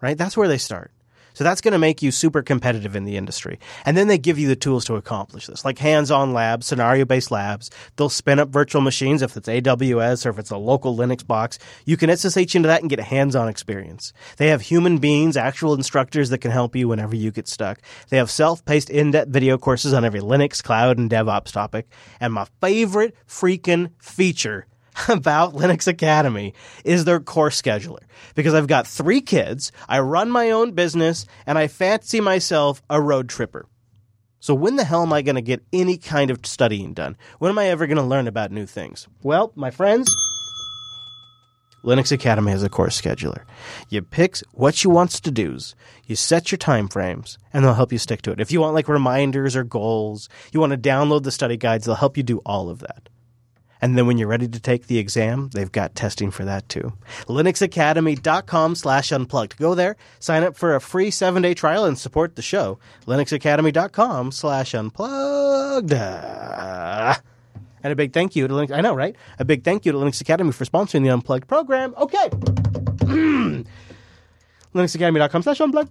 [0.00, 0.16] Right?
[0.16, 0.92] That's where they start.
[1.38, 3.60] So that's going to make you super competitive in the industry.
[3.84, 7.70] And then they give you the tools to accomplish this, like hands-on labs, scenario-based labs.
[7.94, 11.60] They'll spin up virtual machines if it's AWS or if it's a local Linux box.
[11.84, 14.12] You can SSH into that and get a hands-on experience.
[14.38, 17.78] They have human beings, actual instructors that can help you whenever you get stuck.
[18.08, 21.86] They have self-paced in-depth video courses on every Linux, cloud, and DevOps topic.
[22.18, 24.66] And my favorite freaking feature
[25.08, 26.54] about Linux Academy
[26.84, 28.02] is their course scheduler.
[28.34, 33.00] Because I've got three kids, I run my own business, and I fancy myself a
[33.00, 33.66] road tripper.
[34.40, 37.16] So when the hell am I going to get any kind of studying done?
[37.38, 39.08] When am I ever going to learn about new things?
[39.22, 40.14] Well, my friends,
[41.84, 43.42] Linux Academy has a course scheduler.
[43.88, 45.74] You pick what you want to do's,
[46.06, 48.40] you set your time frames, and they'll help you stick to it.
[48.40, 51.94] If you want like reminders or goals, you want to download the study guides, they'll
[51.96, 53.08] help you do all of that.
[53.80, 56.92] And then when you're ready to take the exam, they've got testing for that too.
[57.26, 59.56] linuxacademy.com slash unplugged.
[59.56, 62.78] Go there, sign up for a free seven day trial and support the show.
[63.06, 65.92] linuxacademy.com slash unplugged.
[67.82, 68.72] And a big thank you to Linux.
[68.72, 69.14] I know, right?
[69.38, 71.94] A big thank you to Linux Academy for sponsoring the Unplugged program.
[71.96, 72.28] Okay.
[74.74, 75.90] linuxacademy.com slash unplugged.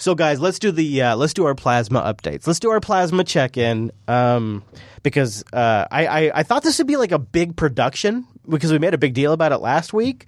[0.00, 2.46] So, guys, let's do the uh, let's do our plasma updates.
[2.46, 4.64] Let's do our plasma check in um,
[5.02, 8.78] because uh, I, I I thought this would be like a big production because we
[8.78, 10.24] made a big deal about it last week,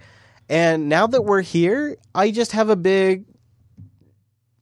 [0.47, 3.25] and now that we're here, I just have a big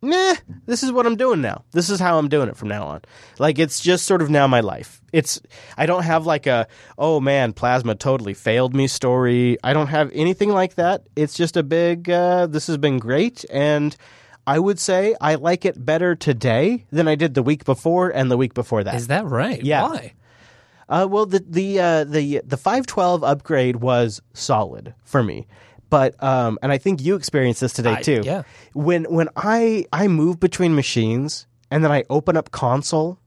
[0.01, 0.35] nah.
[0.65, 1.65] This is what I'm doing now.
[1.73, 3.01] This is how I'm doing it from now on.
[3.37, 5.01] Like it's just sort of now my life.
[5.11, 5.41] It's
[5.75, 9.57] I don't have like a oh man, plasma totally failed me story.
[9.61, 11.03] I don't have anything like that.
[11.17, 12.09] It's just a big.
[12.09, 13.93] Uh, this has been great and.
[14.47, 18.29] I would say I like it better today than I did the week before and
[18.31, 18.95] the week before that.
[18.95, 19.63] Is that right?
[19.63, 19.83] Yeah.
[19.83, 20.13] Why?
[20.89, 25.47] Uh, well, the the uh, the the five twelve upgrade was solid for me,
[25.89, 28.21] but um, and I think you experienced this today I- too.
[28.25, 28.43] yeah.
[28.73, 33.17] When when I I move between machines and then I open up Konsole,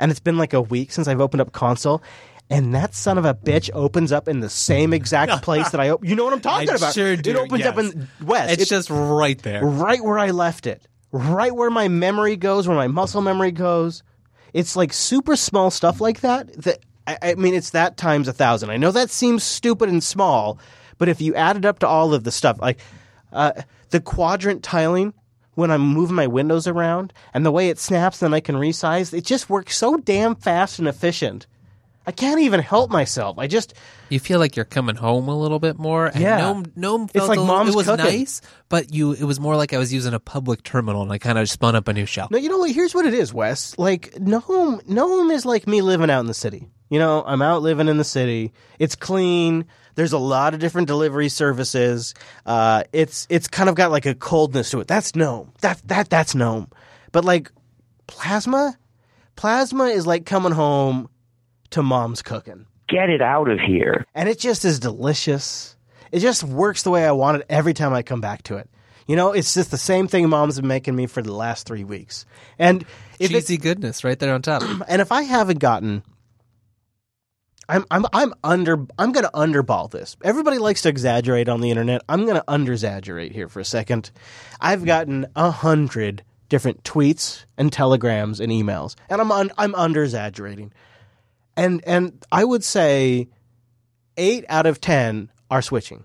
[0.00, 2.00] and it's been like a week since I've opened up Konsole.
[2.50, 5.90] And that son of a bitch opens up in the same exact place that I
[5.90, 6.08] open.
[6.08, 6.94] You know what I'm talking I about?
[6.94, 8.58] sure do, It opens up in West.
[8.58, 9.64] It's just right there.
[9.64, 14.02] right where I left it, right where my memory goes, where my muscle memory goes.
[14.54, 16.50] It's like super small stuff like that.
[16.62, 18.70] That I, I mean, it's that times a thousand.
[18.70, 20.58] I know that seems stupid and small,
[20.96, 22.78] but if you add it up to all of the stuff, like
[23.32, 23.52] uh,
[23.90, 25.12] the quadrant tiling.
[25.54, 29.12] When I'm moving my windows around and the way it snaps, then I can resize.
[29.12, 31.48] It just works so damn fast and efficient.
[32.08, 33.38] I can't even help myself.
[33.38, 33.74] I just
[34.08, 36.06] You feel like you're coming home a little bit more.
[36.06, 36.38] And Yeah.
[36.38, 38.04] Gnome, Gnome It's like little- mom's it was cooking.
[38.06, 38.40] nice,
[38.70, 41.38] but you it was more like I was using a public terminal and I kind
[41.38, 42.28] of spun up a new shell.
[42.30, 42.70] No, you know what?
[42.72, 43.74] Here's what it is, Wes.
[43.78, 46.68] Like Gnome, Gnome is like me living out in the city.
[46.88, 48.54] You know, I'm out living in the city.
[48.78, 49.66] It's clean.
[49.94, 52.14] There's a lot of different delivery services.
[52.46, 54.86] Uh, it's it's kind of got like a coldness to it.
[54.88, 55.52] That's Gnome.
[55.60, 56.68] That that that's Gnome.
[57.12, 57.52] But like
[58.06, 58.78] Plasma,
[59.36, 61.10] Plasma is like coming home
[61.70, 62.66] to mom's cooking.
[62.88, 64.06] Get it out of here.
[64.14, 65.76] and it just is delicious.
[66.10, 68.70] It just works the way I want it every time I come back to it.
[69.06, 71.84] You know, it's just the same thing mom's been making me for the last three
[71.84, 72.24] weeks.
[72.58, 72.84] And
[73.18, 74.62] if Cheesy goodness right there on top.
[74.88, 76.02] and if I haven't gotten,
[77.68, 80.16] I'm I'm I'm under I'm going to underball this.
[80.24, 82.02] Everybody likes to exaggerate on the internet.
[82.08, 84.10] I'm going to under exaggerate here for a second.
[84.60, 90.70] I've gotten a hundred different tweets and telegrams and emails, and I'm un, I'm underexaggerating.
[91.58, 93.28] And and I would say
[94.16, 96.04] eight out of ten are switching.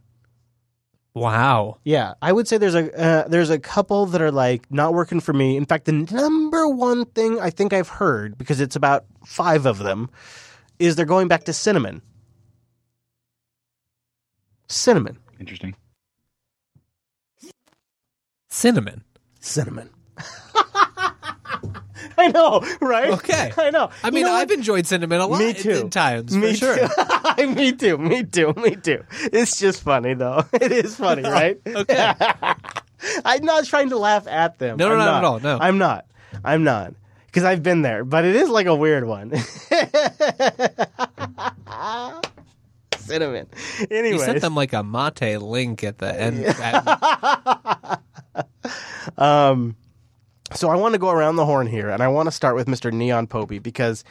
[1.13, 1.77] Wow.
[1.83, 5.19] Yeah, I would say there's a uh, there's a couple that are like not working
[5.19, 5.55] for me.
[5.55, 9.77] In fact, the number one thing I think I've heard because it's about five of
[9.77, 10.09] them
[10.79, 12.01] is they're going back to cinnamon.
[14.67, 15.19] Cinnamon.
[15.39, 15.75] Interesting.
[18.49, 19.03] Cinnamon.
[19.39, 19.91] Cinnamon.
[22.17, 23.09] I know, right?
[23.11, 23.51] Okay.
[23.57, 23.89] I know.
[24.03, 24.57] I You mean, know I've what?
[24.57, 25.89] enjoyed cinnamon a lot Me too.
[25.89, 26.87] times, Me for sure.
[27.37, 27.47] too.
[27.55, 27.97] me too.
[27.97, 28.53] Me too.
[28.57, 29.03] Me too.
[29.31, 30.43] It's just funny though.
[30.53, 31.59] It is funny, right?
[31.65, 32.13] Okay.
[33.25, 34.77] I'm not trying to laugh at them.
[34.77, 35.57] No, no, I'm not not at all, no.
[35.59, 36.05] I'm not.
[36.43, 36.93] I'm not.
[37.25, 39.33] Because I've been there, but it is like a weird one.
[42.97, 43.47] Cinnamon.
[43.91, 46.45] Anyway, you sent them like a mate link at the end.
[49.17, 49.75] um,
[50.53, 52.67] so I want to go around the horn here, and I want to start with
[52.67, 52.91] Mr.
[52.91, 54.03] Neon Popey because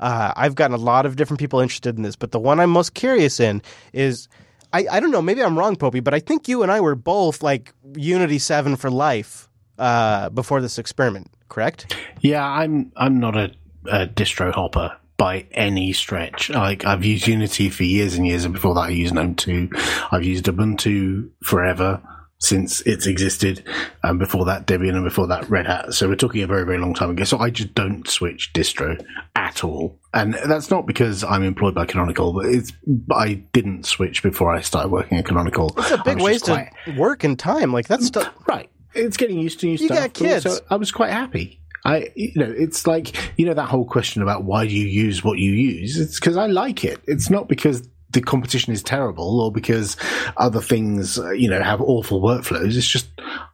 [0.00, 2.70] uh, I've gotten a lot of different people interested in this, but the one I'm
[2.70, 3.62] most curious in
[3.92, 4.28] is.
[4.70, 6.94] I, I don't know, maybe I'm wrong, Popey, but I think you and I were
[6.94, 9.48] both like Unity 7 for life
[9.78, 11.96] uh, before this experiment, correct?
[12.20, 13.52] Yeah, I'm I'm not a,
[13.86, 16.50] a distro hopper by any stretch.
[16.50, 19.70] Like I've used Unity for years and years, and before that, I used GNOME 2.
[20.10, 22.00] I've used Ubuntu forever.
[22.40, 23.64] Since it's existed.
[24.04, 25.92] Um, before that, Debian, and before that, Red Hat.
[25.94, 27.24] So we're talking a very, very long time ago.
[27.24, 29.04] So I just don't switch distro
[29.36, 32.72] at all, and that's not because I'm employed by Canonical, but it's
[33.12, 35.74] I didn't switch before I started working at Canonical.
[35.78, 36.58] It's a big waste of
[36.96, 37.72] work and time.
[37.72, 38.10] Like that's
[38.46, 38.70] right.
[38.94, 39.98] It's getting used to new You stuff.
[39.98, 40.46] got kids.
[40.46, 41.60] also I was quite happy.
[41.84, 45.22] I, you know, it's like you know that whole question about why do you use
[45.22, 45.98] what you use?
[45.98, 47.00] It's because I like it.
[47.06, 49.96] It's not because the competition is terrible or because
[50.38, 52.74] other things, uh, you know, have awful workflows.
[52.76, 53.06] It's just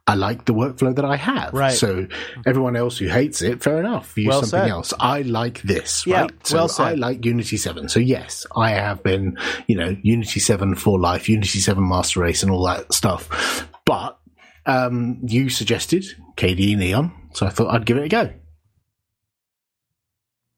[0.07, 1.53] I like the workflow that I have.
[1.53, 1.73] Right.
[1.73, 2.07] So
[2.45, 4.17] everyone else who hates it, fair enough.
[4.17, 4.69] Use Well something said.
[4.69, 4.93] else.
[4.99, 6.07] I like this.
[6.07, 6.47] Yeah, right.
[6.47, 6.83] So well said.
[6.85, 7.89] I like Unity Seven.
[7.89, 9.37] So yes, I have been,
[9.67, 13.67] you know, Unity Seven for life, Unity Seven Master Race, and all that stuff.
[13.85, 14.17] But
[14.65, 16.05] um, you suggested
[16.37, 18.33] KDE Neon, so I thought I'd give it a go.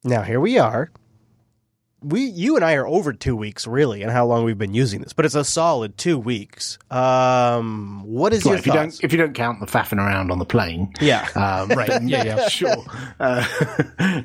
[0.04, 0.92] Now here we are.
[2.00, 5.00] We, you and I are over two weeks, really, and how long we've been using
[5.00, 6.78] this, but it's a solid two weeks.
[6.92, 8.98] Um, what is Well, your if you thoughts?
[8.98, 11.26] don't if you don't count the faffing around on the plane, Yeah.
[11.34, 12.02] um, Right.
[12.02, 12.48] Yeah, yeah.
[12.48, 12.76] sure.
[13.18, 13.44] Uh,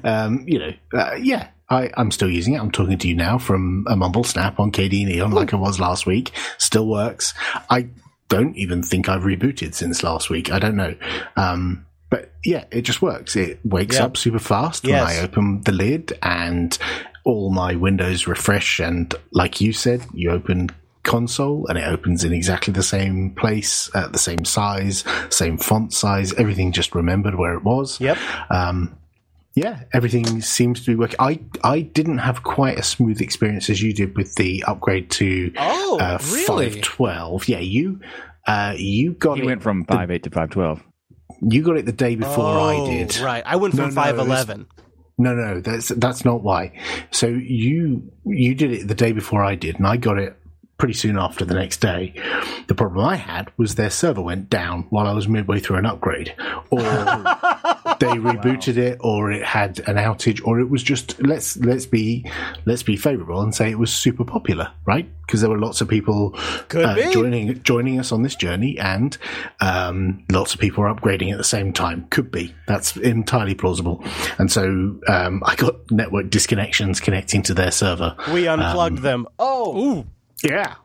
[0.04, 2.60] um, you know, uh, yeah, I, I'm still using it.
[2.60, 5.80] I'm talking to you now from a mumble snap on KDE Neon, like I was
[5.80, 6.32] last week.
[6.60, 7.34] Still works.
[7.70, 7.90] I
[8.30, 10.52] don't even think I've rebooted since last week.
[10.52, 10.96] I don't know.
[11.36, 13.36] Um, but yeah, it just works.
[13.36, 14.06] It wakes Yeah.
[14.06, 15.08] up super fast Yes.
[15.10, 16.78] when I open the lid and
[17.24, 18.80] all my windows refresh.
[18.80, 20.70] And like you said, you open
[21.04, 25.94] Konsole and it opens in exactly the same place, at the same size, same font
[25.94, 28.00] size, everything just remembered where it was.
[28.00, 28.18] Yep.
[28.50, 28.98] Um,
[29.56, 31.18] yeah, everything seems to be working.
[31.20, 35.52] I, I didn't have quite a smooth experience as you did with the upgrade to
[35.58, 36.46] Oh, uh, really?
[36.70, 37.48] 512.
[37.48, 38.00] Yeah, you
[38.48, 39.46] uh, you got He it.
[39.46, 40.82] went from five eight to five twelve.
[41.42, 43.16] You got it the day before I Oh, did.
[43.20, 43.44] Right.
[43.46, 44.60] I went from no, five it's- eleven.
[44.62, 44.66] No,
[45.18, 46.72] no, no, that's that's not why.
[47.12, 50.38] So you you did it the day before I did, and I got it
[50.78, 52.14] pretty soon after the next day.
[52.68, 55.86] The problem I had was their server went down while I was midway through an
[55.86, 56.34] upgrade,
[56.70, 56.80] or
[58.00, 62.26] they rebooted it, or it had an outage, or it was just let's let's be
[62.66, 65.10] let's be favourable and say it was super popular, right?
[65.26, 69.18] Because there were lots of people uh, joining joining us on this journey, and
[69.62, 72.08] um, lots of people are upgrading at the same time.
[72.10, 74.04] Could be that's entirely plausible.
[74.38, 74.64] And so
[75.08, 78.16] um, I got network disconnections connecting to their server.
[78.34, 79.28] We unplugged Um, them.
[79.40, 80.06] Oh,
[80.44, 80.76] Yeah.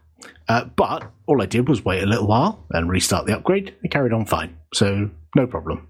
[0.49, 3.75] Uh, but all I did was wait a little while and restart the upgrade.
[3.83, 4.57] It carried on fine.
[4.73, 5.89] So no problem.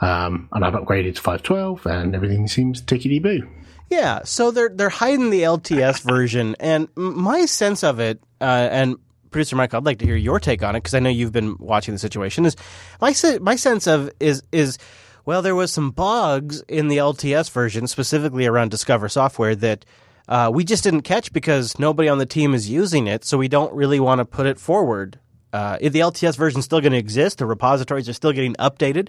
[0.00, 3.46] Um, and I've upgraded to 512 and everything seems tickety boo.
[3.90, 8.96] Yeah, so they're they're hiding the LTS version, and my sense of it, uh, and
[9.30, 11.56] producer Mike, I'd like to hear your take on it because I know you've been
[11.58, 12.44] watching the situation.
[12.44, 12.54] Is
[13.00, 14.76] my se- my sense of is is
[15.24, 19.84] well, there was some bugs in the LTS version, specifically around Discover software that.
[20.28, 23.48] Uh, we just didn't catch because nobody on the team is using it, so we
[23.48, 25.18] don't really want to put it forward.
[25.52, 29.08] Uh, the LTS version is still going to exist, the repositories are still getting updated.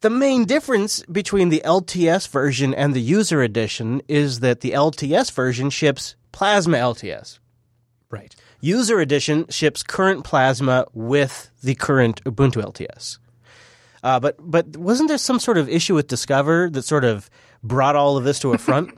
[0.00, 5.32] The main difference between the LTS version and the user edition is that the LTS
[5.32, 7.40] version ships Plasma LTS.
[8.10, 8.36] Right.
[8.60, 13.18] User edition ships current Plasma with the current Ubuntu LTS.
[14.02, 17.28] Uh, but but wasn't there some sort of issue with Discover that sort of
[17.64, 18.96] brought all of this to a front?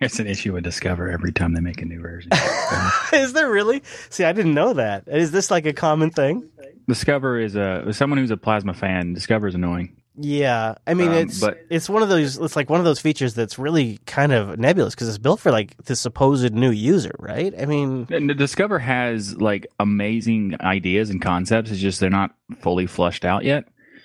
[0.00, 2.30] It's an issue with Discover every time they make a new version.
[3.12, 3.82] is there really?
[4.08, 5.04] See, I didn't know that.
[5.06, 6.48] Is this like a common thing?
[6.88, 9.12] Discover is a someone who's a Plasma fan.
[9.12, 9.96] Discover is annoying.
[10.16, 12.98] Yeah, I mean Um, it's but- it's one of those it's like one of those
[13.00, 17.14] features that's really kind of nebulous because it's built for like the supposed new user,
[17.18, 17.54] right?
[17.58, 21.70] I mean, Discover has like amazing ideas and concepts.
[21.70, 23.64] It's just they're not fully flushed out yet.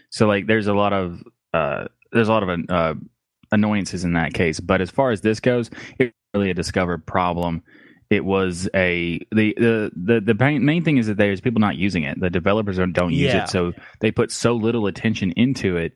[0.10, 1.24] So like there's a lot of
[1.54, 2.94] uh, there's a lot of uh,
[3.52, 4.60] annoyances in that case.
[4.60, 5.70] But as far as this goes,
[6.00, 7.64] it's really a discovered problem.
[8.10, 12.04] It was a the the the, the main thing is that there's people not using
[12.04, 12.20] it.
[12.20, 13.44] The developers don't, don't use Yeah.
[13.44, 15.94] it, so they put so little attention into it.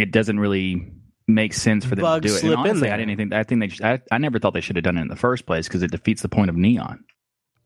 [0.00, 0.90] It doesn't really
[1.28, 2.50] make sense for them Bugs to do it.
[2.50, 2.90] And honestly.
[2.90, 5.02] I didn't think I think they I, I never thought they should have done it
[5.02, 7.04] in the first place because it defeats the point of Neon.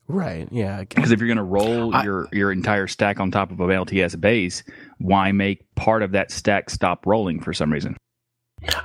[0.08, 0.48] right?
[0.50, 3.64] Yeah, Because if you're going to roll your your entire stack on top of a
[3.64, 4.64] LTS base,
[4.98, 7.96] why make part of that stack stop rolling for some reason?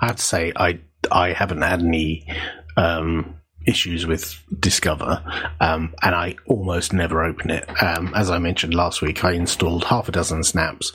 [0.02, 0.80] I have to say, I
[1.12, 2.26] I haven't had any
[2.76, 3.36] um,
[3.66, 5.24] issues with Discover,
[5.60, 7.66] um, and I almost never open it.
[7.82, 10.94] Um, as I mentioned last week, I installed half a dozen snaps,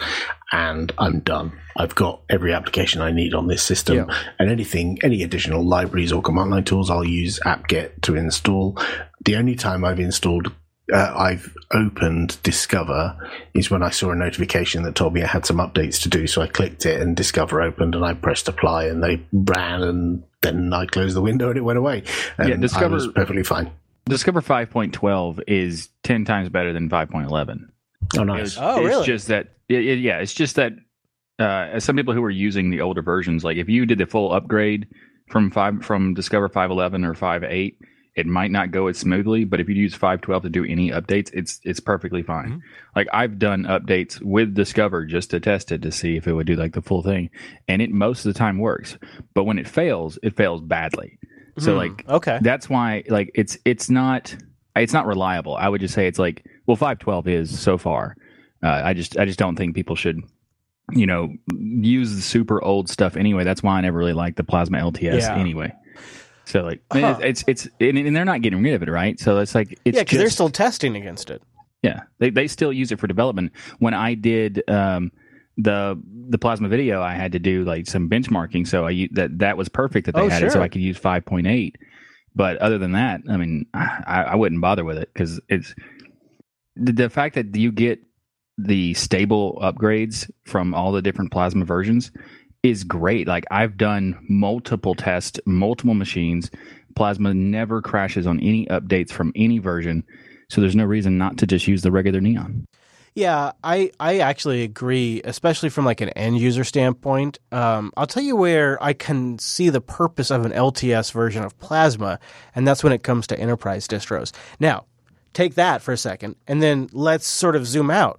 [0.53, 1.53] and I'm done.
[1.77, 6.23] I've got every application I need on this system, and anything, any additional libraries or
[6.23, 8.79] command line tools, I'll use apt-get to install.
[9.25, 10.53] The only time I've installed
[10.93, 13.17] uh, I've opened Discover
[13.55, 16.27] is when I saw a notification that told me I had some updates to do.
[16.27, 20.23] So I clicked it and Discover opened and I pressed apply and they ran and
[20.41, 22.03] then I closed the window and it went away.
[22.39, 23.71] And Yeah, Discover- I was perfectly fine.
[24.07, 27.69] Discover 5.12 is 10 times better than 5.11.
[28.19, 28.41] Oh, nice.
[28.49, 30.73] It's, Oh, it's just that, it, it- yeah, it's just that
[31.39, 34.07] uh, as some people who are using the older versions, like if you did the
[34.07, 34.87] full upgrade
[35.31, 37.79] from five from Discover five eleven or five eight,
[38.15, 39.45] it might not go as smoothly.
[39.45, 42.49] But if you use five twelve to do any updates, it's it's perfectly fine.
[42.49, 42.59] Mm-hmm.
[42.97, 46.47] Like I've done updates with Discover just to test it to see if it would
[46.47, 47.31] do like the full thing,
[47.69, 48.99] and it most of the time works.
[49.35, 51.19] But when it fails, it fails badly.
[51.59, 52.39] So Hmm, like okay.
[52.43, 54.35] that's why like it's it's not
[54.77, 55.55] it's not reliable.
[55.57, 58.17] I would just say it's like well, five twelve is so far.
[58.63, 60.21] Uh, I just I just don't think people should
[60.93, 63.45] you know use the super old stuff anyway.
[63.45, 65.37] That's why I never really liked the plasma LTS Yeah.
[65.37, 65.73] anyway.
[66.53, 67.17] So like Huh.
[67.23, 69.19] it's it's, it's and, and they're not getting rid of it, right?
[69.19, 71.43] So it's like it's yeah, because they're still testing against it.
[71.83, 73.53] yeah, they they still use it for development.
[73.79, 75.11] When I did um,
[75.57, 75.99] the
[76.29, 79.69] the plasma video, I had to do like some benchmarking, so I that that was
[79.71, 80.61] perfect that they Oh, had it, so.
[80.61, 81.77] I could use five point eight.
[82.35, 85.75] But other than that, I mean, I, I wouldn't bother with it because it's
[86.77, 88.01] the, the fact that you get
[88.59, 92.11] the stable upgrades from all the different plasma versions
[92.63, 93.27] is great.
[93.27, 96.51] Like I've done multiple tests, multiple machines.
[96.95, 100.05] Plasma never crashes on any updates from any version.
[100.49, 102.67] So there's no reason not to just use the regular neon.
[103.15, 107.39] Yeah, I, I actually agree, especially from like an end user standpoint.
[107.51, 111.59] Um, I'll tell you where I can see the purpose of an LTS version of
[111.59, 112.19] Plasma,
[112.55, 114.33] and that's when it comes to enterprise distros.
[114.61, 114.87] Now,
[115.35, 118.19] take that for a second, and then let's sort of zoom out.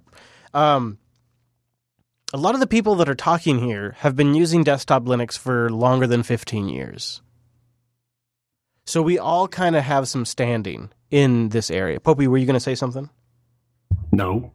[0.52, 0.98] Um,
[2.34, 5.70] a lot of the people that are talking here have been using desktop Linux for
[5.70, 7.22] longer than 15 years.
[8.86, 12.00] So we all kind of have some standing in this area.
[12.00, 13.08] Popey, were you going to say something?
[14.10, 14.52] No.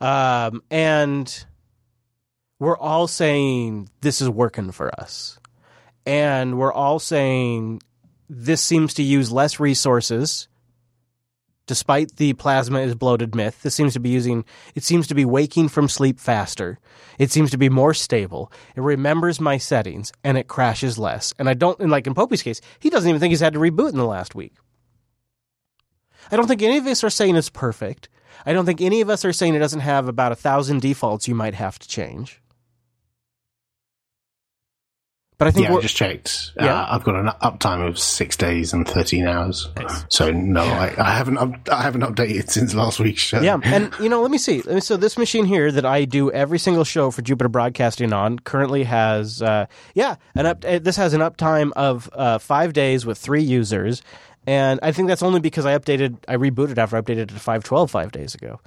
[0.00, 1.44] Um, and
[2.60, 5.40] we're all saying this is working for us.
[6.06, 7.82] And we're all saying
[8.30, 10.46] this seems to use less resources
[11.66, 13.62] despite the plasma is bloated myth.
[13.62, 14.44] This seems to be using,
[14.74, 16.78] it seems to be waking from sleep faster.
[17.18, 18.52] It seems to be more stable.
[18.74, 21.34] It remembers my settings and it crashes less.
[21.38, 23.58] And I don't, and like in Popey's case, he doesn't even think he's had to
[23.58, 24.54] reboot in the last week.
[26.30, 28.08] I don't think any of us are saying it's perfect.
[28.44, 31.28] I don't think any of us are saying it doesn't have about a thousand defaults
[31.28, 32.40] you might have to change.
[35.38, 36.52] But I think yeah, I we're, just checked.
[36.56, 36.74] Yeah.
[36.80, 39.68] Uh, I've got an uptime of six days and thirteen hours.
[40.08, 41.36] So no, I, I haven't.
[41.36, 43.42] Up, I haven't updated since last week's show.
[43.42, 44.62] Yeah, and you know, let me see.
[44.80, 48.84] So this machine here that I do every single show for Jupiter Broadcasting on currently
[48.84, 50.64] has, uh, yeah, an up.
[50.64, 54.00] uh, This has an uptime of uh, five days with three users,
[54.46, 57.34] and I think that's only because I updated, I rebooted after I updated it to
[57.40, 58.58] five twelve five days ago.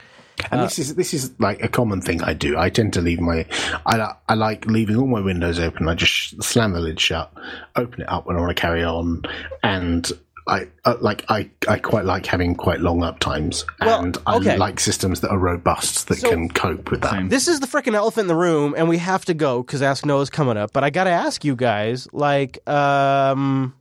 [0.51, 2.57] And Uh, this is this is like a common thing I do.
[2.57, 3.45] I tend to leave my
[3.85, 5.87] I I like leaving all my windows open.
[5.87, 7.31] I just slam the lid shut,
[7.75, 9.23] open it up when I want to carry on,
[9.63, 10.11] and
[10.47, 14.57] I uh, like I I quite like having quite long uptimes, and I okay.
[14.57, 17.29] like systems that are robust that So- can cope with that.
[17.29, 20.05] This is the freaking elephant in the room, and we have to go because Ask
[20.05, 20.71] Noah's coming up.
[20.73, 23.75] But I got to ask you guys, like, um,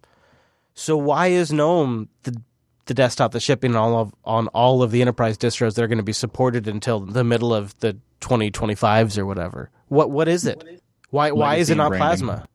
[0.74, 2.40] so why is GNOME the
[2.88, 5.86] the desktop that's shipping on all of on all of the enterprise distros that are
[5.86, 9.70] going to be supported until the middle of the 2025s or whatever?
[9.86, 10.82] What what is it?
[11.10, 12.08] Why why is it not branding.
[12.26, 12.48] Plasma?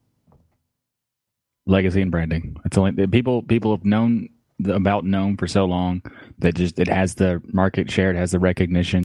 [1.65, 2.57] Legacy and branding.
[2.65, 4.27] It's only people people have known
[4.65, 6.01] about GNOME for so long
[6.39, 9.03] that just it has the market share, it has the recognition.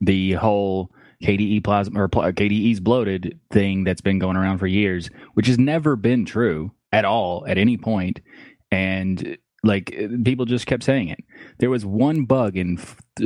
[0.00, 0.90] The whole
[1.22, 5.96] KDE plasma or KDE's bloated thing that's been going around for years, which has never
[5.96, 8.20] been true at all at any point,
[8.70, 9.94] and like
[10.24, 11.18] people just kept saying it.
[11.58, 12.78] There was one bug in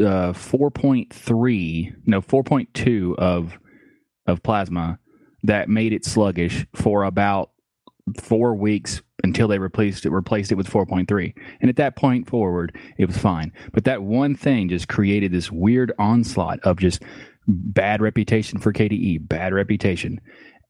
[0.02, 3.58] uh, four point three, no four point two of
[4.26, 4.98] of plasma
[5.42, 7.50] that made it sluggish for about
[8.20, 12.76] four weeks until they replaced it replaced it with 4.3 and at that point forward
[12.98, 13.52] it was fine.
[13.72, 17.02] But that one thing just created this weird onslaught of just
[17.46, 20.20] bad reputation for kde bad reputation.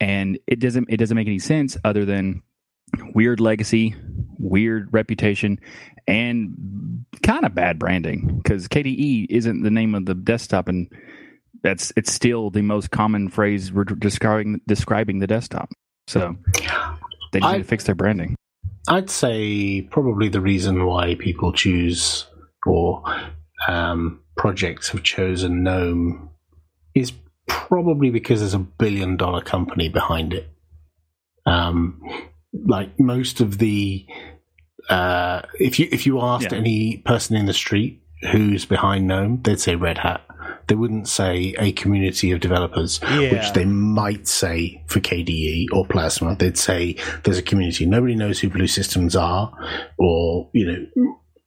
[0.01, 2.43] And it doesn't it doesn't make any sense other than
[3.15, 3.95] weird legacy
[4.39, 5.59] weird reputation
[6.07, 10.91] and kind of bad branding because kde isn't the name of the desktop and
[11.63, 15.71] that's it's still the most common phrase we're describing describing the desktop
[16.07, 16.37] so
[17.33, 18.37] they just I- need to fix their branding.
[18.89, 22.27] I'd say probably the reason why people choose
[22.67, 23.05] or
[23.69, 26.31] um, projects have chosen GNOME
[26.95, 27.13] is
[27.47, 30.49] probably because there's a billion dollar company behind it.
[31.47, 32.03] Um,
[32.53, 34.07] like most of the,
[34.89, 36.59] uh, if you if you asked Yeah.
[36.59, 40.21] any person in the street who's behind GNOME, they'd say Red Hat.
[40.69, 43.33] They wouldn't say a community of developers, Yeah.
[43.33, 46.37] which they might say for KDE or Plasma.
[46.37, 47.85] They'd say there's a community.
[47.87, 49.53] Nobody knows who Blue Systems are,
[49.99, 50.89] or you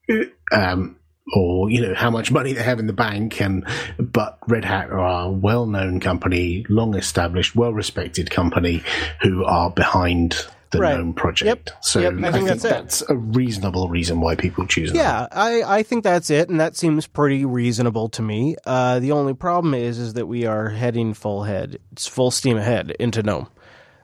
[0.10, 0.98] know, um,
[1.36, 3.66] or you know how much money they have in the bank and
[4.00, 8.84] but red hat are a well-known company long established well-respected company
[9.24, 10.46] who are behind
[10.76, 10.98] the Right.
[10.98, 12.70] gnome project so Yep, I think that's it.
[12.70, 14.92] that's a reasonable reason why people choose.
[14.94, 18.56] Yeah, I, I think that's it, and that seems pretty reasonable to me.
[18.66, 22.58] Uh, the only problem is is that we are heading full head, it's full steam
[22.58, 23.48] ahead into GNOME.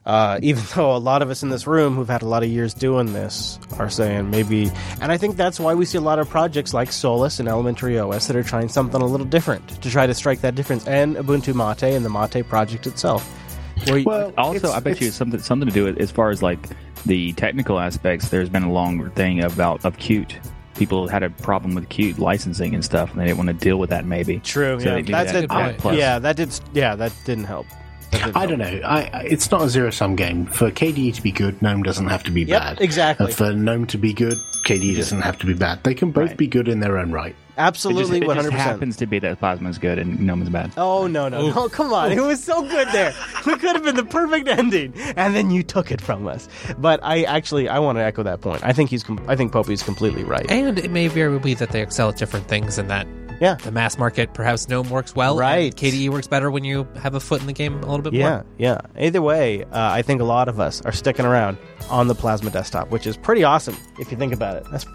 [0.03, 2.49] Uh, even though a lot of us in this room who've had a lot of
[2.49, 6.17] years doing this are saying maybe, and I think that's why we see a lot
[6.17, 9.91] of projects like Solus and Elementary OS that are trying something a little different to
[9.91, 13.31] try to strike that difference, and Ubuntu Mate and the Mate project itself.
[13.87, 16.41] Where you- also, I bet you it's something something to do with as far as
[16.43, 16.59] like
[17.05, 18.29] the technical aspects.
[18.29, 20.35] There's been a long thing about of Qt.
[20.75, 23.77] People had a problem with Qt licensing and stuff, and they didn't want to deal
[23.77, 24.05] with that.
[24.05, 24.79] Maybe True.
[24.79, 25.41] So yeah, they do that that.
[25.41, 25.95] did, Yeah, plus.
[25.97, 26.59] yeah, that did.
[26.73, 27.65] Yeah, that didn't help.
[28.35, 28.81] I don't know.
[28.83, 30.45] I, I- it's not a zero sum game.
[30.45, 32.81] For KDE to be good, GNOME doesn't have to be Yep, bad.
[32.81, 33.27] exactly.
[33.27, 35.81] And for GNOME to be good, KDE doesn't have to be bad.
[35.83, 37.35] They can both be good in their own right.
[37.57, 38.69] Absolutely, it just, hundred percent.
[38.69, 40.71] happens to be that Plasma is good and GNOME is bad.
[40.77, 41.69] Oh no no no!
[41.69, 43.13] Come on, it was so good there.
[43.51, 46.47] It could have been the perfect ending, and then you took it from us.
[46.77, 48.63] But I actually I want to echo that point.
[48.63, 50.49] I think he's com- I think Popey's completely right.
[50.49, 53.07] And it may very well be that they excel at different things and that
[53.41, 53.55] yeah.
[53.55, 55.35] the mass market, perhaps GNOME works well.
[55.35, 55.75] Right.
[55.75, 58.21] KDE works better when you have a foot in the game a little bit more.
[58.21, 58.45] Yeah, more.
[58.57, 58.81] yeah.
[58.97, 61.57] Either way, uh, I think a lot of us are sticking around
[61.89, 64.65] on the Plasma desktop, which is pretty awesome if you think about it.
[64.71, 64.85] That's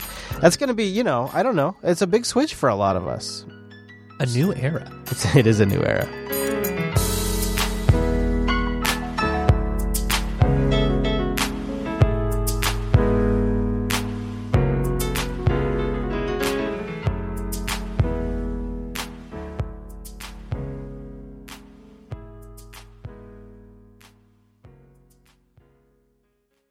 [0.40, 1.77] that's going to be you know I don't know.
[1.82, 3.44] It's a big switch for a lot of us.
[4.20, 4.90] A new era.
[5.10, 6.75] It's, it is a new era.